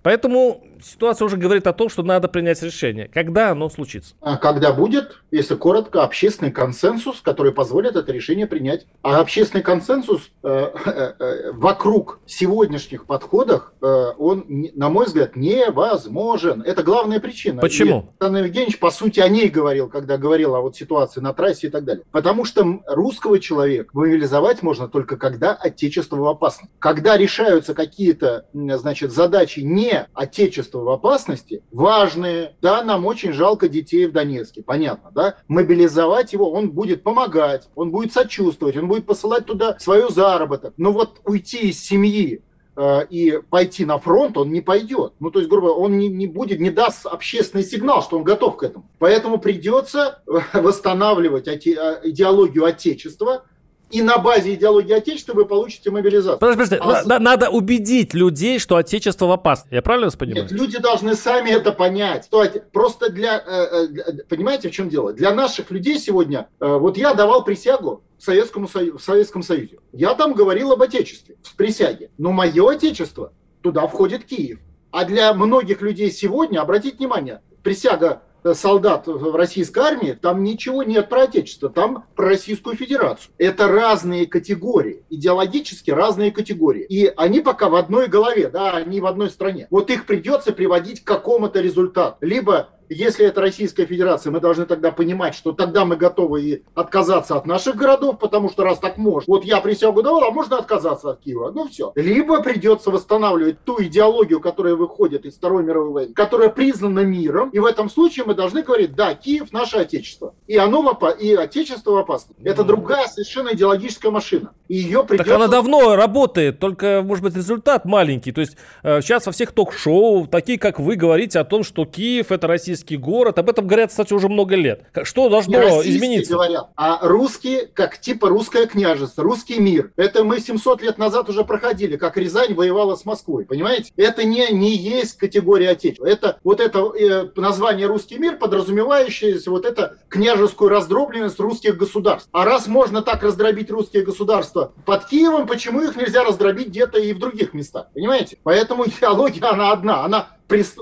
Поэтому 0.03 0.63
ситуация 0.83 1.27
уже 1.27 1.37
говорит 1.37 1.67
о 1.67 1.73
том, 1.73 1.89
что 1.89 2.03
надо 2.03 2.29
принять 2.29 2.63
решение. 2.63 3.09
Когда 3.13 3.51
оно 3.51 3.69
случится? 3.69 4.15
А 4.21 4.37
когда 4.37 4.73
будет, 4.73 5.23
если 5.31 5.55
коротко, 5.55 6.03
общественный 6.03 6.53
консенсус, 6.53 7.21
который 7.21 7.53
позволит 7.53 7.97
это 7.97 8.13
решение 8.13 8.47
принять. 8.47 8.87
А 9.03 9.21
общественный 9.21 9.63
консенсус 9.63 10.31
э, 10.43 10.71
э, 10.85 11.13
э, 11.19 11.53
вокруг 11.53 12.21
сегодняшних 12.27 13.07
подходов, 13.07 13.73
он, 13.81 14.45
на 14.49 14.89
мой 14.89 15.07
взгляд, 15.07 15.37
невозможен. 15.37 16.63
Это 16.63 16.83
главная 16.83 17.21
причина. 17.21 17.61
Почему? 17.61 18.01
И 18.01 18.25
Александр 18.25 18.45
Евгеньевич, 18.45 18.79
по 18.79 18.91
сути, 18.91 19.21
о 19.21 19.29
ней 19.29 19.49
говорил, 19.49 19.89
когда 19.89 20.19
говорил 20.19 20.55
о 20.55 20.61
вот 20.61 20.77
ситуации 20.77 21.21
на 21.21 21.33
трассе 21.33 21.69
и 21.69 21.71
так 21.71 21.85
далее. 21.85 22.05
Потому 22.11 22.45
что 22.45 22.81
русского 22.87 23.39
человека 23.39 23.91
мобилизовать 23.93 24.63
можно 24.63 24.89
только 24.89 25.17
когда 25.17 25.55
отечество 25.55 26.17
в 26.17 26.27
опасности. 26.27 26.73
Когда 26.79 27.17
решаются 27.17 27.75
какие-то, 27.75 28.47
значит, 28.53 29.13
задачи 29.13 29.61
не 29.61 30.07
отечества 30.15 30.68
отечества 30.69 30.81
в 30.81 30.89
опасности, 30.91 31.63
важные. 31.73 32.55
Да, 32.61 32.83
нам 32.85 33.07
очень 33.07 33.33
жалко 33.33 33.69
детей 33.69 34.07
в 34.07 34.13
Донецке, 34.13 34.63
понятно, 34.63 35.11
да? 35.15 35.37
Мобилизовать 35.49 36.33
его, 36.33 36.51
он 36.51 36.71
будет 36.71 37.03
помогать, 37.03 37.69
он 37.75 37.91
будет 37.91 38.13
сочувствовать, 38.13 38.77
он 38.77 38.89
будет 38.89 39.07
посылать 39.07 39.47
туда 39.47 39.77
свою 39.79 40.11
заработок. 40.11 40.75
Но 40.77 40.93
вот 40.93 41.21
уйти 41.25 41.71
из 41.71 41.81
семьи 41.81 42.43
э, 42.77 43.07
и 43.11 43.41
пойти 43.51 43.85
на 43.85 43.99
фронт 43.99 44.37
он 44.37 44.53
не 44.53 44.61
пойдет. 44.61 45.13
Ну, 45.21 45.31
то 45.31 45.39
есть, 45.39 45.51
грубо 45.51 45.69
говоря, 45.69 45.85
он 45.85 45.99
не, 45.99 46.09
не 46.09 46.27
будет, 46.27 46.61
не 46.61 46.71
даст 46.71 47.07
общественный 47.07 47.65
сигнал, 47.65 48.03
что 48.03 48.17
он 48.19 48.25
готов 48.25 48.57
к 48.57 48.63
этому. 48.63 48.85
Поэтому 48.99 49.39
придется 49.39 50.23
восстанавливать 50.53 51.49
идеологию 51.49 52.65
Отечества, 52.65 53.45
и 53.91 54.03
на 54.03 54.19
базе 54.19 54.55
идеологии 54.55 54.93
Отечества 54.93 55.33
вы 55.33 55.47
получите 55.47 55.91
мобилизацию. 55.91 56.39
Подожди, 56.39 56.77
подожди. 56.77 57.11
А... 57.11 57.19
Надо 57.19 57.49
убедить 57.51 58.15
людей, 58.15 58.59
что 58.59 58.77
Отечество 58.77 59.27
в 59.27 59.33
опасности. 59.33 59.75
Я 59.75 59.83
правильно 59.83 60.07
вас 60.07 60.17
понимаю? 60.17 60.45
Нет, 60.45 60.53
люди 60.53 60.79
должны 60.79 61.15
сами 61.15 61.51
это 61.51 61.73
понять. 61.73 62.29
Просто 62.73 63.11
для, 63.11 63.39
э, 63.39 63.87
э, 63.97 64.13
понимаете, 64.29 64.69
в 64.69 64.73
чем 64.73 64.89
дело? 64.89 65.13
Для 65.13 65.35
наших 65.35 65.71
людей 65.71 65.99
сегодня, 65.99 66.49
э, 66.61 66.77
вот 66.77 66.97
я 66.97 67.15
давал 67.15 67.45
присягу 67.45 68.03
в, 68.19 68.25
Советскому 68.25 68.69
Союзе, 68.69 68.99
в 68.99 69.03
Советском 69.03 69.43
Союзе. 69.43 69.79
Я 69.93 70.15
там 70.15 70.35
говорил 70.35 70.73
об 70.73 70.83
Отечестве 70.83 71.37
в 71.43 71.57
присяге. 71.57 72.11
Но 72.19 72.33
мое 72.33 72.71
Отечество, 72.71 73.33
туда 73.63 73.87
входит 73.87 74.25
Киев. 74.25 74.59
А 74.91 75.05
для 75.05 75.33
многих 75.35 75.81
людей 75.83 76.11
сегодня, 76.11 76.61
обратите 76.61 76.97
внимание, 76.97 77.43
присяга 77.63 78.23
солдат 78.55 79.07
в 79.07 79.35
российской 79.35 79.81
армии, 79.81 80.13
там 80.21 80.43
ничего 80.43 80.83
нет 80.83 81.09
про 81.09 81.23
Отечество, 81.23 81.69
там 81.69 82.05
про 82.15 82.29
Российскую 82.29 82.77
Федерацию. 82.77 83.33
Это 83.39 83.69
разные 83.69 84.27
категории, 84.27 85.05
идеологически 85.11 85.91
разные 85.91 86.31
категории. 86.31 86.85
И 86.85 87.13
они 87.17 87.41
пока 87.41 87.69
в 87.69 87.75
одной 87.75 88.09
голове, 88.09 88.49
да, 88.49 88.73
они 88.73 89.01
в 89.01 89.07
одной 89.07 89.31
стране. 89.31 89.67
Вот 89.71 89.91
их 89.91 90.07
придется 90.07 90.53
приводить 90.53 91.03
к 91.03 91.07
какому-то 91.07 91.61
результату. 91.61 92.17
Либо 92.21 92.71
если 92.89 93.27
это 93.27 93.41
Российская 93.41 93.87
Федерация, 93.87 94.31
мы 94.31 94.41
должны 94.41 94.67
тогда 94.67 94.91
понимать, 94.91 95.35
что 95.35 95.53
тогда 95.53 95.85
мы 95.85 95.97
готовы 95.97 96.43
и 96.43 96.63
отказаться 96.75 97.37
от 97.37 97.47
наших 97.47 97.77
городов, 97.77 98.19
потому 98.19 98.49
что 98.51 98.65
раз 98.65 98.79
так 98.79 98.97
можно. 98.97 99.33
Вот 99.33 99.45
я 99.45 99.61
присягу 99.61 100.03
давал, 100.03 100.25
а 100.25 100.31
можно 100.31 100.59
отказаться 100.59 101.11
от 101.11 101.21
Киева. 101.21 101.51
Ну 101.55 101.69
все. 101.69 101.93
Либо 101.95 102.43
придется 102.43 102.91
восстанавливать 102.91 103.63
ту 103.65 103.83
идеологию, 103.83 104.41
которая 104.41 104.75
выходит 104.75 105.25
из 105.25 105.37
Второй 105.37 105.65
мировой 105.65 105.93
войны, 105.93 106.15
которая 106.15 106.49
признана 106.49 107.01
миром. 107.01 107.51
И 107.51 107.59
в 107.59 107.67
этом 107.67 107.91
случае 107.91 108.25
мы 108.25 108.35
должны 108.35 108.63
говорить, 108.63 108.95
да, 108.95 109.15
Киев 109.15 109.53
наше 109.53 109.77
отечество. 109.77 110.35
и 110.49 110.57
оно 110.57 110.83
в 110.83 110.89
опа- 110.89 111.17
и 111.17 111.35
отечество 111.35 111.93
в 111.93 111.97
опасности. 111.99 112.43
Это 112.43 112.65
другая 112.65 113.07
совершенно 113.07 113.53
идеологическая 113.53 114.11
машина. 114.11 114.53
И 114.69 114.77
ее 114.77 115.05
придется... 115.05 115.31
Так 115.31 115.41
она 115.41 115.47
давно 115.47 115.95
работает, 115.95 116.59
только, 116.59 117.03
может 117.05 117.23
быть, 117.23 117.37
результат 117.37 117.85
маленький. 117.85 118.33
То 118.33 118.41
есть 118.41 118.57
э, 118.83 119.03
сейчас 119.03 119.27
во 119.27 119.33
всех 119.33 119.53
ток-шоу, 119.53 120.27
такие 120.27 120.59
как 120.59 120.81
вы, 120.81 120.97
говорите 120.97 121.39
о 121.39 121.45
том, 121.45 121.63
что 121.63 121.85
Киев 121.85 122.33
это 122.33 122.47
российский 122.79 122.97
город. 122.97 123.39
Об 123.39 123.51
этом 123.51 123.67
говорят, 123.67 123.91
кстати, 123.91 124.13
уже 124.13 124.29
много 124.29 124.55
лет. 124.55 124.83
Что 125.03 125.29
должно 125.29 125.83
измениться? 125.83 126.35
говорят, 126.35 126.69
а 126.77 127.01
русские, 127.03 127.67
как 127.67 127.99
типа 127.99 128.29
русское 128.29 128.67
княжество, 128.67 129.25
русский 129.25 129.59
мир. 129.59 129.93
Это 129.97 130.25
мы 130.25 130.41
700 130.41 130.83
лет 130.83 130.99
назад 130.99 131.29
уже 131.29 131.45
проходили, 131.45 131.97
как 131.97 132.17
Рязань 132.17 132.55
воевала 132.55 132.95
с 132.97 133.05
Москвой, 133.05 133.45
понимаете? 133.45 133.93
Это 133.97 134.25
не, 134.25 134.51
не 134.53 134.77
есть 134.77 135.17
категория 135.17 135.71
отечества. 135.71 136.07
Это 136.07 136.39
вот 136.45 136.61
это 136.61 136.81
э, 136.95 137.29
название 137.37 137.87
русский 137.87 138.19
мир, 138.19 138.37
подразумевающее 138.37 139.39
вот 139.47 139.65
это 139.65 139.99
княжескую 140.09 140.71
раздробленность 140.71 141.41
русских 141.41 141.77
государств. 141.77 142.29
А 142.33 142.45
раз 142.45 142.67
можно 142.67 143.03
так 143.03 143.23
раздробить 143.23 143.71
русские 143.71 144.05
государства 144.05 144.73
под 144.85 145.07
Киевом, 145.07 145.47
почему 145.47 145.81
их 145.83 145.97
нельзя 145.97 146.25
раздробить 146.25 146.69
где-то 146.69 146.99
и 146.99 147.13
в 147.13 147.19
других 147.19 147.55
местах? 147.55 147.87
Понимаете? 147.95 148.39
Поэтому 148.43 148.85
идеология, 148.87 149.49
она 149.51 149.73
одна. 149.73 150.05
Она 150.05 150.29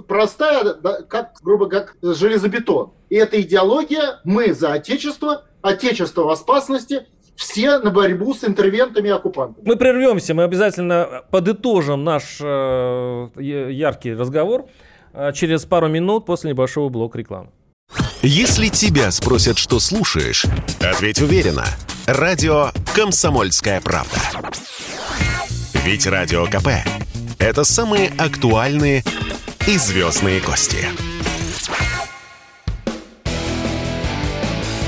простая, 0.09 0.75
да, 0.75 1.03
как, 1.03 1.35
грубо 1.43 1.69
как 1.69 1.97
железобетон. 2.03 2.93
И 3.11 3.17
эта 3.17 3.41
идеология 3.41 4.21
«мы 4.25 4.53
за 4.55 4.73
Отечество», 4.73 5.45
«Отечество 5.63 6.25
в 6.25 6.31
опасности», 6.31 7.07
все 7.37 7.79
на 7.79 7.91
борьбу 7.91 8.35
с 8.35 8.45
интервентами 8.45 9.09
и 9.09 9.11
оккупантами. 9.11 9.67
Мы 9.67 9.77
прервемся, 9.77 10.35
мы 10.35 10.45
обязательно 10.45 11.23
подытожим 11.31 12.03
наш 12.03 12.39
э, 12.41 13.29
яркий 13.39 14.15
разговор 14.15 14.67
э, 15.13 15.33
через 15.35 15.65
пару 15.67 15.89
минут 15.89 16.25
после 16.25 16.51
небольшого 16.51 16.89
блока 16.89 17.19
рекламы. 17.19 17.51
Если 18.23 18.69
тебя 18.69 19.11
спросят, 19.11 19.59
что 19.59 19.79
слушаешь, 19.79 20.45
ответь 20.81 21.21
уверенно. 21.21 21.65
Радио 22.07 22.71
«Комсомольская 22.95 23.81
правда». 23.81 24.17
Ведь 25.85 26.07
Радио 26.07 26.47
КП– 26.47 26.69
это 27.39 27.63
самые 27.63 28.11
актуальные 28.19 29.05
и 29.67 29.79
звездные 29.79 30.41
гости. 30.41 30.87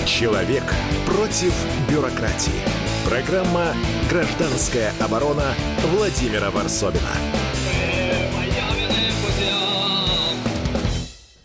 Человек 0.06 0.62
против 1.04 1.52
бюрократии. 1.90 2.60
Программа 3.04 3.74
«Гражданская 4.08 4.92
оборона» 5.00 5.54
Владимира 5.92 6.50
Варсобина. 6.50 7.10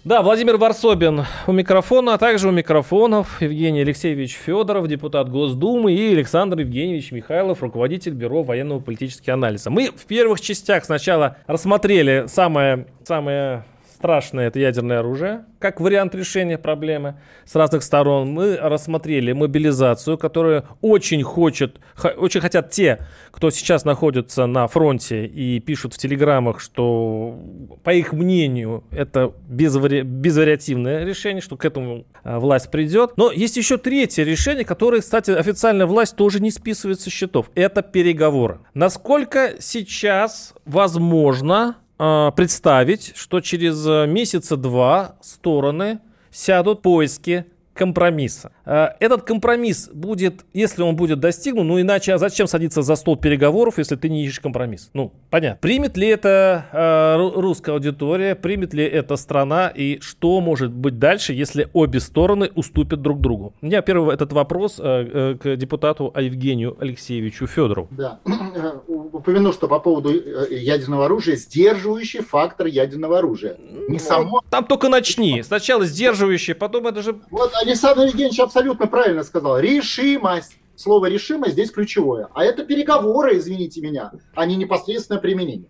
Да, 0.06 0.22
Владимир 0.22 0.58
Варсобин 0.58 1.24
у 1.48 1.54
микрофона, 1.54 2.16
а 2.16 2.18
также 2.18 2.50
у 2.50 2.52
микрофонов 2.52 3.42
Евгений 3.42 3.84
Алексеевич 3.84 4.34
Федоров, 4.34 4.86
депутат 4.90 5.30
Госдумы, 5.30 5.94
и 5.94 6.12
Александр 6.12 6.60
Евгеньевич 6.60 7.14
Михайлов, 7.14 7.64
руководитель 7.64 8.12
Бюро 8.12 8.44
военного 8.44 8.82
политического 8.82 9.36
анализа. 9.36 9.70
Мы 9.70 9.92
в 9.96 10.06
первых 10.06 10.42
частях 10.42 10.84
сначала 10.84 11.38
рассмотрели 11.48 12.26
самое, 12.28 12.88
самое 13.06 13.64
страшное 14.04 14.48
это 14.48 14.60
ядерное 14.60 15.00
оружие, 15.00 15.46
как 15.60 15.80
вариант 15.80 16.14
решения 16.14 16.58
проблемы 16.58 17.22
с 17.46 17.56
разных 17.56 17.84
сторон. 17.84 18.34
Мы 18.34 18.58
рассмотрели 18.58 19.32
мобилизацию, 19.32 20.18
которую 20.18 20.66
очень 20.82 21.24
хочет, 21.24 21.80
очень 22.18 22.42
хотят 22.42 22.70
те, 22.70 23.00
кто 23.32 23.50
сейчас 23.50 23.86
находится 23.86 24.46
на 24.46 24.68
фронте 24.68 25.26
и 25.26 25.62
пишут 25.62 25.94
в 25.94 25.98
телеграммах, 25.98 26.60
что, 26.60 27.40
по 27.82 27.94
их 27.94 28.12
мнению, 28.12 28.84
это 28.92 29.32
безвари- 29.48 30.04
безвариативное 30.04 31.06
решение, 31.06 31.42
что 31.42 31.56
к 31.56 31.64
этому 31.64 32.04
а, 32.26 32.40
власть 32.40 32.72
придет. 32.72 33.14
Но 33.16 33.32
есть 33.32 33.56
еще 33.56 33.78
третье 33.78 34.26
решение, 34.26 34.66
которое, 34.66 35.00
кстати, 35.00 35.32
официальная 35.32 35.86
власть 35.86 36.18
тоже 36.18 36.42
не 36.42 36.52
списывает 36.52 37.00
со 37.00 37.10
счетов. 37.10 37.50
Это 37.56 37.82
переговоры. 37.82 38.60
Насколько 38.74 39.54
сейчас 39.60 40.54
возможно 40.66 41.78
а, 41.98 42.32
представить, 42.32 43.14
что 43.16 43.40
через 43.40 43.86
а, 43.88 44.06
месяца 44.06 44.58
два 44.58 45.16
стороны 45.22 46.00
сядут 46.32 46.80
в 46.80 46.82
поиски 46.82 47.46
компромисса. 47.74 48.52
А, 48.66 48.96
Этот 49.00 49.24
компромисс 49.24 49.90
будет, 49.94 50.46
если 50.54 50.84
он 50.84 50.96
будет 50.96 51.20
достигнут, 51.20 51.66
ну 51.66 51.82
иначе, 51.82 52.14
а 52.14 52.18
зачем 52.18 52.46
садиться 52.48 52.82
за 52.84 52.96
стол 52.96 53.18
переговоров, 53.18 53.78
если 53.80 53.96
ты 53.96 54.10
не 54.10 54.24
ищешь 54.26 54.40
компромисс? 54.40 54.90
Ну, 54.94 55.12
понятно. 55.30 55.58
Примет 55.62 55.98
ли 55.98 56.08
это 56.08 56.66
ру- 56.74 57.40
русская 57.42 57.72
аудитория, 57.74 58.36
примет 58.36 58.74
ли 58.74 58.84
это 58.84 59.16
страна 59.16 59.70
и 59.70 60.00
что 60.02 60.40
может 60.42 60.72
быть 60.72 61.00
дальше, 61.00 61.34
если 61.34 61.68
обе 61.74 62.00
стороны 62.00 62.52
уступят 62.54 63.02
друг 63.02 63.22
другу? 63.22 63.54
У 63.62 63.66
меня 63.66 63.82
первый 63.82 64.14
этот 64.14 64.34
вопрос 64.34 64.80
а, 64.80 65.04
э, 65.04 65.36
к 65.36 65.56
депутату 65.56 66.14
Евгению 66.16 66.78
Алексеевичу 66.80 67.48
Федорову. 67.48 67.88
Да. 67.92 68.20
Упомяну, 69.24 69.54
что 69.54 69.70
по 69.70 69.80
поводу 69.80 70.14
э, 70.14 70.54
ядерного 70.54 71.06
оружия, 71.06 71.38
сдерживающий 71.38 72.20
фактор 72.20 72.68
ядерного 72.68 73.20
оружия. 73.20 73.58
Не 73.88 73.98
само. 73.98 74.42
Там 74.50 74.66
только 74.66 74.90
начни. 74.90 75.42
Сначала 75.44 75.86
сдерживающие, 75.86 76.56
потом 76.56 76.88
это 76.88 77.02
же... 77.02 77.22
Вот 77.32 77.54
Александр 77.62 78.04
Евгеньевич 78.04 78.42
абсолютно 78.42 78.86
правильно 78.86 79.24
сказал. 79.24 79.60
Решимость. 79.60 80.58
Слово 80.76 81.06
решимость 81.06 81.54
здесь 81.54 81.72
ключевое. 81.72 82.28
А 82.34 82.44
это 82.44 82.66
переговоры, 82.66 83.38
извините 83.38 83.80
меня, 83.80 84.12
а 84.36 84.46
не 84.46 84.58
непосредственное 84.58 85.22
применение. 85.22 85.70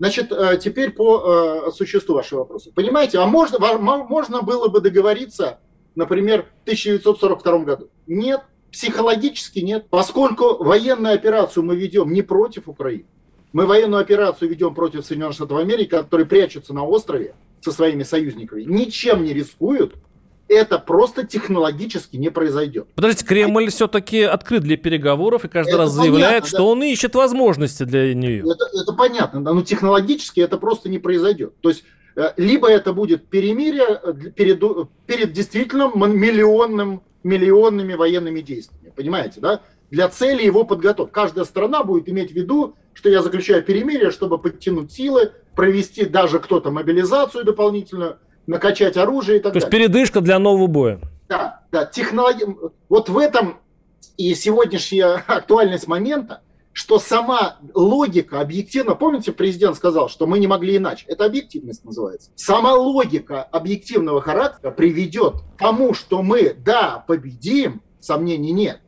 Значит, 0.00 0.32
э, 0.32 0.58
теперь 0.60 0.90
по 0.90 1.68
э, 1.68 1.70
существу 1.70 2.16
вашего 2.16 2.40
вопроса. 2.40 2.72
Понимаете, 2.74 3.18
а 3.18 3.26
можно, 3.26 3.58
можно 3.78 4.42
было 4.42 4.66
бы 4.66 4.80
договориться, 4.80 5.60
например, 5.94 6.46
в 6.62 6.62
1942 6.62 7.58
году? 7.58 7.90
Нет, 8.08 8.40
психологически 8.72 9.60
нет. 9.60 9.86
Поскольку 9.90 10.62
военную 10.62 11.14
операцию 11.14 11.64
мы 11.64 11.76
ведем 11.76 12.12
не 12.12 12.22
против 12.22 12.68
Украины, 12.68 13.06
мы 13.52 13.66
военную 13.66 14.00
операцию 14.00 14.50
ведем 14.50 14.74
против 14.74 15.04
Соединенных 15.06 15.34
Штатов 15.34 15.58
Америки, 15.58 15.90
которые 15.90 16.26
прячутся 16.26 16.74
на 16.74 16.84
острове 16.84 17.34
со 17.60 17.72
своими 17.72 18.02
союзниками, 18.02 18.62
ничем 18.62 19.24
не 19.24 19.32
рискуют, 19.32 19.94
это 20.48 20.78
просто 20.78 21.26
технологически 21.26 22.16
не 22.16 22.30
произойдет. 22.30 22.88
Подождите, 22.94 23.26
Кремль 23.26 23.70
все-таки 23.70 24.22
открыт 24.22 24.62
для 24.62 24.76
переговоров 24.76 25.44
и 25.44 25.48
каждый 25.48 25.70
Это 25.70 25.78
раз 25.78 25.92
заявляет, 25.92 26.28
понятно, 26.28 26.48
что 26.48 26.58
да. 26.58 26.64
он 26.64 26.82
ищет 26.82 27.14
возможности 27.14 27.82
для 27.84 28.14
нее. 28.14 28.40
Это, 28.40 28.64
это 28.80 28.92
понятно, 28.92 29.44
да, 29.44 29.52
но 29.52 29.62
технологически 29.62 30.40
это 30.40 30.56
просто 30.56 30.88
не 30.88 30.98
произойдет. 30.98 31.54
То 31.60 31.68
есть 31.68 31.84
э, 32.16 32.32
либо 32.36 32.68
это 32.68 32.92
будет 32.92 33.28
перемирие 33.28 34.00
э, 34.02 34.12
перед, 34.34 34.62
перед 35.06 35.32
действительно 35.32 35.90
миллионным, 35.94 37.02
миллионными 37.22 37.94
военными 37.94 38.40
действиями, 38.40 38.92
понимаете, 38.94 39.40
да? 39.40 39.60
Для 39.90 40.08
цели 40.08 40.44
его 40.44 40.64
подготовки. 40.64 41.12
Каждая 41.12 41.44
страна 41.44 41.82
будет 41.82 42.08
иметь 42.08 42.32
в 42.32 42.34
виду, 42.34 42.74
что 42.92 43.08
я 43.08 43.22
заключаю 43.22 43.62
перемирие, 43.62 44.10
чтобы 44.10 44.38
подтянуть 44.38 44.92
силы, 44.92 45.32
провести 45.54 46.04
даже 46.04 46.40
кто-то 46.40 46.70
мобилизацию 46.70 47.44
дополнительную, 47.44 48.18
накачать 48.46 48.96
оружие 48.96 49.38
и 49.38 49.40
так 49.40 49.52
То 49.52 49.58
есть 49.58 49.70
далее. 49.70 49.88
передышка 49.88 50.20
для 50.20 50.38
нового 50.38 50.66
боя. 50.66 51.00
Да, 51.28 51.62
да, 51.72 51.86
технология. 51.86 52.54
Вот 52.88 53.08
в 53.08 53.18
этом 53.18 53.58
и 54.16 54.34
сегодняшняя 54.34 55.22
актуальность 55.26 55.86
момента, 55.86 56.42
что 56.78 57.00
сама 57.00 57.56
логика 57.74 58.40
объективно, 58.40 58.94
помните, 58.94 59.32
президент 59.32 59.74
сказал, 59.76 60.08
что 60.08 60.28
мы 60.28 60.38
не 60.38 60.46
могли 60.46 60.76
иначе. 60.76 61.06
Это 61.08 61.24
объективность 61.24 61.84
называется. 61.84 62.30
Сама 62.36 62.74
логика 62.74 63.42
объективного 63.42 64.20
характера 64.20 64.70
приведет 64.70 65.40
к 65.56 65.58
тому, 65.58 65.92
что 65.92 66.22
мы, 66.22 66.54
да, 66.54 67.04
победим, 67.04 67.82
сомнений 67.98 68.52
нет, 68.52 68.80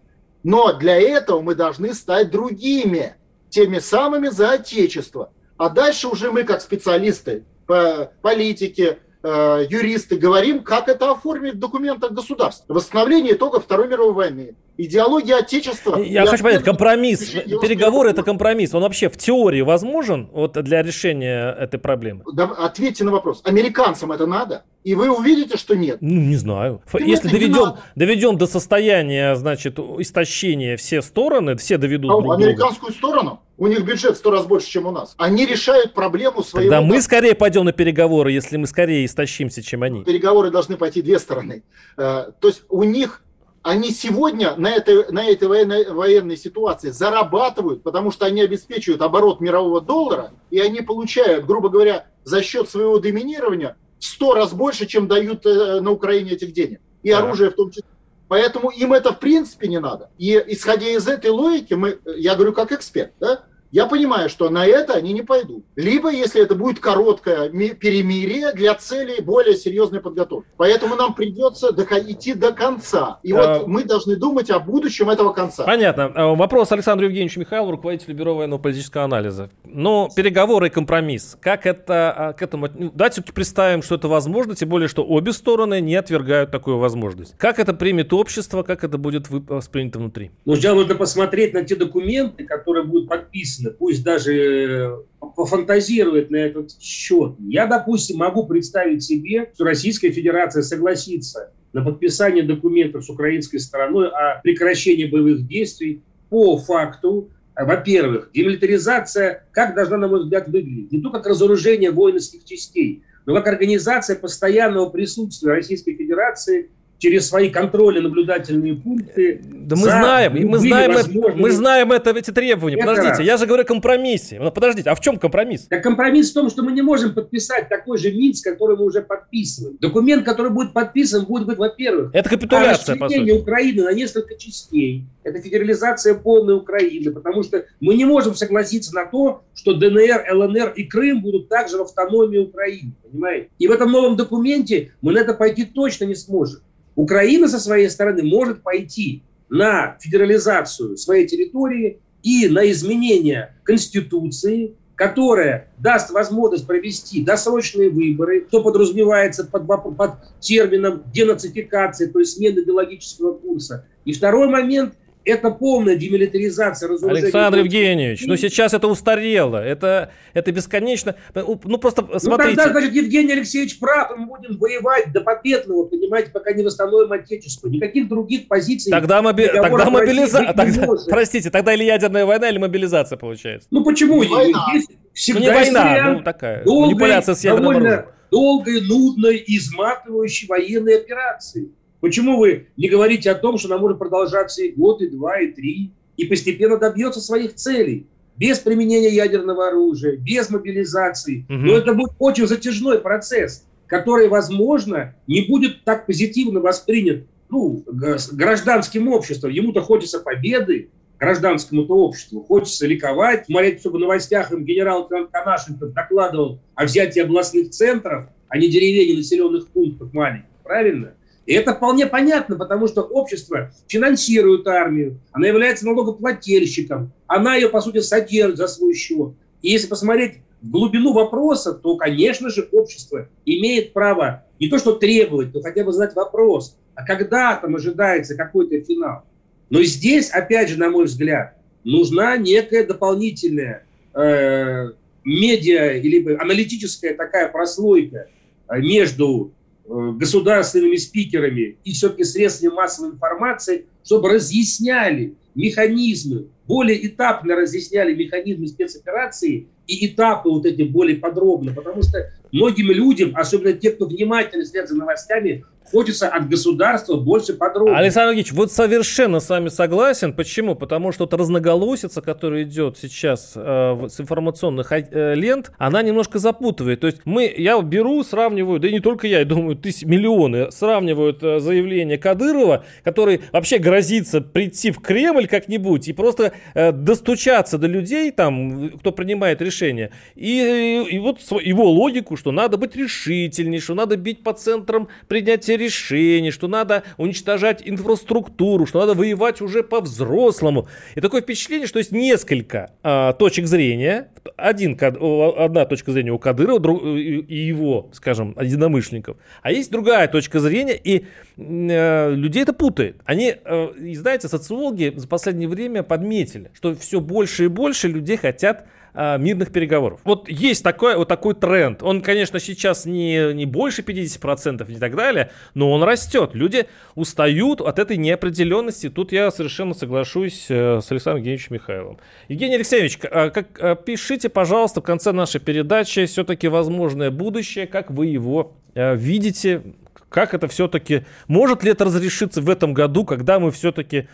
но 0.45 0.73
для 0.73 1.01
этого 1.01 1.41
мы 1.41 1.57
должны 1.57 1.93
стать 1.93 2.31
другими, 2.31 3.17
теми 3.49 3.81
самыми 3.81 4.29
за 4.29 4.53
отечество. 4.53 5.33
А 5.57 5.69
дальше 5.69 6.07
уже 6.07 6.31
мы, 6.31 6.45
как 6.45 6.61
специалисты 6.61 7.45
по 7.67 8.13
политике, 8.23 9.01
э, 9.23 9.67
юристы, 9.69 10.17
говорим, 10.17 10.63
как 10.63 10.89
это 10.89 11.11
оформить 11.11 11.55
в 11.55 11.59
документах 11.59 12.13
государства. 12.13 12.73
Восстановление 12.73 13.35
итогов 13.35 13.65
Второй 13.65 13.89
мировой 13.89 14.13
войны. 14.13 14.55
Идеология 14.77 15.37
Отечества. 15.37 15.99
Я 15.99 16.25
хочу 16.25 16.43
понять, 16.43 16.63
компромисс, 16.63 17.21
переговоры 17.21 18.11
это 18.11 18.23
компромисс. 18.23 18.75
Он 18.75 18.83
вообще 18.83 19.11
в 19.11 19.17
теории 19.19 19.61
возможен 19.61 20.31
вот 20.33 20.53
для 20.53 20.83
решения 20.83 21.53
этой 21.53 21.79
проблемы? 21.79 22.25
Да, 22.33 22.45
ответьте 22.45 23.05
на 23.05 23.11
вопрос. 23.11 23.43
Американцам 23.45 24.11
это 24.13 24.27
надо? 24.27 24.65
И 24.83 24.95
вы 24.95 25.15
увидите, 25.15 25.59
что 25.59 25.77
нет. 25.77 25.99
Ну, 26.01 26.23
не 26.23 26.37
знаю. 26.37 26.81
Ты 26.91 27.05
Если 27.05 27.29
доведем, 27.29 27.75
доведем 27.95 28.39
до 28.39 28.47
состояния, 28.47 29.35
значит, 29.37 29.79
истощения 29.79 30.79
все 30.79 31.03
стороны, 31.03 31.57
все 31.57 31.77
доведут 31.77 32.11
А 32.11 32.15
друг 32.15 32.25
друга. 32.25 32.45
американскую 32.45 32.93
сторону 32.95 33.41
у 33.61 33.67
них 33.67 33.85
бюджет 33.85 34.15
в 34.15 34.19
сто 34.19 34.31
раз 34.31 34.47
больше, 34.47 34.69
чем 34.69 34.87
у 34.87 34.91
нас. 34.91 35.15
Они 35.19 35.45
решают 35.45 35.93
проблему 35.93 36.43
своего... 36.43 36.71
Тогда 36.71 36.81
мы 36.81 37.03
скорее 37.03 37.35
пойдем 37.35 37.67
на 37.67 37.73
переговоры, 37.73 38.33
если 38.33 38.57
мы 38.57 38.67
скорее 38.67 39.05
истощимся, 39.05 39.63
чем 39.63 39.83
они. 39.83 40.03
переговоры 40.03 40.51
должны 40.51 40.79
пойти 40.79 41.03
две 41.03 41.19
стороны. 41.19 41.63
Э, 41.99 42.33
То 42.41 42.49
есть 42.49 42.63
у 42.71 42.85
них 42.85 43.23
они 43.63 43.91
сегодня 43.91 44.57
на 44.57 44.71
этой, 44.71 45.13
на 45.13 45.29
этой 45.29 45.47
военной, 45.47 45.91
военной 45.91 46.39
ситуации 46.39 46.89
зарабатывают, 46.91 47.83
потому 47.83 48.11
что 48.11 48.25
они 48.25 48.41
обеспечивают 48.41 49.03
оборот 49.03 49.43
мирового 49.43 49.83
доллара, 49.83 50.33
и 50.51 50.59
они 50.59 50.81
получают, 50.81 51.45
грубо 51.45 51.69
говоря, 51.69 52.07
за 52.25 52.43
счет 52.43 52.71
своего 52.71 52.99
доминирования 52.99 53.77
в 53.99 54.05
сто 54.07 54.33
раз 54.33 54.55
больше, 54.55 54.87
чем 54.87 55.07
дают 55.07 55.45
э, 55.45 55.81
на 55.83 55.91
Украине 55.91 56.31
этих 56.33 56.55
денег. 56.55 56.81
И 57.03 57.11
Так. 57.11 57.25
оружие 57.25 57.51
в 57.51 57.55
том 57.57 57.71
числе. 57.71 57.85
Поэтому 58.29 58.71
им 58.71 58.95
это 58.95 59.13
в 59.13 59.19
принципе 59.19 59.69
не 59.69 59.81
надо. 59.81 60.09
И 60.17 60.43
исходя 60.47 60.87
из 60.87 61.07
этой 61.09 61.31
логики, 61.31 61.75
мы, 61.75 61.99
я 62.17 62.37
говорю 62.37 62.55
как 62.55 62.73
эксперт, 62.73 63.13
да, 63.21 63.43
я 63.73 63.87
понимаю, 63.87 64.29
что 64.29 64.51
на 64.51 64.67
это 64.67 64.95
они 64.95 65.13
не 65.13 65.23
пойдут. 65.23 65.65
Либо, 65.77 66.11
если 66.11 66.43
это 66.43 66.55
будет 66.55 66.81
короткое 66.81 67.49
перемирие 67.49 68.53
для 68.53 68.75
целей 68.75 69.21
более 69.21 69.57
серьезной 69.57 70.01
подготовки. 70.01 70.49
Поэтому 70.57 70.97
нам 70.97 71.15
придется 71.15 71.69
идти 71.71 72.35
до 72.35 72.53
конца. 72.53 73.21
И 73.23 73.33
вот 73.33 73.47
а... 73.47 73.63
мы 73.67 73.85
должны 73.85 74.17
думать 74.17 74.51
о 74.51 74.59
будущем 74.59 75.11
этого 75.11 75.33
конца. 75.33 75.65
Понятно. 75.65 76.13
А, 76.15 76.35
вопрос 76.35 76.73
Александру 76.73 77.07
Евгеньевичу 77.07 77.41
Михайлову, 77.41 77.73
руководителю 77.73 78.17
Бюро 78.17 78.35
военного 78.35 78.61
политического 78.61 79.05
анализа. 79.05 79.51
Но 79.65 80.09
переговоры 80.15 80.67
и 80.67 80.71
компромисс. 80.71 81.37
Как 81.41 81.67
это 81.67 82.13
а, 82.13 82.33
к 82.33 82.43
этому... 82.43 82.69
Ну, 82.75 82.91
давайте 82.95 83.15
все-таки 83.15 83.33
представим, 83.33 83.83
что 83.83 83.95
это 83.95 84.09
возможно, 84.09 84.55
тем 84.55 84.69
более, 84.69 84.89
что 84.89 85.05
обе 85.05 85.33
стороны 85.33 85.81
не 85.81 85.95
отвергают 85.95 86.51
такую 86.51 86.79
возможность. 86.79 87.37
Как 87.39 87.59
это 87.59 87.73
примет 87.75 88.13
общество, 88.13 88.63
как 88.63 88.83
это 88.85 88.99
будет 88.99 89.29
воспринято 89.29 89.99
внутри? 89.99 90.31
Ну, 90.45 90.55
сначала 90.55 90.81
нужно 90.81 90.95
посмотреть 90.97 91.55
на 91.55 91.63
те 91.63 91.77
документы, 91.77 92.45
которые 92.45 92.85
будут 92.85 93.09
подписаны 93.09 93.60
написано, 93.61 93.77
пусть 93.79 94.03
даже 94.03 94.35
э, 94.35 94.97
пофантазирует 95.37 96.31
на 96.31 96.37
этот 96.37 96.73
счет. 96.81 97.35
Я, 97.39 97.67
допустим, 97.67 98.19
могу 98.19 98.47
представить 98.47 99.03
себе, 99.03 99.51
что 99.55 99.65
Российская 99.65 100.11
Федерация 100.11 100.63
согласится 100.63 101.53
на 101.73 101.85
подписание 101.85 102.43
документов 102.43 103.05
с 103.05 103.11
украинской 103.11 103.59
стороной 103.59 104.09
о 104.09 104.41
прекращении 104.43 105.05
боевых 105.05 105.47
действий 105.47 106.03
по 106.29 106.57
факту, 106.59 107.31
э, 107.57 107.65
во-первых, 107.65 108.31
демилитаризация, 108.35 109.47
как 109.53 109.75
должна, 109.75 109.97
на 109.99 110.09
мой 110.09 110.21
взгляд, 110.21 110.49
выглядеть? 110.49 110.93
Не 110.93 111.01
только 111.01 111.19
как 111.19 111.29
разоружение 111.29 111.91
воинских 111.91 112.45
частей, 112.45 113.03
но 113.27 113.35
как 113.35 113.47
организация 113.47 114.17
постоянного 114.17 114.89
присутствия 114.91 115.53
Российской 115.53 115.95
Федерации 115.95 116.71
через 117.01 117.29
свои 117.29 117.49
контроли 117.49 117.99
наблюдательные 117.99 118.75
пункты. 118.75 119.41
Да 119.43 119.75
мы 119.75 119.83
знаем, 119.85 120.49
мы 120.49 120.59
знаем, 120.59 120.91
это, 120.93 121.11
мы 121.35 121.51
знаем 121.51 121.93
это, 121.93 122.11
эти 122.11 122.31
требования. 122.31 122.77
Это 122.77 122.87
подождите, 122.87 123.19
раз. 123.19 123.21
я 123.21 123.37
же 123.39 123.47
говорю 123.47 123.63
о 123.63 123.67
компромиссе. 123.67 124.39
Ну, 124.39 124.53
подождите, 124.53 124.91
а 124.91 124.95
в 124.95 125.01
чем 125.01 125.19
компромисс? 125.19 125.63
Так 125.63 125.83
компромисс 125.83 126.31
в 126.31 126.35
том, 126.35 126.51
что 126.51 126.63
мы 126.63 126.73
не 126.73 126.83
можем 126.83 127.15
подписать 127.15 127.69
такой 127.69 127.97
же 127.99 128.13
Минск, 128.13 128.45
который 128.45 128.77
мы 128.77 128.85
уже 128.85 129.01
подписываем. 129.01 129.79
Документ, 129.81 130.25
который 130.25 130.53
будет 130.53 130.75
подписан, 130.75 131.25
будет 131.25 131.47
быть, 131.47 131.57
во-первых, 131.57 132.11
это 132.13 132.29
капитуляция, 132.29 132.97
по 132.97 133.09
сути. 133.09 133.31
Украины 133.31 133.85
на 133.85 133.93
несколько 133.93 134.37
частей. 134.37 135.07
Это 135.23 135.41
федерализация 135.41 136.15
полной 136.15 136.57
Украины, 136.57 137.11
потому 137.13 137.43
что 137.43 137.65
мы 137.81 137.95
не 137.95 138.05
можем 138.05 138.35
согласиться 138.35 138.95
на 138.95 139.07
то, 139.07 139.43
что 139.55 139.75
ДНР, 139.75 140.27
ЛНР 140.31 140.73
и 140.77 140.85
Крым 140.85 141.23
будут 141.23 141.49
также 141.49 141.79
в 141.79 141.83
автономии 141.83 142.39
Украины, 142.39 142.93
понимаете? 143.03 143.49
И 143.59 143.67
в 143.67 143.71
этом 143.71 143.91
новом 143.91 144.17
документе 144.17 144.93
мы 145.01 145.13
на 145.13 145.19
это 145.19 145.33
пойти 145.33 145.65
точно 145.65 146.05
не 146.05 146.15
сможем. 146.15 146.61
Украина 147.01 147.49
со 147.49 147.59
своей 147.59 147.89
стороны 147.89 148.23
может 148.23 148.63
пойти 148.63 149.23
на 149.49 149.97
федерализацию 150.01 150.99
своей 150.99 151.27
территории 151.27 151.99
и 152.23 152.47
на 152.49 152.71
изменение 152.71 153.55
Конституции, 153.65 154.75
которая 154.97 155.73
даст 155.79 156.11
возможность 156.11 156.67
провести 156.67 157.25
досрочные 157.25 157.89
выборы, 157.89 158.45
что 158.49 158.63
подразумевается 158.63 159.45
под, 159.45 159.67
под 159.97 160.11
термином 160.41 161.03
денацификации, 161.11 162.07
то 162.07 162.19
есть 162.19 162.37
смены 162.37 162.61
идеологического 162.61 163.33
курса. 163.33 163.87
И 164.05 164.13
второй 164.13 164.49
момент– 164.49 164.95
это 165.25 165.51
полная 165.51 165.97
демилитаризация 165.97 166.89
разоружения. 166.89 167.25
Александр 167.25 167.59
Евгеньевич, 167.59 168.25
ну 168.27 168.37
сейчас 168.37 168.73
это 168.73 168.89
устарело, 168.89 169.57
это, 169.57 170.13
это 170.33 170.53
бесконечно. 170.53 171.15
Ну 171.35 171.79
просто 171.79 172.03
ну, 172.03 172.19
смотрите. 172.19 172.57
тогда, 172.57 172.73
значит, 172.73 172.95
Евгений 172.95 173.33
Алексеевич 173.33 173.79
прав, 173.79 174.11
мы 174.17 174.27
будем 174.27 174.59
воевать 174.59 175.13
до 175.13 175.21
победного, 175.21 175.85
понимаете, 175.85 176.31
пока 176.31 176.53
не 176.53 176.63
восстановим 176.63 177.13
Отечество. 177.13 177.69
Никаких 177.69 178.09
других 178.09 178.49
позиций. 178.49 178.91
Тогда, 178.91 179.21
моби... 179.21 179.47
тогда 179.47 179.91
мобилизация. 179.91 180.53
Тогда... 180.55 180.89
Простите, 181.09 181.51
тогда 181.51 181.75
или 181.75 181.85
ядерная 181.85 182.25
война, 182.25 182.49
или 182.49 182.59
мобилизация 182.59 183.19
получается. 183.19 183.69
Ну 183.71 183.85
почему? 183.85 184.19
Война. 184.19 184.67
всегда 185.13 185.41
ну, 185.41 185.47
не 185.47 185.53
война, 185.53 186.13
ну 186.13 186.23
такая 186.23 186.65
долгой, 186.65 186.87
манипуляция 186.87 187.35
с 187.35 187.45
ядерным 187.45 187.71
оружием. 187.71 188.05
Долгой, 188.31 188.81
нудной, 188.83 189.43
изматывающей 189.45 190.47
военной 190.47 190.99
операции. 190.99 191.73
Почему 192.01 192.39
вы 192.39 192.69
не 192.77 192.89
говорите 192.89 193.31
о 193.31 193.35
том, 193.35 193.59
что 193.59 193.69
она 193.69 193.79
может 193.79 193.99
продолжаться 193.99 194.63
и 194.63 194.73
год, 194.73 195.03
и 195.03 195.09
два, 195.09 195.41
и 195.41 195.49
три, 195.49 195.93
и 196.17 196.25
постепенно 196.25 196.77
добьется 196.77 197.21
своих 197.21 197.55
целей? 197.55 198.07
Без 198.37 198.59
применения 198.59 199.11
ядерного 199.11 199.69
оружия, 199.69 200.17
без 200.17 200.49
мобилизации. 200.49 201.45
Угу. 201.49 201.59
Но 201.59 201.77
это 201.77 201.93
будет 201.93 202.13
очень 202.19 202.47
затяжной 202.47 202.99
процесс, 203.01 203.67
который, 203.87 204.29
возможно, 204.29 205.15
не 205.27 205.43
будет 205.43 205.85
так 205.85 206.07
позитивно 206.07 206.61
воспринят 206.61 207.25
ну, 207.51 207.85
гражданским 207.87 209.09
обществом. 209.09 209.51
Ему-то 209.51 209.83
хочется 209.83 210.21
победы, 210.21 210.89
гражданскому-то 211.19 211.95
обществу. 211.95 212.43
Хочется 212.43 212.87
ликовать, 212.87 213.47
смотреть, 213.47 213.81
чтобы 213.81 213.99
в 213.99 214.01
новостях 214.01 214.51
им 214.53 214.65
генерал 214.65 215.07
Канашенков 215.07 215.93
докладывал 215.93 216.61
о 216.75 216.85
взятии 216.87 217.21
областных 217.21 217.71
центров, 217.71 218.29
а 218.49 218.59
не 218.59 218.69
деревень 218.69 219.11
и 219.11 219.17
населенных 219.17 219.69
пунктов 219.69 220.13
маленьких. 220.15 220.49
Правильно? 220.65 221.15
И 221.51 221.53
это 221.53 221.75
вполне 221.75 222.07
понятно, 222.07 222.55
потому 222.55 222.87
что 222.87 223.03
общество 223.03 223.73
финансирует 223.89 224.69
армию, 224.69 225.19
она 225.33 225.49
является 225.49 225.85
налогоплательщиком, 225.85 227.11
она 227.27 227.57
ее, 227.57 227.69
по 227.69 227.81
сути, 227.81 227.99
содержит 227.99 228.57
за 228.57 228.69
свой 228.69 228.95
счет. 228.95 229.33
И 229.61 229.73
если 229.73 229.89
посмотреть 229.89 230.35
в 230.63 230.71
глубину 230.71 231.13
вопроса, 231.13 231.73
то, 231.73 231.97
конечно 231.97 232.51
же, 232.51 232.69
общество 232.71 233.27
имеет 233.45 233.93
право 233.93 234.45
не 234.61 234.69
то 234.69 234.79
что 234.79 234.93
требовать, 234.93 235.53
но 235.53 235.61
хотя 235.61 235.83
бы 235.83 235.91
задать 235.91 236.15
вопрос, 236.15 236.77
а 236.95 237.05
когда 237.05 237.57
там 237.57 237.75
ожидается 237.75 238.37
какой-то 238.37 238.81
финал. 238.83 239.25
Но 239.71 239.83
здесь, 239.83 240.31
опять 240.31 240.69
же, 240.69 240.79
на 240.79 240.89
мой 240.89 241.07
взгляд, 241.07 241.57
нужна 241.83 242.37
некая 242.37 242.87
дополнительная 242.87 243.83
э, 244.15 244.91
медиа 245.25 245.95
или 245.95 246.33
аналитическая 246.37 247.15
такая 247.15 247.49
прослойка 247.49 248.29
э, 248.69 248.79
между 248.79 249.53
государственными 249.91 250.97
спикерами 250.97 251.77
и 251.85 251.93
все-таки 251.93 252.25
средствами 252.25 252.73
массовой 252.73 253.11
информации, 253.11 253.87
чтобы 254.05 254.31
разъясняли 254.31 255.35
механизмы, 255.55 256.47
более 256.67 257.05
этапно 257.07 257.57
разъясняли 257.57 258.15
механизмы 258.15 258.69
спецоперации 258.69 259.67
и 259.89 260.07
этапы 260.07 260.49
вот 260.49 260.65
эти 260.65 260.83
более 260.83 261.17
подробно, 261.17 261.75
потому 261.75 262.03
что 262.03 262.31
многим 262.53 262.93
людям, 262.93 263.33
особенно 263.35 263.73
те, 263.73 263.91
кто 263.91 264.07
внимательно 264.07 264.65
следит 264.65 264.89
за 264.89 264.95
новостями, 264.95 265.65
хочется 265.85 266.29
от 266.29 266.49
государства 266.49 267.17
больше 267.17 267.55
подробностей. 267.55 268.01
Александр 268.01 268.35
Ильич, 268.35 268.53
вот 268.53 268.73
совершенно 268.73 269.41
с 269.41 269.49
вами 269.49 269.69
согласен. 269.69 270.33
Почему? 270.33 270.75
Потому 270.75 271.13
что 271.13 271.25
вот 271.25 271.35
разноголосица, 271.35 272.21
которая 272.23 272.63
идет 272.63 272.97
сейчас 272.99 273.53
э, 273.57 274.07
с 274.09 274.21
информационных 274.21 274.93
э, 274.93 275.35
лент, 275.35 275.73
она 275.79 276.03
немножко 276.03 276.39
запутывает. 276.39 277.01
То 277.01 277.07
есть 277.07 277.21
мы, 277.25 277.53
я 277.57 277.81
беру, 277.81 278.23
сравниваю, 278.23 278.79
да 278.79 278.89
и 278.89 278.93
не 278.93 279.01
только 279.01 279.27
я, 279.27 279.41
я 279.41 279.45
думаю, 279.45 279.77
тысяч, 279.77 280.05
миллионы 280.05 280.71
сравнивают 280.71 281.43
э, 281.43 281.61
заявление 281.61 282.19
Кадырова, 282.19 282.85
который 283.03 283.43
вообще 283.53 283.79
грозится 283.79 284.41
прийти 284.41 284.91
в 284.91 285.01
Кремль 285.01 285.49
как-нибудь 285.49 286.09
и 286.09 286.13
просто 286.13 286.53
э, 286.75 286.93
достучаться 286.93 287.79
до 287.79 287.87
людей, 287.87 288.31
там, 288.31 288.91
кто 288.99 289.13
принимает 289.13 289.61
решения. 289.61 290.11
И, 290.35 291.05
и 291.11 291.19
вот 291.19 291.41
его 291.63 291.91
логику, 291.91 292.37
что 292.37 292.53
надо 292.53 292.77
быть 292.77 292.95
решительней, 292.95 293.81
что 293.81 293.95
надо 293.95 294.17
бить 294.17 294.43
по 294.43 294.53
центрам 294.53 295.09
принятия 295.27 295.70
решений, 295.77 296.51
что 296.51 296.69
надо 296.69 297.05
уничтожать 297.17 297.83
инфраструктуру, 297.85 298.87
что 298.87 299.01
надо 299.01 299.15
воевать 299.15 299.61
уже 299.61 299.83
по-взрослому. 299.83 300.89
И 301.15 301.21
такое 301.21 301.43
впечатление, 301.43 301.87
что 301.87 301.99
есть 301.99 302.13
несколько 302.13 302.93
а, 303.03 303.33
точек 303.33 303.67
зрения. 303.67 304.29
Один, 304.57 304.99
одна 305.01 305.85
точка 305.85 306.13
зрения 306.13 306.33
у 306.33 306.39
Кадырова 306.39 306.81
друг, 306.81 307.05
и 307.05 307.55
его, 307.55 308.11
скажем, 308.13 308.57
единомышленников. 308.61 309.37
А 309.63 309.73
есть 309.73 309.91
другая 309.91 310.29
точка 310.29 310.61
зрения, 310.61 310.99
и 311.03 311.27
э, 311.57 312.35
людей 312.35 312.63
это 312.63 312.73
путает. 312.73 313.21
Они, 313.25 313.55
э, 313.63 313.89
и 313.99 314.15
знаете, 314.15 314.49
социологи 314.49 315.13
за 315.15 315.29
последнее 315.29 315.69
время 315.69 316.03
подметили, 316.03 316.71
что 316.75 316.95
все 316.95 317.21
больше 317.21 317.65
и 317.65 317.69
больше 317.69 318.09
людей 318.09 318.37
хотят 318.37 318.87
а, 319.13 319.39
мирных 319.39 319.73
переговоров. 319.73 320.21
Вот 320.25 320.49
есть 320.49 320.85
такой, 320.85 321.17
вот 321.17 321.29
такой 321.29 321.55
тренд. 321.55 322.03
Он, 322.03 322.23
конечно, 322.23 322.61
сейчас 322.61 323.07
не, 323.07 323.53
не 323.55 323.67
больше 323.67 324.03
50% 324.03 324.91
и 324.91 324.97
так 324.97 325.17
далее, 325.17 325.51
но 325.75 325.91
он 325.91 326.03
растет. 326.03 326.51
Люди 326.55 326.87
устают 327.15 327.81
от 327.81 327.99
этой 327.99 328.17
неопределенности. 328.17 329.09
Тут 329.09 329.33
я 329.33 329.51
совершенно 329.51 329.95
соглашусь 329.95 330.67
э, 330.69 331.01
с 331.03 331.11
Александром 331.11 331.39
Евгеньевичем 331.39 331.75
Михайловым. 331.75 332.19
Евгений 332.49 332.77
Алексеевич, 332.77 333.19
а, 333.25 333.51
как, 333.51 333.67
а, 333.81 333.97
пишите, 333.97 334.49
пожалуйста, 334.49 335.01
в 335.01 335.05
конце 335.05 335.33
нашей 335.33 335.61
передачи 335.61 336.27
все-таки 336.27 336.69
возможное 336.69 337.31
будущее, 337.31 337.87
как 337.87 338.11
вы 338.11 338.27
его 338.27 338.75
э, 338.95 339.17
видите, 339.17 339.83
как 340.29 340.55
это 340.55 340.69
все-таки, 340.69 341.25
может 341.49 341.83
ли 341.83 341.91
это 341.91 342.05
разрешиться 342.05 342.63
в 342.63 342.71
этом 342.71 342.95
году, 342.95 343.25
когда 343.25 343.59
мы 343.59 343.73
все-таки 343.73 344.29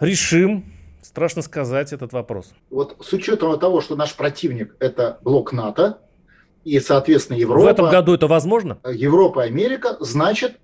решим 0.00 0.64
Страшно 1.02 1.42
сказать 1.42 1.92
этот 1.92 2.12
вопрос. 2.12 2.52
Вот 2.70 2.96
с 3.00 3.12
учетом 3.12 3.58
того, 3.58 3.80
что 3.80 3.96
наш 3.96 4.14
противник– 4.14 4.76
это 4.78 5.18
блок 5.22 5.52
НАТО, 5.52 5.98
и, 6.64 6.78
соответственно, 6.78 7.38
Европа... 7.38 7.64
В 7.64 7.68
этом 7.68 7.90
году 7.90 8.14
это 8.14 8.26
возможно? 8.26 8.78
Европа 8.84 9.44
и 9.44 9.48
Америка, 9.48 9.96
значит, 10.00 10.58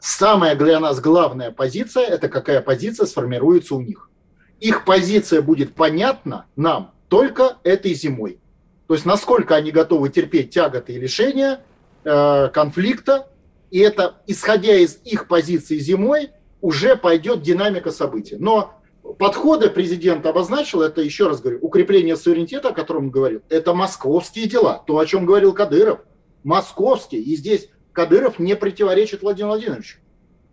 самая 0.00 0.56
для 0.56 0.80
нас 0.80 1.00
главная 1.00 1.52
позиция– 1.52 2.04
это 2.06 2.28
какая 2.28 2.60
позиция 2.60 3.06
сформируется 3.06 3.76
у 3.76 3.80
них. 3.80 4.10
Их 4.58 4.84
позиция 4.84 5.42
будет 5.42 5.74
понятна 5.74 6.46
нам 6.56 6.92
только 7.08 7.58
этой 7.62 7.94
зимой. 7.94 8.40
То 8.88 8.94
есть 8.94 9.06
насколько 9.06 9.54
они 9.54 9.70
готовы 9.70 10.08
терпеть 10.08 10.50
тяготы 10.50 10.94
и 10.94 10.98
лишения, 10.98 11.60
э, 12.04 12.48
конфликта, 12.48 13.28
и 13.70 13.80
это, 13.80 14.16
исходя 14.26 14.74
из 14.74 14.98
их 15.04 15.28
позиции 15.28 15.78
зимой, 15.78 16.30
уже 16.60 16.96
пойдет 16.96 17.42
динамика 17.42 17.90
событий. 17.90 18.36
Но 18.38 18.74
подходы 19.14 19.70
президент 19.70 20.26
обозначил, 20.26 20.82
это, 20.82 21.00
еще 21.00 21.28
раз 21.28 21.40
говорю, 21.40 21.58
укрепление 21.60 22.16
суверенитета, 22.16 22.68
о 22.70 22.72
котором 22.72 23.04
он 23.04 23.10
говорил, 23.10 23.42
это 23.48 23.74
московские 23.74 24.46
дела, 24.46 24.82
то, 24.86 24.98
о 24.98 25.06
чем 25.06 25.26
говорил 25.26 25.52
Кадыров, 25.52 26.00
московские, 26.44 27.22
и 27.22 27.36
здесь 27.36 27.68
Кадыров 27.92 28.38
не 28.38 28.54
противоречит 28.56 29.22
Владимиру 29.22 29.52
Владимировичу. 29.52 29.98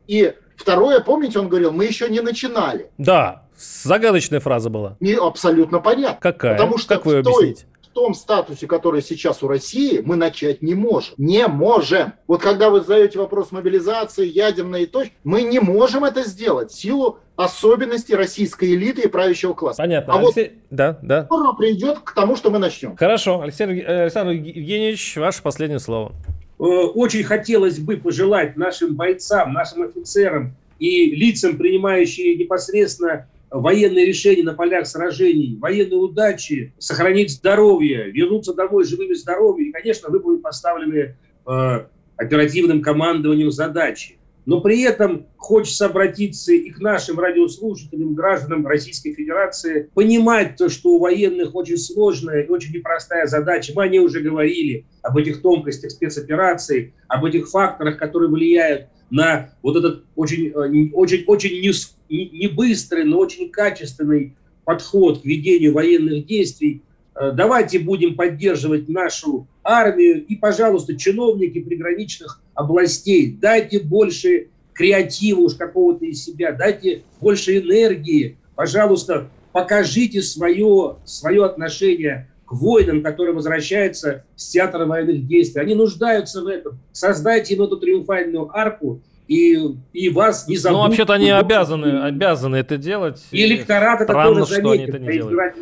И 0.08 0.34
второе, 0.56 1.00
помните, 1.00 1.40
он 1.40 1.50
говорил, 1.50 1.72
мы 1.72 1.86
еще 1.86 2.10
не 2.10 2.22
начинали. 2.22 2.90
Да, 2.98 3.48
загадочная 3.58 4.40
фраза 4.40 4.70
была. 4.70 4.98
Не, 5.00 5.14
абсолютно 5.14 5.80
понятно. 5.80 6.20
Какая? 6.22 6.58
Потому 6.58 6.78
что 6.78 6.96
как 6.96 7.06
вы 7.06 7.18
объясните? 7.18 7.66
в 7.82 7.94
том 7.94 8.16
статусе, 8.16 8.66
который 8.66 9.04
сейчас 9.04 9.44
у 9.44 9.48
России, 9.48 10.02
мы 10.04 10.16
начать 10.16 10.64
не 10.64 10.74
можем. 10.74 11.14
Не 11.18 11.46
можем. 11.46 12.14
Вот 12.26 12.42
когда 12.42 12.72
вы 12.72 12.82
задаете 12.82 13.20
вопрос 13.20 13.52
мобилизации, 13.52 14.26
ядерной 14.26 14.84
и 14.84 14.86
точки, 14.88 15.14
мы 15.24 15.44
не 15.44 15.60
можем 15.60 16.04
это 16.04 16.24
сделать 16.24 16.72
в 16.72 16.76
силу 16.76 17.20
особенностей 17.36 18.16
российской 18.16 18.76
элиты 18.76 19.02
и 19.04 19.08
правящего 19.08 19.54
класса. 19.54 19.82
Понятно. 19.82 20.14
А 20.14 20.18
вот 20.18 20.38
Алексей- 20.38 20.58
Да, 20.70 21.00
да. 21.02 21.26
скоро 21.26 21.54
придет 21.54 22.00
к 22.00 22.14
тому, 22.14 22.36
что 22.36 22.52
мы 22.52 22.60
начнем. 22.60 22.96
Хорошо, 22.96 23.42
Алексей, 23.42 23.66
э, 23.66 24.04
Александр 24.04 24.32
Евгеньевич, 24.34 25.18
ваше 25.18 25.42
последнее 25.42 25.80
слово. 25.80 26.12
Э, 26.60 26.64
Очень 26.64 27.24
хотелось 27.24 27.80
бы 27.80 27.98
пожелать 27.98 28.56
нашим 28.56 28.96
бойцам, 28.96 29.54
нашим 29.54 29.84
офицерам 29.84 30.56
и 30.80 31.16
лицам, 31.16 31.58
принимающим 31.58 32.38
непосредственно 32.38 33.28
военные 33.50 34.06
решения 34.06 34.44
на 34.44 34.54
полях 34.54 34.88
сражений, 34.88 35.58
военной 35.60 36.04
удачи, 36.04 36.74
сохранить 36.80 37.32
здоровье, 37.32 38.10
вернуться 38.12 38.54
домой 38.54 38.84
живыми 38.84 39.14
здоровыми 39.14 39.66
и, 39.70 39.72
конечно, 39.72 40.10
выполнить 40.10 40.42
поставленные 40.42 41.18
э, 41.48 41.86
оперативным 42.18 42.82
командованием 42.82 43.52
задачи. 43.52 44.18
Но 44.46 44.60
при 44.62 44.82
этом 44.82 45.28
хочется 45.38 45.86
обратиться 45.86 46.54
и 46.54 46.70
к 46.70 46.80
нашим 46.80 47.20
радиослушателям, 47.20 48.14
гражданам 48.14 48.68
Российской 48.68 49.14
Федерации, 49.14 49.90
понимать 49.94 50.58
то, 50.58 50.70
что 50.70 50.90
у 50.90 51.00
военных 51.00 51.56
очень 51.56 51.78
сложная 51.78 52.42
и 52.42 52.50
очень 52.50 52.74
непростая 52.74 53.26
задача. 53.28 53.72
Мы 53.76 53.84
о 53.84 53.88
ней 53.88 54.00
уже 54.00 54.20
говорили, 54.20 54.86
об 55.02 55.18
этих 55.18 55.42
тонкостях 55.42 55.92
спецопераций, 55.92 56.94
об 57.08 57.24
этих 57.26 57.48
факторах, 57.50 57.98
которые 57.98 58.30
влияют 58.30 58.88
на 59.10 59.52
вот 59.62 59.78
этот 59.78 60.04
очень, 60.16 60.48
э, 60.48 60.90
очень, 60.94 61.24
очень 61.28 61.62
не- 62.10 62.30
не 62.30 62.48
быстрый, 62.48 63.06
но 63.06 63.20
очень 63.20 63.50
качественный 63.50 64.36
подход 64.66 65.22
к 65.22 65.26
ведению 65.26 65.74
военных 65.74 66.26
действий. 66.26 66.82
Э, 67.16 67.32
Давайте 67.32 67.80
будем 67.80 68.16
поддерживать 68.16 68.90
нашу 68.90 69.48
армию 69.64 70.26
и, 70.26 70.36
пожалуйста, 70.36 70.98
чиновники 70.98 71.62
приграничных 71.62 72.42
областей, 72.54 73.38
дайте 73.40 73.80
больше 73.80 74.48
креатива 74.74 75.42
уж 75.42 75.56
какого-то 75.56 76.06
из 76.06 76.24
себя, 76.24 76.52
дайте 76.52 77.04
больше 77.22 77.58
энергии, 77.60 78.38
пожалуйста, 78.56 79.30
покажите 79.52 80.22
свое, 80.22 80.98
свое 81.06 81.46
отношение 81.46 82.28
к 82.46 82.54
воинам, 82.54 83.04
которые 83.04 83.36
возвращаются 83.36 84.26
с 84.36 84.50
театра 84.50 84.86
военных 84.86 85.28
действий. 85.28 85.62
Они 85.62 85.76
нуждаются 85.76 86.42
в 86.42 86.48
этом. 86.48 86.80
Создайте 86.92 87.54
им 87.54 87.62
эту 87.62 87.78
триумфальную 87.78 88.50
арку, 88.56 89.02
и, 89.28 89.58
и 89.94 90.10
вас 90.10 90.48
не 90.48 90.56
Ну, 90.56 90.62
забудут. 90.62 90.88
вообще-то 90.88 91.14
они 91.14 91.30
обязаны, 91.30 92.02
обязаны 92.04 92.58
это 92.58 92.78
делать. 92.78 93.24
И 93.32 93.46
электорат 93.46 94.02
это 94.02 94.12
Странно, 94.12 94.40
тоже 94.42 94.46
что 94.60 94.70
они 94.72 94.86
заметит 94.86 94.96
это 94.96 95.00
не 95.00 95.12
делают. 95.14 95.54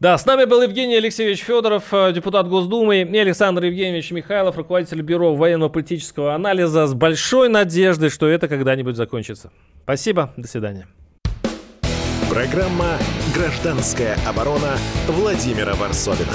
Да, 0.00 0.16
с 0.16 0.24
нами 0.24 0.46
был 0.46 0.62
Евгений 0.62 0.96
Алексеевич 0.96 1.40
Федоров, 1.40 1.92
э, 1.92 2.12
депутат 2.14 2.48
Госдумы, 2.48 3.02
и 3.02 3.18
Александр 3.18 3.64
Евгеньевич 3.64 4.12
Михайлов, 4.12 4.56
руководитель 4.56 5.02
Бюро 5.02 5.34
военно-политического 5.34 6.34
анализа, 6.34 6.86
с 6.86 6.94
большой 6.94 7.50
надеждой, 7.50 8.08
что 8.08 8.26
это 8.26 8.48
когда-нибудь 8.48 8.96
закончится. 8.96 9.50
Спасибо, 9.82 10.32
до 10.38 10.48
свидания. 10.48 10.88
Программа 12.30 12.96
«Гражданская 13.34 14.16
оборона» 14.26 14.78
Владимира 15.06 15.74
Варсовина. 15.74 16.32